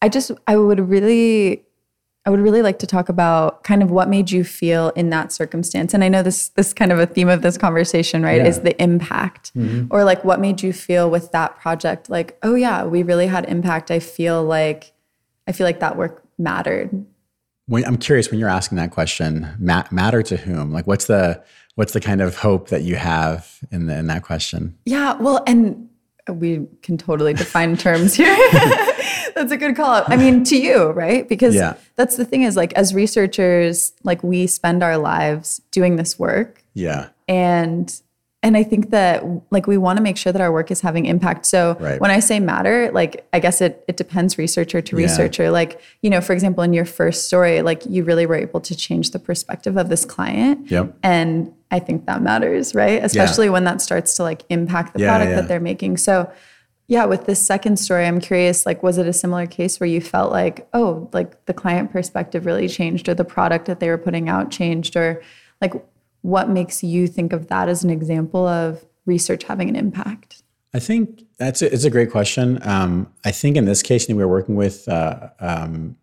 I 0.00 0.08
just 0.08 0.30
I 0.46 0.56
would 0.56 0.78
really 0.78 1.64
I 2.24 2.30
would 2.30 2.38
really 2.38 2.62
like 2.62 2.78
to 2.78 2.86
talk 2.86 3.08
about 3.08 3.64
kind 3.64 3.82
of 3.82 3.90
what 3.90 4.08
made 4.08 4.30
you 4.30 4.44
feel 4.44 4.90
in 4.90 5.10
that 5.10 5.32
circumstance. 5.32 5.92
And 5.92 6.04
I 6.04 6.08
know 6.08 6.22
this 6.22 6.50
this 6.50 6.72
kind 6.72 6.92
of 6.92 7.00
a 7.00 7.06
theme 7.06 7.28
of 7.28 7.42
this 7.42 7.58
conversation, 7.58 8.22
right? 8.22 8.40
Yeah. 8.40 8.46
Is 8.46 8.60
the 8.60 8.80
impact. 8.80 9.52
Mm-hmm. 9.56 9.88
Or 9.90 10.04
like 10.04 10.22
what 10.22 10.38
made 10.38 10.62
you 10.62 10.72
feel 10.72 11.10
with 11.10 11.32
that 11.32 11.58
project 11.58 12.08
like, 12.08 12.38
oh 12.44 12.54
yeah, 12.54 12.84
we 12.84 13.02
really 13.02 13.26
had 13.26 13.46
impact. 13.46 13.90
I 13.90 13.98
feel 13.98 14.44
like 14.44 14.92
I 15.48 15.52
feel 15.52 15.66
like 15.66 15.80
that 15.80 15.96
work 15.96 16.22
mattered. 16.38 17.06
When, 17.66 17.84
I'm 17.86 17.96
curious 17.96 18.30
when 18.30 18.38
you're 18.38 18.48
asking 18.48 18.76
that 18.76 18.92
question, 18.92 19.48
matter 19.58 20.22
to 20.22 20.36
whom? 20.36 20.72
Like 20.72 20.86
what's 20.86 21.06
the 21.06 21.42
what's 21.74 21.92
the 21.92 22.00
kind 22.00 22.20
of 22.20 22.36
hope 22.36 22.68
that 22.68 22.82
you 22.82 22.96
have 22.96 23.60
in 23.70 23.86
the, 23.86 23.96
in 23.96 24.06
that 24.08 24.22
question? 24.22 24.76
Yeah, 24.84 25.14
well, 25.14 25.42
and 25.46 25.88
we 26.28 26.66
can 26.82 26.98
totally 26.98 27.34
define 27.34 27.76
terms 27.76 28.14
here. 28.14 28.36
that's 29.34 29.50
a 29.50 29.56
good 29.56 29.76
call 29.76 29.90
out. 29.90 30.10
I 30.10 30.16
mean, 30.16 30.44
to 30.44 30.56
you, 30.56 30.90
right? 30.90 31.28
Because 31.28 31.54
yeah. 31.54 31.74
that's 31.96 32.16
the 32.16 32.24
thing 32.24 32.42
is 32.42 32.56
like 32.56 32.72
as 32.74 32.94
researchers, 32.94 33.92
like 34.04 34.22
we 34.22 34.46
spend 34.46 34.82
our 34.82 34.98
lives 34.98 35.60
doing 35.70 35.96
this 35.96 36.18
work. 36.18 36.62
Yeah. 36.74 37.08
And 37.28 37.92
and 38.42 38.56
I 38.56 38.64
think 38.64 38.90
that 38.90 39.24
like 39.50 39.68
we 39.68 39.78
want 39.78 39.98
to 39.98 40.02
make 40.02 40.16
sure 40.16 40.32
that 40.32 40.42
our 40.42 40.52
work 40.52 40.70
is 40.72 40.80
having 40.80 41.06
impact. 41.06 41.46
So 41.46 41.76
right. 41.78 42.00
when 42.00 42.10
I 42.10 42.18
say 42.18 42.40
matter, 42.40 42.90
like 42.92 43.26
I 43.32 43.38
guess 43.38 43.60
it 43.60 43.84
it 43.86 43.96
depends 43.96 44.36
researcher 44.36 44.80
to 44.80 44.96
researcher. 44.96 45.44
Yeah. 45.44 45.50
Like, 45.50 45.80
you 46.02 46.10
know, 46.10 46.20
for 46.20 46.32
example, 46.32 46.64
in 46.64 46.72
your 46.72 46.84
first 46.84 47.26
story, 47.26 47.62
like 47.62 47.86
you 47.86 48.02
really 48.02 48.26
were 48.26 48.34
able 48.34 48.60
to 48.62 48.74
change 48.74 49.12
the 49.12 49.20
perspective 49.20 49.76
of 49.76 49.88
this 49.88 50.04
client. 50.04 50.70
Yep. 50.70 50.96
And 51.04 51.54
I 51.70 51.78
think 51.78 52.06
that 52.06 52.20
matters, 52.20 52.74
right? 52.74 53.02
Especially 53.02 53.46
yeah. 53.46 53.52
when 53.52 53.64
that 53.64 53.80
starts 53.80 54.16
to 54.16 54.24
like 54.24 54.42
impact 54.48 54.94
the 54.94 55.00
yeah, 55.00 55.08
product 55.08 55.36
that 55.36 55.48
they're 55.48 55.60
making. 55.60 55.98
So 55.98 56.30
yeah, 56.88 57.04
with 57.04 57.26
this 57.26 57.44
second 57.44 57.78
story, 57.78 58.04
I'm 58.04 58.20
curious, 58.20 58.66
like, 58.66 58.82
was 58.82 58.98
it 58.98 59.06
a 59.06 59.12
similar 59.14 59.46
case 59.46 59.80
where 59.80 59.86
you 59.88 60.00
felt 60.00 60.30
like, 60.30 60.68
oh, 60.74 61.08
like 61.12 61.46
the 61.46 61.54
client 61.54 61.90
perspective 61.92 62.44
really 62.44 62.68
changed 62.68 63.08
or 63.08 63.14
the 63.14 63.24
product 63.24 63.66
that 63.66 63.80
they 63.80 63.88
were 63.88 63.96
putting 63.96 64.28
out 64.28 64.50
changed 64.50 64.96
or 64.96 65.22
like 65.60 65.72
what 66.22 66.48
makes 66.48 66.82
you 66.82 67.06
think 67.06 67.32
of 67.32 67.48
that 67.48 67.68
as 67.68 67.84
an 67.84 67.90
example 67.90 68.46
of 68.46 68.84
research 69.06 69.44
having 69.44 69.68
an 69.68 69.76
impact? 69.76 70.42
I 70.74 70.78
think 70.78 71.24
that's 71.36 71.60
a, 71.60 71.72
it's 71.72 71.84
a 71.84 71.90
great 71.90 72.10
question. 72.10 72.58
Um, 72.62 73.12
I 73.24 73.30
think 73.30 73.56
in 73.56 73.66
this 73.66 73.82
case, 73.82 74.08
we 74.08 74.14
were 74.14 74.28
working 74.28 74.56
with 74.56 74.88
uh, 74.88 75.28
um, 75.38 75.96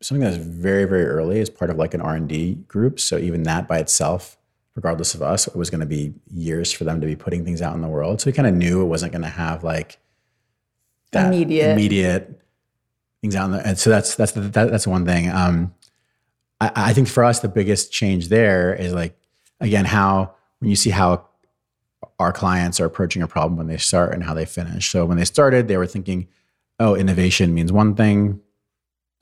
something 0.00 0.22
that's 0.22 0.36
very 0.36 0.84
very 0.84 1.06
early 1.06 1.40
as 1.40 1.50
part 1.50 1.70
of 1.70 1.76
like 1.76 1.94
an 1.94 2.00
R 2.00 2.14
and 2.14 2.28
D 2.28 2.54
group. 2.54 3.00
So 3.00 3.18
even 3.18 3.42
that 3.44 3.66
by 3.66 3.78
itself, 3.78 4.38
regardless 4.76 5.14
of 5.14 5.22
us, 5.22 5.48
it 5.48 5.56
was 5.56 5.70
going 5.70 5.80
to 5.80 5.86
be 5.86 6.14
years 6.32 6.72
for 6.72 6.84
them 6.84 7.00
to 7.00 7.06
be 7.06 7.16
putting 7.16 7.44
things 7.44 7.60
out 7.60 7.74
in 7.74 7.80
the 7.80 7.88
world. 7.88 8.20
So 8.20 8.28
we 8.28 8.32
kind 8.32 8.46
of 8.46 8.54
knew 8.54 8.80
it 8.82 8.86
wasn't 8.86 9.12
going 9.12 9.22
to 9.22 9.28
have 9.28 9.64
like 9.64 9.98
immediate 11.12 11.72
immediate 11.72 12.40
things 13.20 13.34
out 13.34 13.50
there. 13.50 13.62
And 13.64 13.76
so 13.76 13.90
that's 13.90 14.14
that's 14.14 14.32
that, 14.32 14.52
that's 14.52 14.86
one 14.86 15.04
thing. 15.04 15.30
Um, 15.30 15.74
I, 16.60 16.70
I 16.74 16.92
think 16.92 17.08
for 17.08 17.24
us 17.24 17.40
the 17.40 17.48
biggest 17.48 17.92
change 17.92 18.28
there 18.28 18.74
is 18.74 18.92
like 18.92 19.18
again 19.60 19.84
how 19.84 20.34
when 20.60 20.70
you 20.70 20.76
see 20.76 20.90
how 20.90 21.26
our 22.18 22.32
clients 22.32 22.80
are 22.80 22.84
approaching 22.84 23.22
a 23.22 23.28
problem 23.28 23.56
when 23.56 23.68
they 23.68 23.76
start 23.76 24.12
and 24.12 24.24
how 24.24 24.34
they 24.34 24.44
finish. 24.44 24.90
So 24.90 25.04
when 25.04 25.18
they 25.18 25.24
started, 25.24 25.68
they 25.68 25.76
were 25.76 25.86
thinking, 25.86 26.28
"Oh, 26.80 26.94
innovation 26.94 27.54
means 27.54 27.72
one 27.72 27.94
thing." 27.94 28.40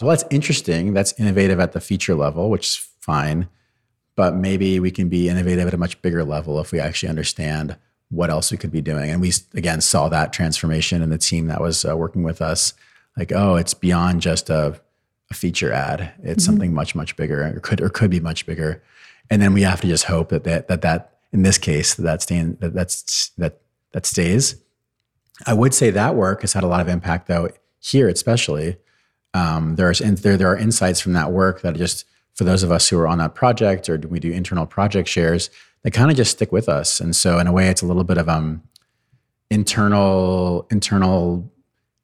So 0.00 0.06
that's 0.06 0.24
interesting. 0.30 0.92
That's 0.92 1.18
innovative 1.18 1.60
at 1.60 1.72
the 1.72 1.80
feature 1.80 2.14
level, 2.14 2.50
which 2.50 2.68
is 2.68 2.88
fine. 3.00 3.48
But 4.14 4.34
maybe 4.34 4.80
we 4.80 4.90
can 4.90 5.08
be 5.08 5.28
innovative 5.28 5.66
at 5.68 5.74
a 5.74 5.78
much 5.78 6.00
bigger 6.02 6.24
level 6.24 6.60
if 6.60 6.72
we 6.72 6.80
actually 6.80 7.10
understand 7.10 7.76
what 8.08 8.30
else 8.30 8.50
we 8.50 8.56
could 8.56 8.72
be 8.72 8.80
doing. 8.80 9.10
And 9.10 9.20
we 9.20 9.32
again 9.54 9.80
saw 9.80 10.08
that 10.08 10.32
transformation 10.32 11.02
in 11.02 11.10
the 11.10 11.18
team 11.18 11.46
that 11.48 11.60
was 11.60 11.84
uh, 11.84 11.96
working 11.96 12.22
with 12.22 12.40
us. 12.40 12.72
Like, 13.16 13.32
oh, 13.32 13.56
it's 13.56 13.74
beyond 13.74 14.20
just 14.20 14.50
a, 14.50 14.80
a 15.30 15.34
feature 15.34 15.72
ad. 15.72 16.12
It's 16.22 16.22
mm-hmm. 16.22 16.40
something 16.40 16.74
much 16.74 16.94
much 16.94 17.16
bigger, 17.16 17.42
or 17.56 17.60
could 17.60 17.80
or 17.80 17.88
could 17.88 18.10
be 18.10 18.20
much 18.20 18.46
bigger. 18.46 18.82
And 19.30 19.42
then 19.42 19.52
we 19.52 19.62
have 19.62 19.80
to 19.80 19.88
just 19.88 20.04
hope 20.04 20.28
that 20.30 20.44
that 20.44 20.68
that, 20.68 20.82
that 20.82 21.18
in 21.32 21.42
this 21.42 21.58
case 21.58 21.94
that 21.94 22.22
stand 22.22 22.58
that 22.60 22.74
that's 22.74 23.30
that 23.38 23.60
that 23.92 24.06
stays. 24.06 24.56
I 25.46 25.52
would 25.52 25.74
say 25.74 25.90
that 25.90 26.14
work 26.14 26.40
has 26.40 26.54
had 26.54 26.64
a 26.64 26.68
lot 26.68 26.80
of 26.80 26.88
impact 26.88 27.28
though 27.28 27.50
here, 27.80 28.08
especially. 28.08 28.76
Um, 29.34 29.76
there's 29.76 29.98
there 29.98 30.36
there 30.36 30.50
are 30.50 30.56
insights 30.56 31.00
from 31.00 31.12
that 31.12 31.32
work 31.32 31.60
that 31.60 31.76
just 31.76 32.06
for 32.34 32.44
those 32.44 32.62
of 32.62 32.70
us 32.70 32.88
who 32.88 32.98
are 32.98 33.08
on 33.08 33.18
that 33.18 33.34
project 33.34 33.88
or 33.88 33.98
we 33.98 34.20
do 34.20 34.30
internal 34.30 34.66
project 34.66 35.08
shares 35.08 35.50
they 35.86 35.90
kind 35.90 36.10
of 36.10 36.16
just 36.16 36.32
stick 36.32 36.50
with 36.50 36.68
us. 36.68 36.98
And 36.98 37.14
so 37.14 37.38
in 37.38 37.46
a 37.46 37.52
way, 37.52 37.68
it's 37.68 37.80
a 37.80 37.86
little 37.86 38.02
bit 38.02 38.18
of 38.18 38.28
um 38.28 38.60
internal 39.50 40.66
internal 40.68 41.48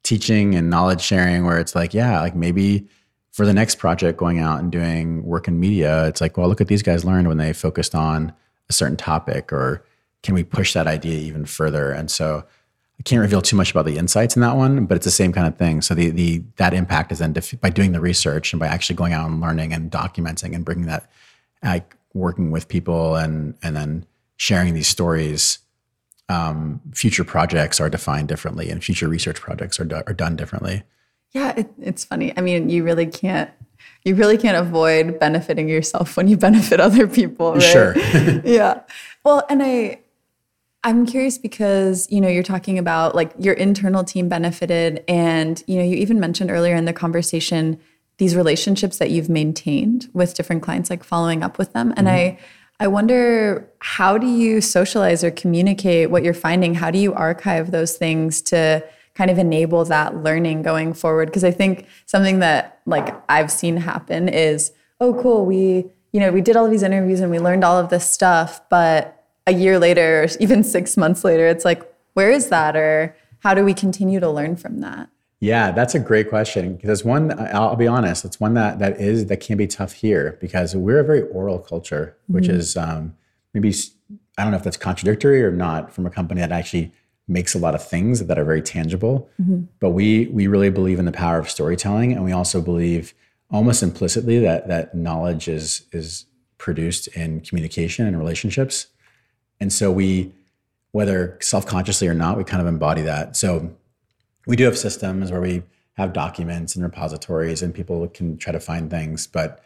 teaching 0.03 0.55
and 0.55 0.69
knowledge 0.69 1.01
sharing 1.01 1.45
where 1.45 1.59
it's 1.59 1.75
like, 1.75 1.93
yeah, 1.93 2.21
like 2.21 2.33
maybe 2.33 2.87
for 3.33 3.47
the 3.47 3.53
next 3.53 3.75
project 3.79 4.17
going 4.17 4.37
out 4.37 4.59
and 4.59 4.71
doing 4.71 5.23
work 5.23 5.47
in 5.47 5.59
media, 5.59 6.05
it's 6.05 6.21
like, 6.21 6.37
well, 6.37 6.47
look 6.47 6.61
at 6.61 6.67
these 6.67 6.83
guys 6.83 7.03
learned 7.03 7.27
when 7.27 7.37
they 7.37 7.51
focused 7.51 7.95
on 7.95 8.31
a 8.69 8.73
certain 8.73 8.95
topic, 8.95 9.51
or 9.51 9.83
can 10.21 10.35
we 10.35 10.43
push 10.43 10.73
that 10.73 10.85
idea 10.85 11.17
even 11.17 11.45
further? 11.45 11.91
And 11.91 12.11
so 12.11 12.45
I 12.99 13.03
can't 13.03 13.21
reveal 13.21 13.41
too 13.41 13.55
much 13.55 13.71
about 13.71 13.85
the 13.85 13.97
insights 13.97 14.35
in 14.35 14.43
that 14.43 14.55
one, 14.55 14.85
but 14.85 14.95
it's 14.95 15.05
the 15.05 15.11
same 15.11 15.33
kind 15.33 15.47
of 15.47 15.57
thing. 15.57 15.81
So 15.81 15.95
the 15.95 16.11
the 16.11 16.43
that 16.57 16.75
impact 16.75 17.11
is 17.11 17.19
then 17.19 17.33
def- 17.33 17.59
by 17.59 17.71
doing 17.71 17.91
the 17.91 17.99
research 17.99 18.53
and 18.53 18.59
by 18.59 18.67
actually 18.67 18.97
going 18.97 19.13
out 19.13 19.27
and 19.27 19.41
learning 19.41 19.73
and 19.73 19.91
documenting 19.91 20.53
and 20.53 20.63
bringing 20.63 20.85
that 20.85 21.09
like 21.63 21.97
working 22.13 22.51
with 22.51 22.67
people 22.67 23.15
and 23.15 23.55
and 23.63 23.75
then 23.75 24.05
sharing 24.37 24.75
these 24.75 24.87
stories 24.87 25.57
um, 26.29 26.81
future 26.93 27.23
projects 27.23 27.81
are 27.81 27.89
defined 27.89 28.27
differently 28.27 28.69
and 28.69 28.83
future 28.83 29.07
research 29.07 29.41
projects 29.41 29.79
are, 29.79 29.85
do, 29.85 30.01
are 30.07 30.13
done 30.13 30.35
differently 30.35 30.83
yeah 31.33 31.53
it, 31.57 31.73
it's 31.79 32.03
funny. 32.05 32.33
I 32.37 32.41
mean 32.41 32.69
you 32.69 32.83
really 32.83 33.05
can't 33.05 33.49
you 34.03 34.15
really 34.15 34.37
can't 34.37 34.57
avoid 34.57 35.19
benefiting 35.19 35.69
yourself 35.69 36.17
when 36.17 36.27
you 36.27 36.37
benefit 36.37 36.79
other 36.79 37.07
people 37.07 37.53
right? 37.53 37.61
Sure. 37.61 37.95
Yeah. 38.45 38.81
Well 39.23 39.45
and 39.49 39.61
i 39.63 39.99
i'm 40.85 41.05
curious 41.05 41.37
because 41.37 42.11
you 42.11 42.19
know 42.19 42.27
you're 42.27 42.43
talking 42.43 42.77
about 42.77 43.15
like 43.15 43.31
your 43.39 43.53
internal 43.53 44.03
team 44.03 44.27
benefited 44.27 45.01
and 45.07 45.63
you 45.65 45.77
know 45.77 45.83
you 45.83 45.95
even 45.95 46.19
mentioned 46.19 46.51
earlier 46.51 46.75
in 46.75 46.83
the 46.83 46.91
conversation 46.91 47.79
these 48.17 48.35
relationships 48.35 48.97
that 48.97 49.09
you've 49.09 49.29
maintained 49.29 50.09
with 50.13 50.35
different 50.35 50.61
clients 50.61 50.89
like 50.89 51.03
following 51.03 51.43
up 51.43 51.57
with 51.57 51.73
them. 51.73 51.93
And 51.97 52.07
mm-hmm. 52.07 52.37
i 52.37 52.39
i 52.79 52.87
wonder 52.87 53.69
how 53.79 54.17
do 54.17 54.27
you 54.27 54.61
socialize 54.61 55.23
or 55.23 55.31
communicate 55.31 56.09
what 56.09 56.23
you're 56.23 56.33
finding? 56.33 56.73
How 56.75 56.91
do 56.91 56.99
you 56.99 57.13
archive 57.13 57.71
those 57.71 57.97
things 57.97 58.41
to 58.43 58.83
kind 59.15 59.29
of 59.29 59.37
enable 59.37 59.85
that 59.85 60.23
learning 60.23 60.61
going 60.61 60.93
forward. 60.93 61.27
Because 61.27 61.43
i 61.43 61.51
think 61.51 61.87
something 62.05 62.39
that 62.39 62.81
like 62.85 63.15
i've 63.29 63.51
seen 63.51 63.77
happen 63.77 64.27
is 64.27 64.71
oh 64.99 65.13
cool 65.21 65.45
we 65.45 65.85
you 66.11 66.19
know 66.19 66.31
we 66.31 66.41
did 66.41 66.55
all 66.55 66.65
of 66.65 66.71
these 66.71 66.83
interviews 66.83 67.19
and 67.19 67.31
we 67.31 67.39
learned 67.39 67.63
all 67.63 67.79
of 67.79 67.89
this 67.89 68.09
stuff 68.09 68.61
but 68.69 69.23
a 69.47 69.53
year 69.53 69.79
later 69.79 70.23
or 70.23 70.27
even 70.39 70.63
6 70.63 70.97
months 70.97 71.23
later 71.23 71.47
it's 71.47 71.65
like 71.65 71.89
where 72.13 72.31
is 72.31 72.49
that? 72.49 72.75
Or 72.75 73.15
how 73.39 73.53
do 73.53 73.63
we 73.63 73.73
continue 73.73 74.19
to 74.19 74.29
learn 74.29 74.55
from 74.55 74.79
that? 74.79 75.09
Yeah, 75.39 75.71
that's 75.71 75.93
a 75.93 75.99
great 75.99 76.29
question. 76.29 76.75
Because 76.75 77.03
one, 77.03 77.37
I'll 77.53 77.75
be 77.75 77.87
honest, 77.87 78.23
it's 78.23 78.39
one 78.39 78.53
that 78.53 78.79
that 78.79 78.99
is 78.99 79.25
that 79.25 79.37
can 79.37 79.57
be 79.57 79.67
tough 79.67 79.93
here 79.93 80.37
because 80.39 80.75
we're 80.75 80.99
a 80.99 81.03
very 81.03 81.23
oral 81.23 81.59
culture, 81.59 82.15
which 82.27 82.45
mm-hmm. 82.45 82.55
is 82.55 82.77
um, 82.77 83.15
maybe 83.53 83.73
I 84.37 84.43
don't 84.43 84.51
know 84.51 84.57
if 84.57 84.63
that's 84.63 84.77
contradictory 84.77 85.43
or 85.43 85.51
not 85.51 85.91
from 85.91 86.05
a 86.05 86.09
company 86.09 86.39
that 86.39 86.51
actually 86.51 86.93
makes 87.27 87.55
a 87.55 87.59
lot 87.59 87.75
of 87.75 87.87
things 87.87 88.25
that 88.25 88.37
are 88.37 88.43
very 88.43 88.61
tangible. 88.61 89.29
Mm-hmm. 89.41 89.63
But 89.79 89.91
we 89.91 90.27
we 90.27 90.47
really 90.47 90.69
believe 90.69 90.99
in 90.99 91.05
the 91.05 91.11
power 91.11 91.39
of 91.39 91.49
storytelling, 91.49 92.13
and 92.13 92.23
we 92.23 92.31
also 92.31 92.61
believe 92.61 93.13
almost 93.51 93.83
implicitly 93.83 94.39
that 94.39 94.67
that 94.67 94.95
knowledge 94.95 95.47
is 95.47 95.85
is 95.91 96.25
produced 96.57 97.07
in 97.07 97.41
communication 97.41 98.05
and 98.07 98.17
relationships, 98.17 98.87
and 99.59 99.71
so 99.71 99.91
we 99.91 100.33
whether 100.91 101.37
self 101.41 101.65
consciously 101.65 102.07
or 102.07 102.13
not, 102.13 102.37
we 102.37 102.43
kind 102.43 102.61
of 102.61 102.67
embody 102.67 103.01
that. 103.01 103.35
So 103.35 103.75
we 104.45 104.55
do 104.55 104.65
have 104.65 104.77
systems 104.77 105.31
where 105.31 105.41
we 105.41 105.63
have 105.93 106.13
documents 106.13 106.75
and 106.75 106.83
repositories 106.83 107.61
and 107.61 107.73
people 107.73 108.07
can 108.07 108.37
try 108.37 108.51
to 108.51 108.59
find 108.59 108.89
things 108.89 109.27
but 109.27 109.63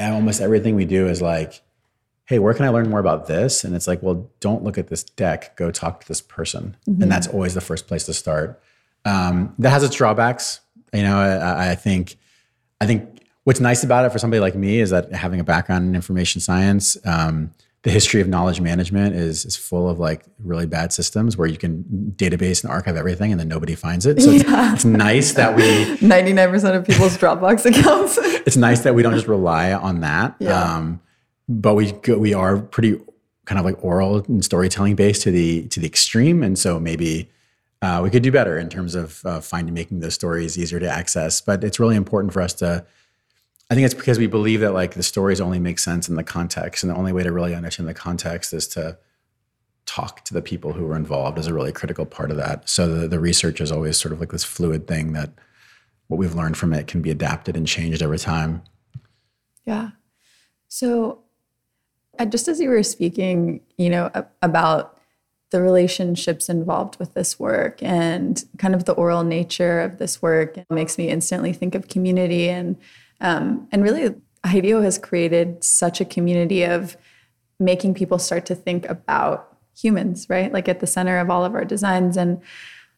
almost 0.00 0.40
everything 0.40 0.74
we 0.74 0.84
do 0.84 1.06
is 1.06 1.22
like 1.22 1.60
hey 2.32 2.38
where 2.38 2.54
can 2.54 2.64
i 2.64 2.68
learn 2.68 2.88
more 2.88 2.98
about 2.98 3.26
this 3.26 3.62
and 3.62 3.74
it's 3.74 3.86
like 3.86 4.02
well 4.02 4.30
don't 4.40 4.64
look 4.64 4.78
at 4.78 4.88
this 4.88 5.04
deck 5.04 5.54
go 5.56 5.70
talk 5.70 6.00
to 6.00 6.08
this 6.08 6.22
person 6.22 6.74
mm-hmm. 6.88 7.02
and 7.02 7.12
that's 7.12 7.26
always 7.26 7.52
the 7.52 7.60
first 7.60 7.86
place 7.86 8.04
to 8.04 8.14
start 8.14 8.62
um, 9.04 9.52
that 9.58 9.70
has 9.70 9.82
its 9.82 9.94
drawbacks 9.94 10.60
you 10.94 11.02
know 11.02 11.18
I, 11.18 11.72
I 11.72 11.74
think 11.74 12.16
i 12.80 12.86
think 12.86 13.26
what's 13.44 13.60
nice 13.60 13.84
about 13.84 14.06
it 14.06 14.12
for 14.12 14.18
somebody 14.18 14.40
like 14.40 14.54
me 14.54 14.80
is 14.80 14.90
that 14.90 15.12
having 15.12 15.40
a 15.40 15.44
background 15.44 15.86
in 15.86 15.94
information 15.94 16.40
science 16.40 16.96
um, 17.04 17.52
the 17.82 17.90
history 17.90 18.20
of 18.20 18.28
knowledge 18.28 18.60
management 18.60 19.14
is 19.14 19.44
is 19.44 19.56
full 19.56 19.88
of 19.88 19.98
like 19.98 20.22
really 20.38 20.66
bad 20.66 20.92
systems 20.92 21.36
where 21.36 21.48
you 21.48 21.58
can 21.58 22.14
database 22.16 22.62
and 22.62 22.72
archive 22.72 22.96
everything 22.96 23.32
and 23.32 23.40
then 23.40 23.48
nobody 23.48 23.74
finds 23.74 24.06
it. 24.06 24.22
So 24.22 24.30
yeah. 24.30 24.72
it's, 24.72 24.74
it's, 24.74 24.84
nice 24.84 25.32
that 25.32 25.56
we 25.56 25.98
ninety 26.06 26.32
nine 26.32 26.50
percent 26.50 26.76
of 26.76 26.86
people's 26.86 27.18
Dropbox 27.18 27.66
accounts. 27.66 28.18
it's 28.46 28.56
nice 28.56 28.80
that 28.80 28.94
we 28.94 29.02
don't 29.02 29.14
just 29.14 29.26
rely 29.26 29.72
on 29.72 30.00
that. 30.00 30.36
Yeah. 30.38 30.76
Um, 30.76 31.00
but 31.48 31.74
we 31.74 31.92
we 32.16 32.34
are 32.34 32.58
pretty 32.58 33.00
kind 33.44 33.58
of 33.58 33.64
like 33.64 33.82
oral 33.84 34.18
and 34.24 34.44
storytelling 34.44 34.94
based 34.94 35.22
to 35.22 35.30
the 35.30 35.68
to 35.68 35.80
the 35.80 35.86
extreme, 35.86 36.42
and 36.42 36.58
so 36.58 36.80
maybe. 36.80 37.30
Uh, 37.80 38.00
we 38.00 38.10
could 38.10 38.22
do 38.22 38.30
better 38.30 38.56
in 38.56 38.68
terms 38.68 38.94
of 38.94 39.26
uh, 39.26 39.40
finding 39.40 39.74
making 39.74 39.98
those 39.98 40.14
stories 40.14 40.56
easier 40.56 40.78
to 40.78 40.88
access, 40.88 41.40
but 41.40 41.64
it's 41.64 41.80
really 41.80 41.96
important 41.96 42.32
for 42.32 42.40
us 42.40 42.54
to 42.54 42.86
I 43.72 43.74
think 43.74 43.86
it's 43.86 43.94
because 43.94 44.18
we 44.18 44.26
believe 44.26 44.60
that 44.60 44.74
like 44.74 44.92
the 44.92 45.02
stories 45.02 45.40
only 45.40 45.58
make 45.58 45.78
sense 45.78 46.06
in 46.06 46.16
the 46.16 46.22
context, 46.22 46.84
and 46.84 46.92
the 46.92 46.94
only 46.94 47.10
way 47.10 47.22
to 47.22 47.32
really 47.32 47.54
understand 47.54 47.88
the 47.88 47.94
context 47.94 48.52
is 48.52 48.68
to 48.68 48.98
talk 49.86 50.26
to 50.26 50.34
the 50.34 50.42
people 50.42 50.74
who 50.74 50.84
were 50.84 50.94
involved 50.94 51.38
is 51.38 51.46
a 51.46 51.54
really 51.54 51.72
critical 51.72 52.04
part 52.04 52.30
of 52.30 52.36
that. 52.36 52.68
So 52.68 52.86
the, 52.86 53.08
the 53.08 53.18
research 53.18 53.62
is 53.62 53.72
always 53.72 53.96
sort 53.96 54.12
of 54.12 54.20
like 54.20 54.30
this 54.30 54.44
fluid 54.44 54.86
thing 54.86 55.14
that 55.14 55.30
what 56.08 56.18
we've 56.18 56.34
learned 56.34 56.58
from 56.58 56.74
it 56.74 56.86
can 56.86 57.00
be 57.00 57.10
adapted 57.10 57.56
and 57.56 57.66
changed 57.66 58.02
over 58.02 58.18
time. 58.18 58.62
Yeah. 59.64 59.92
So 60.68 61.21
just 62.24 62.48
as 62.48 62.60
you 62.60 62.68
were 62.68 62.82
speaking, 62.82 63.60
you 63.76 63.90
know, 63.90 64.10
about 64.42 64.98
the 65.50 65.60
relationships 65.60 66.48
involved 66.48 66.98
with 66.98 67.12
this 67.14 67.38
work 67.38 67.82
and 67.82 68.44
kind 68.58 68.74
of 68.74 68.86
the 68.86 68.92
oral 68.92 69.22
nature 69.22 69.80
of 69.80 69.98
this 69.98 70.22
work, 70.22 70.56
it 70.56 70.66
makes 70.70 70.96
me 70.96 71.08
instantly 71.08 71.52
think 71.52 71.74
of 71.74 71.88
community 71.88 72.48
and 72.48 72.76
um, 73.22 73.68
and 73.70 73.82
really, 73.82 74.14
IDEO 74.44 74.82
has 74.82 74.98
created 74.98 75.62
such 75.62 76.00
a 76.00 76.04
community 76.04 76.64
of 76.64 76.96
making 77.60 77.94
people 77.94 78.18
start 78.18 78.44
to 78.46 78.56
think 78.56 78.84
about 78.88 79.56
humans, 79.78 80.26
right? 80.28 80.52
Like 80.52 80.68
at 80.68 80.80
the 80.80 80.86
center 80.86 81.18
of 81.18 81.30
all 81.30 81.44
of 81.44 81.54
our 81.54 81.64
designs. 81.64 82.16
And 82.16 82.42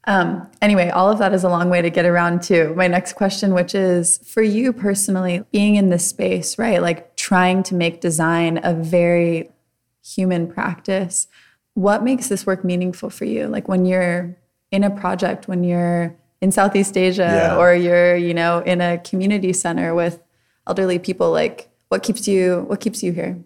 um, 0.06 0.50
anyway, 0.62 0.88
all 0.88 1.10
of 1.10 1.18
that 1.18 1.34
is 1.34 1.44
a 1.44 1.48
long 1.50 1.68
way 1.68 1.82
to 1.82 1.90
get 1.90 2.06
around 2.06 2.42
to 2.44 2.74
my 2.74 2.88
next 2.88 3.12
question, 3.12 3.52
which 3.52 3.74
is 3.74 4.18
for 4.18 4.42
you 4.42 4.72
personally, 4.72 5.44
being 5.52 5.76
in 5.76 5.90
this 5.90 6.08
space, 6.08 6.58
right? 6.58 6.80
Like 6.80 7.13
trying 7.24 7.62
to 7.62 7.74
make 7.74 8.02
design 8.02 8.60
a 8.62 8.74
very 8.74 9.48
human 10.04 10.46
practice. 10.46 11.26
What 11.72 12.04
makes 12.04 12.28
this 12.28 12.44
work 12.44 12.62
meaningful 12.62 13.08
for 13.08 13.24
you? 13.24 13.48
Like 13.48 13.66
when 13.66 13.86
you're 13.86 14.36
in 14.70 14.84
a 14.84 14.90
project, 14.90 15.48
when 15.48 15.64
you're 15.64 16.14
in 16.42 16.52
Southeast 16.52 16.98
Asia 16.98 17.22
yeah. 17.22 17.56
or 17.56 17.74
you're, 17.74 18.14
you 18.14 18.34
know, 18.34 18.58
in 18.58 18.82
a 18.82 18.98
community 18.98 19.54
center 19.54 19.94
with 19.94 20.22
elderly 20.66 20.98
people, 20.98 21.30
like 21.32 21.70
what 21.88 22.02
keeps 22.02 22.28
you 22.28 22.66
what 22.68 22.80
keeps 22.80 23.02
you 23.02 23.12
here? 23.12 23.38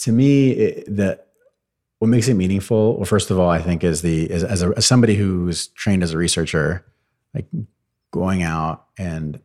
To 0.00 0.12
me, 0.12 0.50
it, 0.50 0.94
the 0.94 1.20
what 2.00 2.08
makes 2.08 2.28
it 2.28 2.34
meaningful, 2.34 2.96
well, 2.96 3.06
first 3.06 3.30
of 3.30 3.38
all, 3.38 3.48
I 3.48 3.62
think 3.62 3.82
is 3.82 4.02
the 4.02 4.30
is, 4.30 4.44
as, 4.44 4.62
a, 4.62 4.74
as 4.76 4.84
somebody 4.84 5.14
who's 5.14 5.68
trained 5.68 6.02
as 6.02 6.12
a 6.12 6.18
researcher, 6.18 6.84
like 7.32 7.46
going 8.10 8.42
out 8.42 8.84
and 8.98 9.40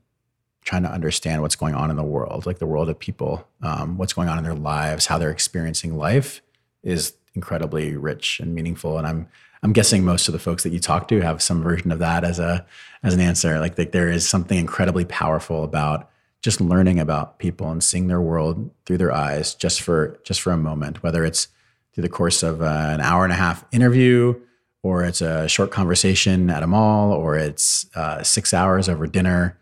trying 0.68 0.84
to 0.84 0.92
understand 0.92 1.42
what's 1.42 1.56
going 1.56 1.74
on 1.74 1.90
in 1.90 1.96
the 1.96 2.04
world, 2.04 2.46
like 2.46 2.60
the 2.60 2.66
world 2.66 2.90
of 2.90 3.00
people, 3.00 3.48
um, 3.62 3.98
what's 3.98 4.12
going 4.12 4.28
on 4.28 4.38
in 4.38 4.44
their 4.44 4.54
lives, 4.54 5.06
how 5.06 5.18
they're 5.18 5.32
experiencing 5.32 5.98
life, 5.98 6.42
is 6.84 7.14
incredibly 7.36 7.96
rich 7.96 8.42
and 8.42 8.54
meaningful. 8.54 8.98
And 8.98 9.08
I'm 9.08 9.30
I'm 9.64 9.72
guessing 9.72 10.04
most 10.04 10.28
of 10.28 10.34
the 10.34 10.40
folks 10.40 10.64
that 10.64 10.74
you 10.74 10.80
talk 10.80 11.08
to 11.08 11.22
have 11.22 11.42
some 11.42 11.64
version 11.64 11.90
of 11.92 12.00
that 12.00 12.26
as 12.26 12.38
a 12.38 12.66
as 13.02 13.14
an 13.14 13.22
answer. 13.22 13.60
Like, 13.60 13.76
there 13.76 14.12
is 14.12 14.28
something 14.28 14.58
incredibly 14.58 15.06
powerful 15.06 15.64
about 15.64 16.10
just 16.42 16.60
learning 16.60 17.00
about 17.00 17.40
people 17.40 17.72
and 17.72 17.82
seeing 17.82 18.08
their 18.08 18.22
world 18.22 18.70
through 18.86 18.98
their 18.98 19.14
eyes 19.14 19.56
just 19.56 19.82
for 19.82 20.20
just 20.24 20.42
for 20.42 20.52
a 20.52 20.58
moment, 20.58 21.02
whether 21.02 21.24
it's 21.24 21.48
through 21.94 22.04
the 22.04 22.10
course 22.10 22.44
of 22.44 22.62
uh, 22.62 22.66
an 22.66 23.00
hour 23.00 23.24
and 23.24 23.32
a 23.32 23.38
half 23.38 23.64
interview, 23.72 24.36
or 24.84 25.06
it's 25.06 25.22
a 25.22 25.48
short 25.48 25.72
conversation 25.72 26.50
at 26.50 26.62
a 26.62 26.68
mall, 26.68 27.14
or 27.14 27.38
it's 27.38 27.88
uh, 27.96 28.22
six 28.22 28.54
hours 28.54 28.90
over 28.90 29.08
dinner, 29.08 29.58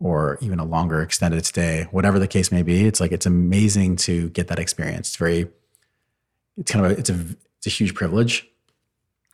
or 0.00 0.38
even 0.40 0.58
a 0.58 0.64
longer 0.64 1.02
extended 1.02 1.44
stay, 1.44 1.86
whatever 1.90 2.18
the 2.18 2.26
case 2.26 2.50
may 2.50 2.62
be. 2.62 2.86
It's 2.86 3.00
like 3.00 3.12
it's 3.12 3.26
amazing 3.26 3.96
to 3.96 4.30
get 4.30 4.48
that 4.48 4.58
experience. 4.58 5.08
It's 5.08 5.16
very, 5.16 5.48
it's 6.56 6.72
kind 6.72 6.84
of 6.86 6.92
a, 6.92 6.98
it's 6.98 7.10
a 7.10 7.18
it's 7.58 7.66
a 7.66 7.70
huge 7.70 7.94
privilege. 7.94 8.48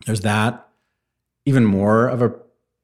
There's 0.04 0.22
that. 0.22 0.68
Even 1.44 1.64
more 1.64 2.08
of 2.08 2.20
a 2.20 2.34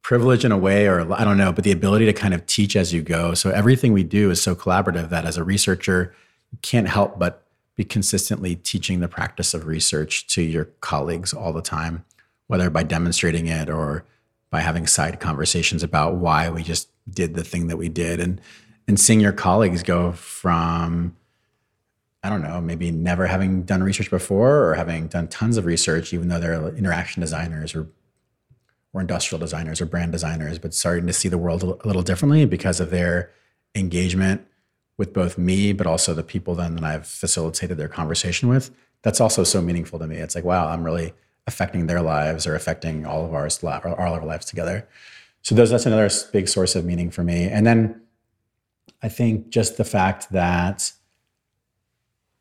privilege 0.02 0.44
in 0.44 0.52
a 0.52 0.58
way, 0.58 0.86
or 0.86 1.12
I 1.12 1.24
don't 1.24 1.36
know, 1.36 1.52
but 1.52 1.64
the 1.64 1.72
ability 1.72 2.06
to 2.06 2.12
kind 2.12 2.32
of 2.32 2.46
teach 2.46 2.76
as 2.76 2.92
you 2.92 3.02
go. 3.02 3.34
So 3.34 3.50
everything 3.50 3.92
we 3.92 4.04
do 4.04 4.30
is 4.30 4.40
so 4.40 4.54
collaborative 4.54 5.10
that 5.10 5.24
as 5.24 5.36
a 5.36 5.44
researcher, 5.44 6.14
you 6.52 6.58
can't 6.62 6.88
help 6.88 7.18
but 7.18 7.46
be 7.74 7.84
consistently 7.84 8.54
teaching 8.54 9.00
the 9.00 9.08
practice 9.08 9.54
of 9.54 9.66
research 9.66 10.26
to 10.28 10.42
your 10.42 10.66
colleagues 10.80 11.32
all 11.32 11.52
the 11.52 11.62
time, 11.62 12.04
whether 12.46 12.70
by 12.70 12.84
demonstrating 12.84 13.46
it 13.46 13.68
or 13.68 14.04
by 14.52 14.60
having 14.60 14.86
side 14.86 15.18
conversations 15.18 15.82
about 15.82 16.14
why 16.14 16.48
we 16.50 16.62
just 16.62 16.88
did 17.10 17.34
the 17.34 17.42
thing 17.42 17.66
that 17.66 17.78
we 17.78 17.88
did 17.88 18.20
and 18.20 18.40
and 18.86 19.00
seeing 19.00 19.18
your 19.18 19.32
colleagues 19.32 19.82
go 19.82 20.12
from 20.12 21.16
I 22.22 22.28
don't 22.28 22.42
know, 22.42 22.60
maybe 22.60 22.92
never 22.92 23.26
having 23.26 23.64
done 23.64 23.82
research 23.82 24.08
before 24.08 24.68
or 24.68 24.74
having 24.74 25.08
done 25.08 25.26
tons 25.26 25.56
of 25.56 25.64
research, 25.64 26.12
even 26.12 26.28
though 26.28 26.38
they're 26.38 26.68
interaction 26.76 27.20
designers 27.20 27.74
or 27.74 27.88
or 28.92 29.00
industrial 29.00 29.40
designers 29.40 29.80
or 29.80 29.86
brand 29.86 30.12
designers, 30.12 30.58
but 30.58 30.74
starting 30.74 31.06
to 31.06 31.14
see 31.14 31.28
the 31.28 31.38
world 31.38 31.62
a 31.62 31.86
little 31.86 32.02
differently 32.02 32.44
because 32.44 32.78
of 32.78 32.90
their 32.90 33.30
engagement 33.74 34.46
with 34.98 35.14
both 35.14 35.38
me, 35.38 35.72
but 35.72 35.86
also 35.86 36.12
the 36.12 36.22
people 36.22 36.54
then 36.54 36.74
that 36.74 36.84
I've 36.84 37.06
facilitated 37.06 37.78
their 37.78 37.88
conversation 37.88 38.50
with. 38.50 38.70
That's 39.00 39.18
also 39.18 39.44
so 39.44 39.62
meaningful 39.62 39.98
to 39.98 40.06
me. 40.06 40.16
It's 40.16 40.34
like, 40.34 40.44
wow, 40.44 40.68
I'm 40.68 40.84
really 40.84 41.14
affecting 41.46 41.86
their 41.86 42.00
lives 42.00 42.46
or 42.46 42.54
affecting 42.54 43.04
all 43.04 43.24
of 43.24 43.34
ours, 43.34 43.62
all 43.62 43.74
of 43.84 43.98
our 43.98 44.24
lives 44.24 44.46
together. 44.46 44.88
So 45.42 45.54
those, 45.54 45.70
that's 45.70 45.86
another 45.86 46.08
big 46.32 46.48
source 46.48 46.76
of 46.76 46.84
meaning 46.84 47.10
for 47.10 47.24
me. 47.24 47.48
And 47.48 47.66
then 47.66 48.00
I 49.02 49.08
think 49.08 49.48
just 49.48 49.76
the 49.76 49.84
fact 49.84 50.30
that 50.30 50.92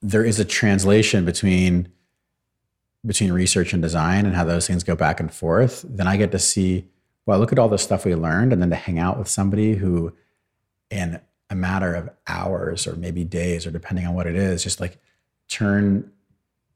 there 0.01 0.23
is 0.23 0.39
a 0.39 0.45
translation 0.45 1.25
between 1.25 1.91
between 3.05 3.31
research 3.31 3.73
and 3.73 3.81
design 3.81 4.27
and 4.27 4.35
how 4.35 4.43
those 4.43 4.67
things 4.67 4.83
go 4.83 4.95
back 4.95 5.19
and 5.19 5.33
forth, 5.33 5.83
then 5.89 6.07
I 6.07 6.17
get 6.17 6.31
to 6.33 6.37
see, 6.37 6.87
well, 7.25 7.39
look 7.39 7.51
at 7.51 7.57
all 7.57 7.67
the 7.67 7.79
stuff 7.79 8.05
we 8.05 8.13
learned, 8.13 8.53
and 8.53 8.61
then 8.61 8.69
to 8.69 8.75
hang 8.75 8.99
out 8.99 9.17
with 9.17 9.27
somebody 9.27 9.73
who 9.73 10.15
in 10.91 11.19
a 11.49 11.55
matter 11.55 11.95
of 11.95 12.09
hours 12.27 12.85
or 12.85 12.95
maybe 12.95 13.23
days 13.23 13.65
or 13.65 13.71
depending 13.71 14.05
on 14.05 14.13
what 14.13 14.27
it 14.27 14.35
is 14.35 14.63
just 14.63 14.79
like 14.79 14.99
turn 15.47 16.11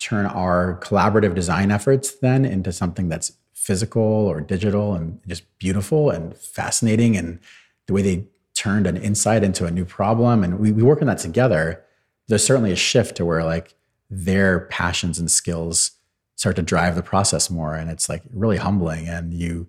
turn 0.05 0.27
our 0.27 0.79
collaborative 0.83 1.33
design 1.33 1.71
efforts 1.71 2.11
then 2.11 2.45
into 2.45 2.71
something 2.71 3.09
that's 3.09 3.33
physical 3.53 4.03
or 4.03 4.39
digital 4.39 4.93
and 4.93 5.19
just 5.27 5.43
beautiful 5.57 6.11
and 6.11 6.37
fascinating 6.37 7.17
and 7.17 7.39
the 7.87 7.93
way 7.93 8.03
they 8.03 8.23
turned 8.53 8.85
an 8.85 8.97
insight 8.97 9.43
into 9.43 9.65
a 9.65 9.71
new 9.71 9.83
problem. 9.83 10.43
And 10.43 10.59
we, 10.59 10.71
we 10.71 10.83
work 10.83 11.01
on 11.01 11.07
that 11.07 11.17
together. 11.17 11.83
There's 12.27 12.45
certainly 12.45 12.71
a 12.71 12.75
shift 12.75 13.17
to 13.17 13.25
where 13.25 13.43
like 13.43 13.73
their 14.11 14.61
passions 14.67 15.17
and 15.17 15.31
skills 15.31 15.91
start 16.35 16.55
to 16.57 16.61
drive 16.61 16.95
the 16.95 17.01
process 17.01 17.49
more. 17.49 17.73
And 17.73 17.89
it's 17.89 18.07
like 18.07 18.21
really 18.31 18.57
humbling. 18.57 19.07
And 19.07 19.33
you 19.33 19.67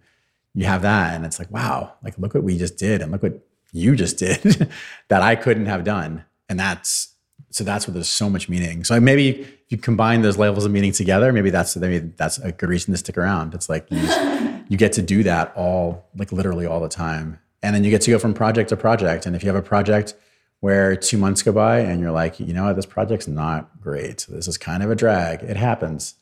you 0.55 0.66
have 0.66 0.82
that 0.82 1.14
and 1.14 1.26
it's 1.26 1.39
like 1.39 1.51
wow 1.51 1.93
like 2.03 2.16
look 2.18 2.32
what 2.32 2.43
we 2.43 2.57
just 2.57 2.78
did 2.78 3.03
and 3.03 3.12
look 3.12 3.22
what 3.22 3.47
you 3.72 3.95
just 3.95 4.16
did 4.26 4.70
that 5.09 5.22
I 5.22 5.34
couldn't 5.34 5.66
have 5.66 5.84
done. 5.84 6.24
And 6.49 6.61
that's 6.61 7.14
so 7.57 7.64
that's 7.64 7.86
where 7.86 7.94
there's 7.94 8.11
so 8.11 8.28
much 8.28 8.50
meaning. 8.50 8.84
So 8.84 9.00
maybe 9.00 9.40
if 9.40 9.57
you 9.70 9.78
combine 9.78 10.20
those 10.20 10.36
levels 10.36 10.66
of 10.66 10.72
meaning 10.72 10.92
together, 10.92 11.32
maybe 11.32 11.48
that's 11.48 11.74
maybe 11.74 12.00
that's 12.00 12.36
a 12.36 12.52
good 12.52 12.68
reason 12.68 12.92
to 12.92 12.98
stick 12.98 13.16
around. 13.16 13.54
It's 13.54 13.70
like 13.70 13.90
you, 13.90 13.98
just, 13.98 14.20
you 14.68 14.76
get 14.76 14.92
to 14.92 15.02
do 15.02 15.22
that 15.22 15.54
all 15.57 16.07
like 16.14 16.32
literally 16.32 16.66
all 16.66 16.80
the 16.80 16.90
time. 16.90 17.38
And 17.62 17.74
then 17.74 17.82
you 17.82 17.90
get 17.90 18.02
to 18.02 18.11
go 18.11 18.18
from 18.18 18.34
project 18.34 18.68
to 18.68 18.76
project. 18.76 19.24
And 19.24 19.34
if 19.34 19.42
you 19.42 19.48
have 19.48 19.57
a 19.57 19.66
project 19.66 20.14
where 20.61 20.94
two 20.96 21.16
months 21.16 21.42
go 21.42 21.50
by 21.50 21.78
and 21.78 21.98
you're 21.98 22.11
like, 22.11 22.38
you 22.38 22.52
know 22.52 22.64
what, 22.64 22.76
this 22.76 22.84
project's 22.84 23.26
not 23.26 23.80
great. 23.80 24.26
This 24.28 24.46
is 24.48 24.59
kind 24.59 24.82
of 24.82 24.90
a 24.90 24.94
drag. 24.94 25.42
It 25.42 25.57
happens. 25.57 26.16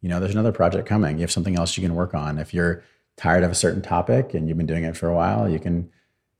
You 0.00 0.08
know, 0.08 0.18
there's 0.18 0.34
another 0.34 0.50
project 0.50 0.88
coming. 0.88 1.18
You 1.18 1.22
have 1.22 1.30
something 1.30 1.56
else 1.56 1.76
you 1.76 1.82
can 1.84 1.94
work 1.94 2.12
on. 2.12 2.40
If 2.40 2.52
you're 2.52 2.82
tired 3.16 3.44
of 3.44 3.52
a 3.52 3.54
certain 3.54 3.82
topic 3.82 4.34
and 4.34 4.48
you've 4.48 4.58
been 4.58 4.66
doing 4.66 4.82
it 4.82 4.96
for 4.96 5.08
a 5.08 5.14
while, 5.14 5.48
you 5.48 5.60
can 5.60 5.92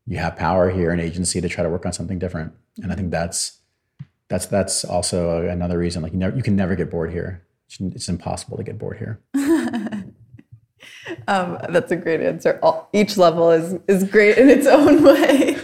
you 0.04 0.16
have 0.18 0.34
power 0.34 0.68
here 0.68 0.90
and 0.90 1.00
agency 1.00 1.40
to 1.40 1.48
try 1.48 1.62
to 1.62 1.70
work 1.70 1.86
on 1.86 1.92
something 1.92 2.18
different. 2.18 2.52
And 2.82 2.90
I 2.90 2.96
think 2.96 3.12
that's 3.12 3.60
that's 4.28 4.46
that's 4.46 4.84
also 4.84 5.46
another 5.46 5.78
reason. 5.78 6.02
Like 6.02 6.12
you 6.12 6.32
you 6.34 6.42
can 6.42 6.56
never 6.56 6.74
get 6.76 6.90
bored 6.90 7.12
here. 7.12 7.42
It's 7.68 8.08
impossible 8.08 8.56
to 8.56 8.62
get 8.62 8.78
bored 8.78 8.98
here. 8.98 9.20
um, 11.28 11.58
that's 11.68 11.90
a 11.90 11.96
great 11.96 12.20
answer. 12.20 12.58
All, 12.62 12.88
each 12.92 13.16
level 13.16 13.50
is 13.50 13.78
is 13.88 14.04
great 14.04 14.38
in 14.38 14.48
its 14.48 14.66
own 14.66 15.02
way. 15.04 15.56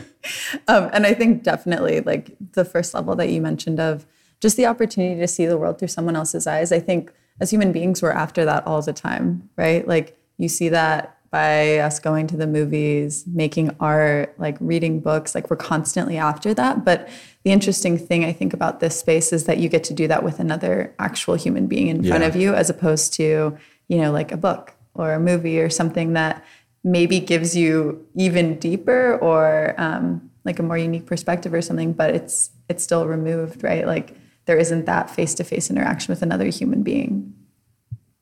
Um, 0.68 0.90
and 0.92 1.06
I 1.06 1.14
think 1.14 1.42
definitely 1.42 2.00
like 2.00 2.36
the 2.52 2.64
first 2.64 2.94
level 2.94 3.16
that 3.16 3.30
you 3.30 3.40
mentioned 3.40 3.80
of 3.80 4.06
just 4.40 4.56
the 4.56 4.66
opportunity 4.66 5.18
to 5.20 5.28
see 5.28 5.46
the 5.46 5.58
world 5.58 5.78
through 5.78 5.88
someone 5.88 6.16
else's 6.16 6.46
eyes. 6.46 6.72
I 6.72 6.80
think 6.80 7.12
as 7.40 7.50
human 7.50 7.72
beings, 7.72 8.02
we're 8.02 8.12
after 8.12 8.44
that 8.44 8.66
all 8.66 8.82
the 8.82 8.92
time, 8.92 9.48
right? 9.56 9.86
Like 9.86 10.16
you 10.38 10.48
see 10.48 10.68
that 10.68 11.16
by 11.33 11.78
us 11.78 11.99
going 11.99 12.26
to 12.26 12.37
the 12.37 12.47
movies, 12.47 13.24
making 13.26 13.74
art, 13.80 14.35
like 14.39 14.57
reading 14.61 15.01
books. 15.01 15.35
Like 15.35 15.49
we're 15.51 15.57
constantly 15.57 16.18
after 16.18 16.53
that. 16.53 16.85
But 16.85 17.09
the 17.43 17.51
interesting 17.51 17.97
thing 17.97 18.22
I 18.22 18.35
think 18.35 18.53
about 18.53 18.80
this 18.80 19.01
space 19.01 19.33
is 19.33 19.45
that 19.47 19.57
you 19.57 19.70
get 19.70 19.83
to 19.85 19.95
do 19.95 20.07
that 20.09 20.22
with 20.22 20.39
another 20.39 20.95
actual 20.99 21.35
human 21.35 21.66
being 21.66 21.89
in 21.89 22.05
yeah. 22.05 22.11
front 22.11 22.24
of 22.24 22.37
you, 22.37 22.55
as 22.55 22.68
opposed 22.68 23.14
to, 23.14 23.57
you 23.89 23.97
know, 23.97 24.12
like 24.12 24.30
a 24.30 24.37
book 24.37 24.74
or 24.95 25.14
a 25.14 25.18
movie 25.18 25.59
or 25.59 25.70
something 25.70 26.12
that 26.12 26.45
maybe 26.85 27.18
gives 27.18 27.57
you 27.57 28.07
even 28.14 28.59
deeper 28.59 29.16
or 29.16 29.74
um, 29.78 30.30
like 30.45 30.59
a 30.59 30.62
more 30.62 30.76
unique 30.76 31.07
perspective 31.07 31.55
or 31.55 31.62
something, 31.62 31.95
but 31.95 32.14
it's 32.14 32.51
it's 32.68 32.85
still 32.85 33.07
removed, 33.07 33.64
right? 33.64 33.87
Like 33.87 34.14
there 34.45 34.59
isn't 34.59 34.85
that 34.85 35.09
face 35.09 35.35
to 35.37 35.45
face 35.45 35.70
interaction 35.70 36.12
with 36.12 36.20
another 36.20 36.47
human 36.47 36.83
being. 36.83 37.33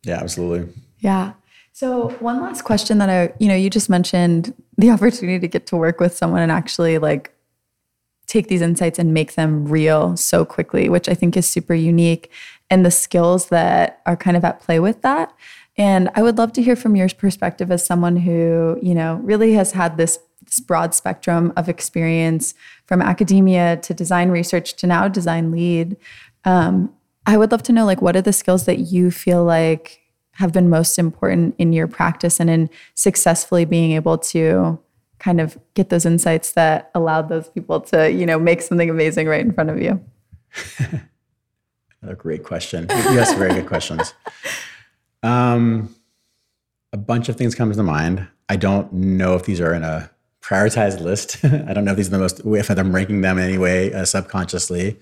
Yeah, 0.05 0.21
absolutely. 0.21 0.73
Yeah. 1.01 1.33
So 1.73 2.11
one 2.21 2.41
last 2.41 2.63
question 2.63 2.99
that 2.99 3.09
I, 3.09 3.33
you 3.39 3.49
know, 3.49 3.55
you 3.55 3.71
just 3.71 3.89
mentioned 3.89 4.55
the 4.77 4.91
opportunity 4.93 5.39
to 5.39 5.49
get 5.49 5.67
to 5.67 5.77
work 5.77 6.01
with 6.01 6.17
someone 6.17 6.43
and 6.43 6.53
actually 6.53 6.99
like 6.99 7.33
take 8.27 8.49
these 8.49 8.63
insights 8.63 8.99
and 8.99 9.13
make 9.13 9.35
them 9.35 9.67
real 9.67 10.17
so 10.17 10.45
quickly, 10.45 10.89
which 10.89 11.09
I 11.09 11.15
think 11.15 11.37
is 11.37 11.49
super 11.49 11.75
unique 11.75 12.31
and 12.71 12.87
the 12.87 12.91
skills 12.91 13.47
that 13.47 14.01
are 14.07 14.17
kind 14.17 14.37
of 14.37 14.45
at 14.45 14.61
play 14.61 14.79
with 14.79 15.03
that. 15.03 15.35
And 15.77 16.11
I 16.15 16.23
would 16.23 16.39
love 16.39 16.53
to 16.53 16.63
hear 16.63 16.77
from 16.77 16.95
your 16.95 17.09
perspective 17.09 17.71
as 17.73 17.85
someone 17.85 18.17
who, 18.17 18.79
you 18.83 18.95
know, 18.95 19.17
really 19.23 19.55
has 19.55 19.73
had 19.73 19.97
this, 19.97 20.19
this 20.45 20.61
broad 20.61 20.95
spectrum 20.95 21.53
of 21.57 21.69
experience 21.69 22.55
from 22.87 23.03
academia 23.03 23.79
to 23.79 23.95
design 23.95 24.31
research 24.31 24.75
to 24.77 24.87
now 24.87 25.09
design 25.09 25.51
lead. 25.51 25.97
Um, 26.45 26.95
I 27.27 27.37
would 27.37 27.51
love 27.51 27.63
to 27.65 27.73
know, 27.73 27.85
like, 27.85 28.03
what 28.03 28.17
are 28.17 28.23
the 28.23 28.33
skills 28.33 28.67
that 28.67 28.79
you 28.79 29.11
feel 29.11 29.45
like 29.45 30.00
have 30.41 30.53
been 30.53 30.71
most 30.71 30.99
important 30.99 31.55
in 31.59 31.75
your 31.75 31.87
practice 31.87 32.41
and 32.41 32.49
in 32.49 32.71
successfully 32.95 33.67
being 33.67 33.93
able 33.93 34.17
to 34.17 34.79
kind 35.19 35.39
of 35.39 35.59
get 35.75 35.91
those 35.91 36.07
insights 36.07 36.53
that 36.53 36.91
allowed 36.95 37.29
those 37.29 37.47
people 37.51 37.79
to, 37.79 38.11
you 38.11 38.25
know, 38.25 38.39
make 38.39 38.63
something 38.63 38.89
amazing 38.89 39.29
right 39.29 39.43
in 39.43 39.53
front 39.53 39.69
of 39.69 39.81
you? 39.81 40.03
a 42.03 42.15
great 42.15 42.43
question. 42.43 42.91
Ask 42.91 43.37
very 43.37 43.53
good 43.53 43.67
questions. 43.67 44.15
Um, 45.23 45.95
a 46.95 46.97
bunch 46.97 47.29
of 47.29 47.37
things 47.37 47.55
comes 47.55 47.77
to 47.77 47.83
mind. 47.83 48.27
I 48.49 48.57
don't 48.57 48.91
know 48.91 49.35
if 49.35 49.45
these 49.45 49.61
are 49.61 49.75
in 49.75 49.83
a 49.83 50.11
prioritized 50.41 51.01
list. 51.01 51.37
I 51.45 51.75
don't 51.75 51.85
know 51.85 51.91
if 51.91 51.99
these 51.99 52.09
are 52.09 52.13
the 52.13 52.19
most, 52.19 52.41
if 52.47 52.71
I'm 52.71 52.95
ranking 52.95 53.21
them 53.21 53.37
in 53.37 53.45
any 53.45 53.59
way 53.59 53.93
uh, 53.93 54.07
subconsciously. 54.07 54.99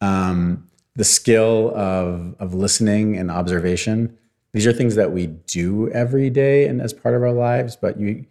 Um, 0.00 0.68
the 0.94 1.02
skill 1.02 1.76
of, 1.76 2.36
of 2.38 2.54
listening 2.54 3.16
and 3.16 3.32
observation 3.32 4.16
these 4.56 4.66
are 4.66 4.72
things 4.72 4.94
that 4.94 5.12
we 5.12 5.26
do 5.26 5.90
every 5.90 6.30
day 6.30 6.66
and 6.66 6.80
as 6.80 6.94
part 6.94 7.14
of 7.14 7.22
our 7.22 7.32
lives 7.32 7.76
but 7.76 8.00
you 8.00 8.24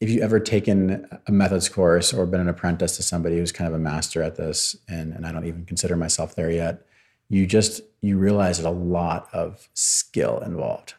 if 0.00 0.08
you 0.08 0.20
ever 0.20 0.38
taken 0.38 1.08
a 1.26 1.32
methods 1.32 1.68
course 1.68 2.14
or 2.14 2.24
been 2.24 2.40
an 2.40 2.48
apprentice 2.48 2.96
to 2.96 3.02
somebody 3.02 3.36
who's 3.36 3.50
kind 3.50 3.66
of 3.66 3.74
a 3.74 3.82
master 3.82 4.22
at 4.22 4.36
this 4.36 4.76
and, 4.88 5.12
and 5.12 5.26
i 5.26 5.32
don't 5.32 5.44
even 5.44 5.64
consider 5.64 5.96
myself 5.96 6.36
there 6.36 6.52
yet 6.52 6.86
you 7.28 7.48
just 7.48 7.82
you 8.00 8.16
realize 8.16 8.58
there's 8.58 8.66
a 8.66 8.70
lot 8.70 9.28
of 9.32 9.68
skill 9.74 10.38
involved 10.46 10.94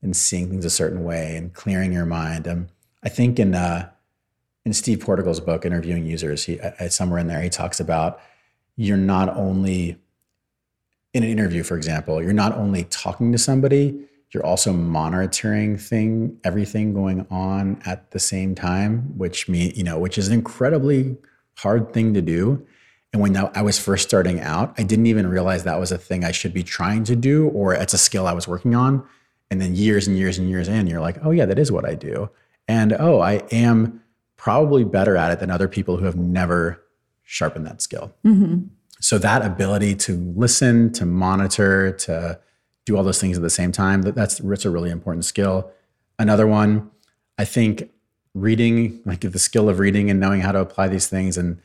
in 0.00 0.14
seeing 0.14 0.48
things 0.48 0.64
a 0.64 0.70
certain 0.70 1.02
way 1.02 1.36
and 1.36 1.52
clearing 1.52 1.92
your 1.92 2.06
mind. 2.06 2.46
Um, 2.46 2.68
i 3.02 3.08
think 3.08 3.40
in 3.40 3.56
uh, 3.56 3.90
in 4.64 4.72
steve 4.74 5.00
portigal's 5.00 5.40
book 5.40 5.66
interviewing 5.66 6.06
users 6.06 6.44
he 6.44 6.60
somewhere 6.88 7.18
in 7.18 7.26
there 7.26 7.42
he 7.42 7.50
talks 7.50 7.80
about 7.80 8.20
you're 8.76 8.96
not 8.96 9.28
only 9.36 9.98
in 11.16 11.22
an 11.22 11.30
interview, 11.30 11.62
for 11.62 11.76
example, 11.76 12.22
you're 12.22 12.34
not 12.34 12.52
only 12.52 12.84
talking 12.84 13.32
to 13.32 13.38
somebody, 13.38 13.98
you're 14.32 14.44
also 14.44 14.70
monitoring 14.70 15.78
thing 15.78 16.38
everything 16.44 16.92
going 16.92 17.26
on 17.30 17.80
at 17.86 18.10
the 18.10 18.18
same 18.18 18.54
time, 18.54 19.16
which 19.16 19.48
mean 19.48 19.72
you 19.74 19.82
know, 19.82 19.98
which 19.98 20.18
is 20.18 20.28
an 20.28 20.34
incredibly 20.34 21.16
hard 21.56 21.94
thing 21.94 22.12
to 22.12 22.20
do. 22.20 22.66
And 23.14 23.22
when 23.22 23.34
I 23.34 23.62
was 23.62 23.78
first 23.78 24.06
starting 24.06 24.40
out, 24.40 24.74
I 24.76 24.82
didn't 24.82 25.06
even 25.06 25.26
realize 25.26 25.64
that 25.64 25.80
was 25.80 25.90
a 25.90 25.96
thing 25.96 26.22
I 26.22 26.32
should 26.32 26.52
be 26.52 26.62
trying 26.62 27.04
to 27.04 27.16
do, 27.16 27.48
or 27.48 27.72
it's 27.72 27.94
a 27.94 27.98
skill 27.98 28.26
I 28.26 28.34
was 28.34 28.46
working 28.46 28.74
on. 28.74 29.02
And 29.50 29.58
then 29.58 29.74
years 29.74 30.06
and 30.06 30.18
years 30.18 30.36
and 30.36 30.50
years 30.50 30.68
in, 30.68 30.86
you're 30.86 31.00
like, 31.00 31.16
oh 31.24 31.30
yeah, 31.30 31.46
that 31.46 31.58
is 31.58 31.72
what 31.72 31.88
I 31.88 31.94
do. 31.94 32.28
And 32.68 32.92
oh, 32.92 33.20
I 33.20 33.36
am 33.50 34.02
probably 34.36 34.84
better 34.84 35.16
at 35.16 35.32
it 35.32 35.40
than 35.40 35.50
other 35.50 35.68
people 35.68 35.96
who 35.96 36.04
have 36.04 36.16
never 36.16 36.84
sharpened 37.22 37.66
that 37.66 37.80
skill. 37.80 38.12
Mm-hmm. 38.22 38.66
So 39.00 39.18
that 39.18 39.42
ability 39.42 39.94
to 39.96 40.32
listen, 40.36 40.92
to 40.94 41.06
monitor, 41.06 41.92
to 41.92 42.40
do 42.84 42.96
all 42.96 43.04
those 43.04 43.20
things 43.20 43.36
at 43.36 43.42
the 43.42 43.50
same 43.50 43.72
time, 43.72 44.02
that, 44.02 44.14
that's, 44.14 44.38
that's 44.38 44.64
a 44.64 44.70
really 44.70 44.90
important 44.90 45.24
skill. 45.24 45.70
Another 46.18 46.46
one, 46.46 46.90
I 47.36 47.44
think 47.44 47.90
reading, 48.34 49.02
like 49.04 49.20
the 49.20 49.38
skill 49.38 49.68
of 49.68 49.78
reading 49.78 50.10
and 50.10 50.18
knowing 50.18 50.40
how 50.40 50.52
to 50.52 50.60
apply 50.60 50.88
these 50.88 51.08
things. 51.08 51.36
And, 51.36 51.60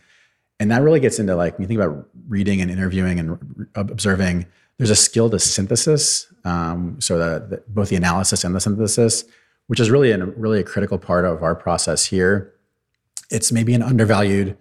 and 0.59 0.69
that 0.71 0.81
really 0.81 0.99
gets 0.99 1.19
into 1.19 1.35
like, 1.35 1.53
when 1.57 1.63
you 1.63 1.67
think 1.67 1.79
about 1.79 2.07
reading 2.27 2.61
and 2.61 2.69
interviewing 2.69 3.19
and 3.19 3.67
observing, 3.75 4.45
there's 4.77 4.89
a 4.89 4.95
skill 4.95 5.29
to 5.29 5.39
synthesis. 5.39 6.31
Um, 6.43 6.99
so 6.99 7.17
that, 7.17 7.73
both 7.73 7.89
the 7.89 7.95
analysis 7.95 8.43
and 8.43 8.55
the 8.55 8.59
synthesis, 8.59 9.23
which 9.67 9.79
is 9.79 9.89
really 9.89 10.11
a 10.11 10.25
really 10.25 10.59
a 10.59 10.63
critical 10.63 10.97
part 10.97 11.23
of 11.23 11.43
our 11.43 11.55
process 11.55 12.05
here. 12.05 12.53
It's 13.29 13.51
maybe 13.51 13.73
an 13.73 13.81
undervalued 13.81 14.57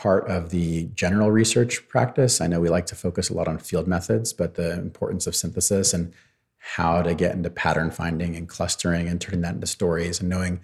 part 0.00 0.26
of 0.28 0.48
the 0.48 0.84
general 0.94 1.30
research 1.30 1.86
practice. 1.88 2.40
I 2.40 2.46
know 2.46 2.58
we 2.58 2.70
like 2.70 2.86
to 2.86 2.94
focus 2.94 3.28
a 3.28 3.34
lot 3.34 3.48
on 3.48 3.58
field 3.58 3.86
methods, 3.86 4.32
but 4.32 4.54
the 4.54 4.72
importance 4.72 5.26
of 5.26 5.36
synthesis 5.36 5.92
and 5.92 6.14
how 6.56 7.02
to 7.02 7.14
get 7.14 7.34
into 7.34 7.50
pattern 7.50 7.90
finding 7.90 8.34
and 8.34 8.48
clustering 8.48 9.08
and 9.08 9.20
turning 9.20 9.42
that 9.42 9.54
into 9.56 9.66
stories 9.66 10.20
and 10.20 10.30
knowing 10.30 10.60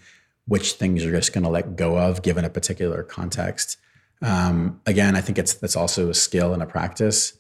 which 0.47 0.73
things 0.75 1.05
you're 1.05 1.13
just 1.13 1.35
going 1.35 1.45
to 1.45 1.51
let 1.51 1.77
go 1.77 1.99
of 1.99 2.23
given 2.23 2.47
a 2.47 2.51
particular 2.51 3.03
context. 3.03 3.77
Um, 4.23 4.81
again, 4.87 5.15
I 5.17 5.21
think 5.21 5.37
it's 5.37 5.53
that's 5.53 5.77
also 5.77 6.09
a 6.09 6.15
skill 6.15 6.55
and 6.55 6.63
a 6.63 6.67
practice. 6.67 7.35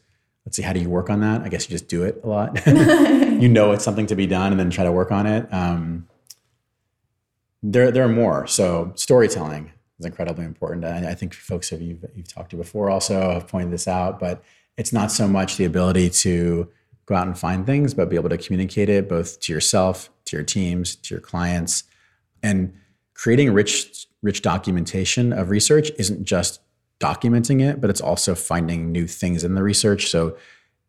Let's 0.44 0.58
see, 0.58 0.62
how 0.62 0.74
do 0.74 0.80
you 0.80 0.90
work 0.90 1.08
on 1.08 1.20
that? 1.20 1.40
I 1.42 1.48
guess 1.48 1.66
you 1.66 1.72
just 1.72 1.88
do 1.88 2.02
it 2.02 2.20
a 2.22 2.28
lot. 2.28 2.66
you 2.66 3.48
know 3.48 3.72
it's 3.72 3.84
something 3.84 4.06
to 4.06 4.14
be 4.14 4.26
done, 4.26 4.52
and 4.52 4.60
then 4.60 4.68
try 4.68 4.84
to 4.84 4.92
work 4.92 5.10
on 5.10 5.26
it. 5.26 5.50
Um, 5.50 6.08
there, 7.62 7.90
there 7.90 8.04
are 8.04 8.08
more. 8.08 8.46
So 8.46 8.92
storytelling 8.96 9.72
is 9.98 10.06
incredibly 10.06 10.44
important. 10.44 10.84
I, 10.84 11.10
I 11.10 11.14
think 11.14 11.34
folks 11.34 11.70
have 11.70 11.80
you've, 11.80 12.04
you've 12.14 12.28
talked 12.28 12.50
to 12.50 12.56
before 12.56 12.90
also 12.90 13.32
have 13.32 13.48
pointed 13.48 13.70
this 13.70 13.88
out, 13.88 14.18
but 14.18 14.42
it's 14.76 14.92
not 14.92 15.10
so 15.10 15.26
much 15.26 15.56
the 15.56 15.64
ability 15.64 16.10
to 16.10 16.68
go 17.06 17.14
out 17.14 17.26
and 17.26 17.38
find 17.38 17.64
things, 17.64 17.94
but 17.94 18.10
be 18.10 18.16
able 18.16 18.28
to 18.28 18.38
communicate 18.38 18.88
it 18.88 19.08
both 19.08 19.40
to 19.40 19.52
yourself, 19.52 20.10
to 20.26 20.36
your 20.36 20.44
teams, 20.44 20.96
to 20.96 21.14
your 21.14 21.20
clients, 21.20 21.84
and 22.42 22.74
creating 23.14 23.52
rich, 23.52 24.06
rich 24.22 24.42
documentation 24.42 25.32
of 25.32 25.50
research 25.50 25.90
isn't 25.98 26.24
just 26.24 26.60
documenting 27.00 27.62
it, 27.62 27.80
but 27.80 27.90
it's 27.90 28.00
also 28.00 28.34
finding 28.34 28.90
new 28.92 29.06
things 29.06 29.44
in 29.44 29.54
the 29.54 29.62
research. 29.62 30.08
So 30.08 30.36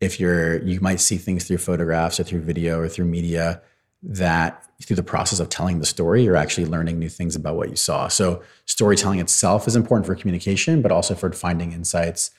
if 0.00 0.18
you're, 0.20 0.62
you 0.64 0.80
might 0.80 1.00
see 1.00 1.16
things 1.16 1.44
through 1.44 1.58
photographs 1.58 2.20
or 2.20 2.24
through 2.24 2.42
video 2.42 2.78
or 2.78 2.88
through 2.88 3.06
media 3.06 3.62
that 4.02 4.64
through 4.82 4.96
the 4.96 5.02
process 5.02 5.40
of 5.40 5.48
telling 5.48 5.80
the 5.80 5.86
story, 5.86 6.22
you're 6.22 6.36
actually 6.36 6.66
learning 6.66 6.98
new 6.98 7.08
things 7.08 7.34
about 7.34 7.56
what 7.56 7.68
you 7.68 7.76
saw. 7.76 8.08
So 8.08 8.42
storytelling 8.64 9.18
itself 9.18 9.66
is 9.66 9.74
important 9.74 10.06
for 10.06 10.14
communication, 10.14 10.82
but 10.82 10.92
also 10.92 11.14
for 11.14 11.32
finding 11.32 11.72
insights. 11.72 12.30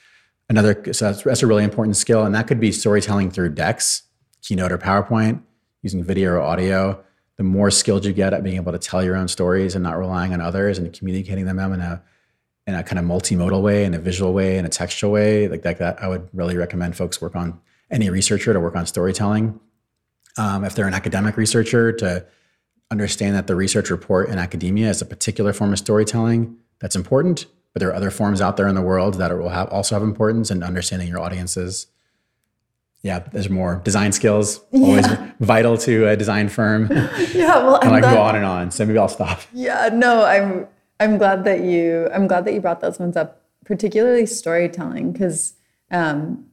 Another, 0.49 0.93
so 0.93 1.05
that's, 1.05 1.23
that's 1.23 1.43
a 1.43 1.47
really 1.47 1.63
important 1.63 1.97
skill. 1.97 2.23
And 2.23 2.33
that 2.33 2.47
could 2.47 2.59
be 2.59 2.71
storytelling 2.71 3.29
through 3.29 3.49
decks, 3.49 4.03
Keynote 4.41 4.71
or 4.71 4.77
PowerPoint, 4.77 5.41
using 5.81 6.03
video 6.03 6.31
or 6.31 6.41
audio. 6.41 7.03
The 7.35 7.43
more 7.43 7.71
skilled 7.71 8.05
you 8.05 8.13
get 8.13 8.33
at 8.33 8.43
being 8.43 8.55
able 8.55 8.71
to 8.71 8.79
tell 8.79 9.03
your 9.03 9.15
own 9.15 9.27
stories 9.27 9.75
and 9.75 9.83
not 9.83 9.97
relying 9.97 10.33
on 10.33 10.41
others 10.41 10.77
and 10.77 10.91
communicating 10.91 11.45
them 11.45 11.59
in 11.59 11.79
a 11.79 12.01
in 12.67 12.75
a 12.75 12.83
kind 12.83 12.99
of 12.99 13.05
multimodal 13.05 13.63
way, 13.63 13.83
in 13.83 13.95
a 13.95 13.99
visual 13.99 14.31
way, 14.31 14.57
in 14.57 14.65
a 14.65 14.69
textual 14.69 15.11
way, 15.11 15.47
like 15.47 15.63
that, 15.63 15.79
that 15.79 16.03
I 16.03 16.07
would 16.07 16.29
really 16.33 16.55
recommend 16.55 16.95
folks 16.95 17.19
work 17.19 17.35
on 17.35 17.59
any 17.89 18.11
researcher 18.11 18.53
to 18.53 18.59
work 18.59 18.75
on 18.75 18.85
storytelling 18.85 19.59
um, 20.39 20.63
if 20.63 20.73
they're 20.73 20.87
an 20.87 20.93
academic 20.93 21.35
researcher, 21.35 21.91
to 21.91 22.25
understand 22.89 23.35
that 23.35 23.47
the 23.47 23.55
research 23.55 23.89
report 23.89 24.29
in 24.29 24.39
academia 24.39 24.89
is 24.89 25.01
a 25.01 25.05
particular 25.05 25.53
form 25.53 25.73
of 25.73 25.79
storytelling 25.79 26.57
that's 26.79 26.95
important, 26.95 27.45
but 27.73 27.81
there 27.81 27.89
are 27.89 27.93
other 27.93 28.09
forms 28.09 28.41
out 28.41 28.55
there 28.55 28.67
in 28.67 28.73
the 28.73 28.81
world 28.81 29.15
that 29.15 29.37
will 29.37 29.49
have 29.49 29.67
also 29.69 29.95
have 29.95 30.01
importance 30.01 30.49
in 30.49 30.63
understanding 30.63 31.09
your 31.09 31.19
audiences. 31.19 31.87
Yeah, 33.03 33.19
there's 33.19 33.49
more 33.49 33.81
design 33.83 34.11
skills, 34.11 34.61
always 34.73 35.05
yeah. 35.05 35.31
vital 35.39 35.77
to 35.79 36.07
a 36.07 36.17
design 36.17 36.49
firm. 36.49 36.87
yeah, 37.33 37.57
well, 37.57 37.75
and 37.75 37.93
I 37.93 38.01
go 38.01 38.21
on 38.21 38.35
and 38.35 38.45
on. 38.45 38.71
So 38.71 38.85
maybe 38.85 38.97
I'll 38.97 39.07
stop. 39.07 39.41
Yeah, 39.53 39.89
no, 39.93 40.23
I'm 40.23 40.67
I'm 40.99 41.17
glad 41.17 41.43
that 41.43 41.61
you 41.61 42.09
I'm 42.13 42.27
glad 42.27 42.45
that 42.45 42.53
you 42.53 42.61
brought 42.61 42.81
those 42.81 42.97
ones 42.97 43.15
up, 43.15 43.41
particularly 43.65 44.25
storytelling, 44.25 45.11
because 45.11 45.53
um, 45.91 46.48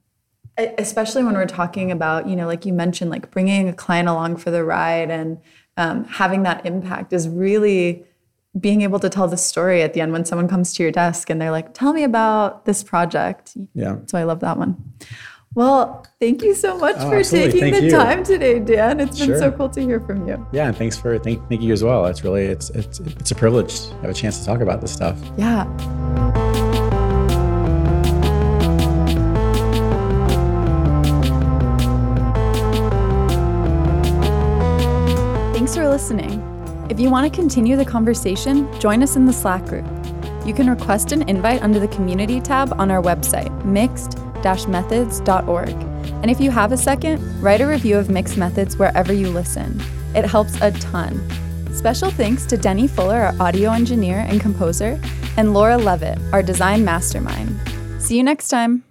especially 0.59 1.23
when 1.23 1.35
we're 1.35 1.47
talking 1.47 1.91
about 1.91 2.29
you 2.29 2.37
know 2.37 2.47
like 2.47 2.65
you 2.65 2.73
mentioned 2.73 3.11
like 3.11 3.31
bringing 3.31 3.69
a 3.69 3.73
client 3.73 4.09
along 4.09 4.37
for 4.37 4.51
the 4.51 4.65
ride 4.65 5.11
and 5.11 5.39
um, 5.77 6.05
having 6.05 6.43
that 6.45 6.65
impact 6.65 7.13
is 7.13 7.29
really 7.29 8.05
being 8.59 8.81
able 8.81 8.99
to 8.99 9.11
tell 9.11 9.29
the 9.29 9.37
story 9.37 9.83
at 9.83 9.93
the 9.93 10.01
end 10.01 10.13
when 10.13 10.25
someone 10.25 10.49
comes 10.49 10.73
to 10.73 10.83
your 10.83 10.91
desk 10.91 11.29
and 11.29 11.41
they're 11.41 11.51
like 11.51 11.75
tell 11.75 11.93
me 11.93 12.05
about 12.05 12.65
this 12.65 12.83
project. 12.83 13.57
Yeah. 13.75 13.99
So 14.07 14.19
i 14.19 14.25
love 14.25 14.41
that 14.41 14.57
one. 14.57 14.83
Well 15.55 16.07
thank 16.21 16.43
you 16.43 16.55
so 16.55 16.79
much 16.79 16.97
oh, 16.99 17.11
for 17.11 17.17
absolutely. 17.17 17.53
taking 17.53 17.73
thank 17.73 17.77
the 17.77 17.85
you. 17.85 17.91
time 17.91 18.25
today 18.25 18.59
dan. 18.59 19.01
It's 19.01 19.19
been 19.19 19.39
so 19.39 19.51
cool 19.53 19.69
to 19.71 19.81
hear 19.83 20.01
from 20.01 20.27
you. 20.27 20.47
Yeah 20.53 20.69
and 20.69 20.77
thanks 20.77 20.97
for 20.97 21.19
thank, 21.19 21.47
thank 21.51 21.61
you 21.61 21.73
as 21.75 21.85
well. 21.85 22.07
It's 22.07 22.25
really 22.25 22.47
it's 22.47 22.71
it's 22.71 23.01
it's 23.01 23.31
a 23.31 23.35
privilege 23.35 23.89
to 23.89 23.95
have 23.97 24.11
a 24.11 24.15
chance 24.15 24.39
to 24.39 24.47
talk 24.47 24.61
about 24.61 24.81
this 24.81 24.93
stuff. 24.93 25.19
Yeah 25.37 26.66
Thanks 35.67 35.79
for 35.79 35.89
listening. 35.89 36.87
If 36.91 37.01
you 37.01 37.11
want 37.11 37.29
to 37.29 37.37
continue 37.37 37.75
the 37.75 37.85
conversation, 37.85 38.73
join 38.79 39.03
us 39.03 39.17
in 39.17 39.27
the 39.27 39.33
Slack 39.33 39.65
group. 39.65 39.85
You 40.47 40.55
can 40.55 40.71
request 40.71 41.11
an 41.11 41.29
invite 41.29 41.61
under 41.61 41.81
the 41.81 41.89
Community 41.89 42.41
tab 42.41 42.73
on 42.79 42.89
our 42.89 43.03
website, 43.03 43.65
mixed 43.65 44.17
methods.org. 44.69 45.71
And 46.23 46.31
if 46.31 46.41
you 46.41 46.53
have 46.53 46.71
a 46.71 46.77
second, 46.77 47.43
write 47.43 47.61
a 47.61 47.67
review 47.67 47.99
of 47.99 48.11
Mixed 48.11 48.37
Methods 48.37 48.77
wherever 48.77 49.13
you 49.13 49.29
listen. 49.29 49.83
It 50.15 50.25
helps 50.25 50.55
a 50.61 50.71
ton. 50.71 51.21
Special 51.75 52.13
thanks 52.13 52.47
to 52.47 52.57
Denny 52.57 52.87
Fuller, 52.87 53.17
our 53.17 53.35
audio 53.41 53.73
engineer 53.73 54.25
and 54.29 54.41
composer, 54.41 55.01
and 55.37 55.53
Laura 55.53 55.79
Levitt, 55.79 56.21
our 56.33 56.45
design 56.45 56.85
mastermind. 56.85 57.59
See 58.01 58.17
you 58.17 58.23
next 58.23 58.51
time. 58.51 58.86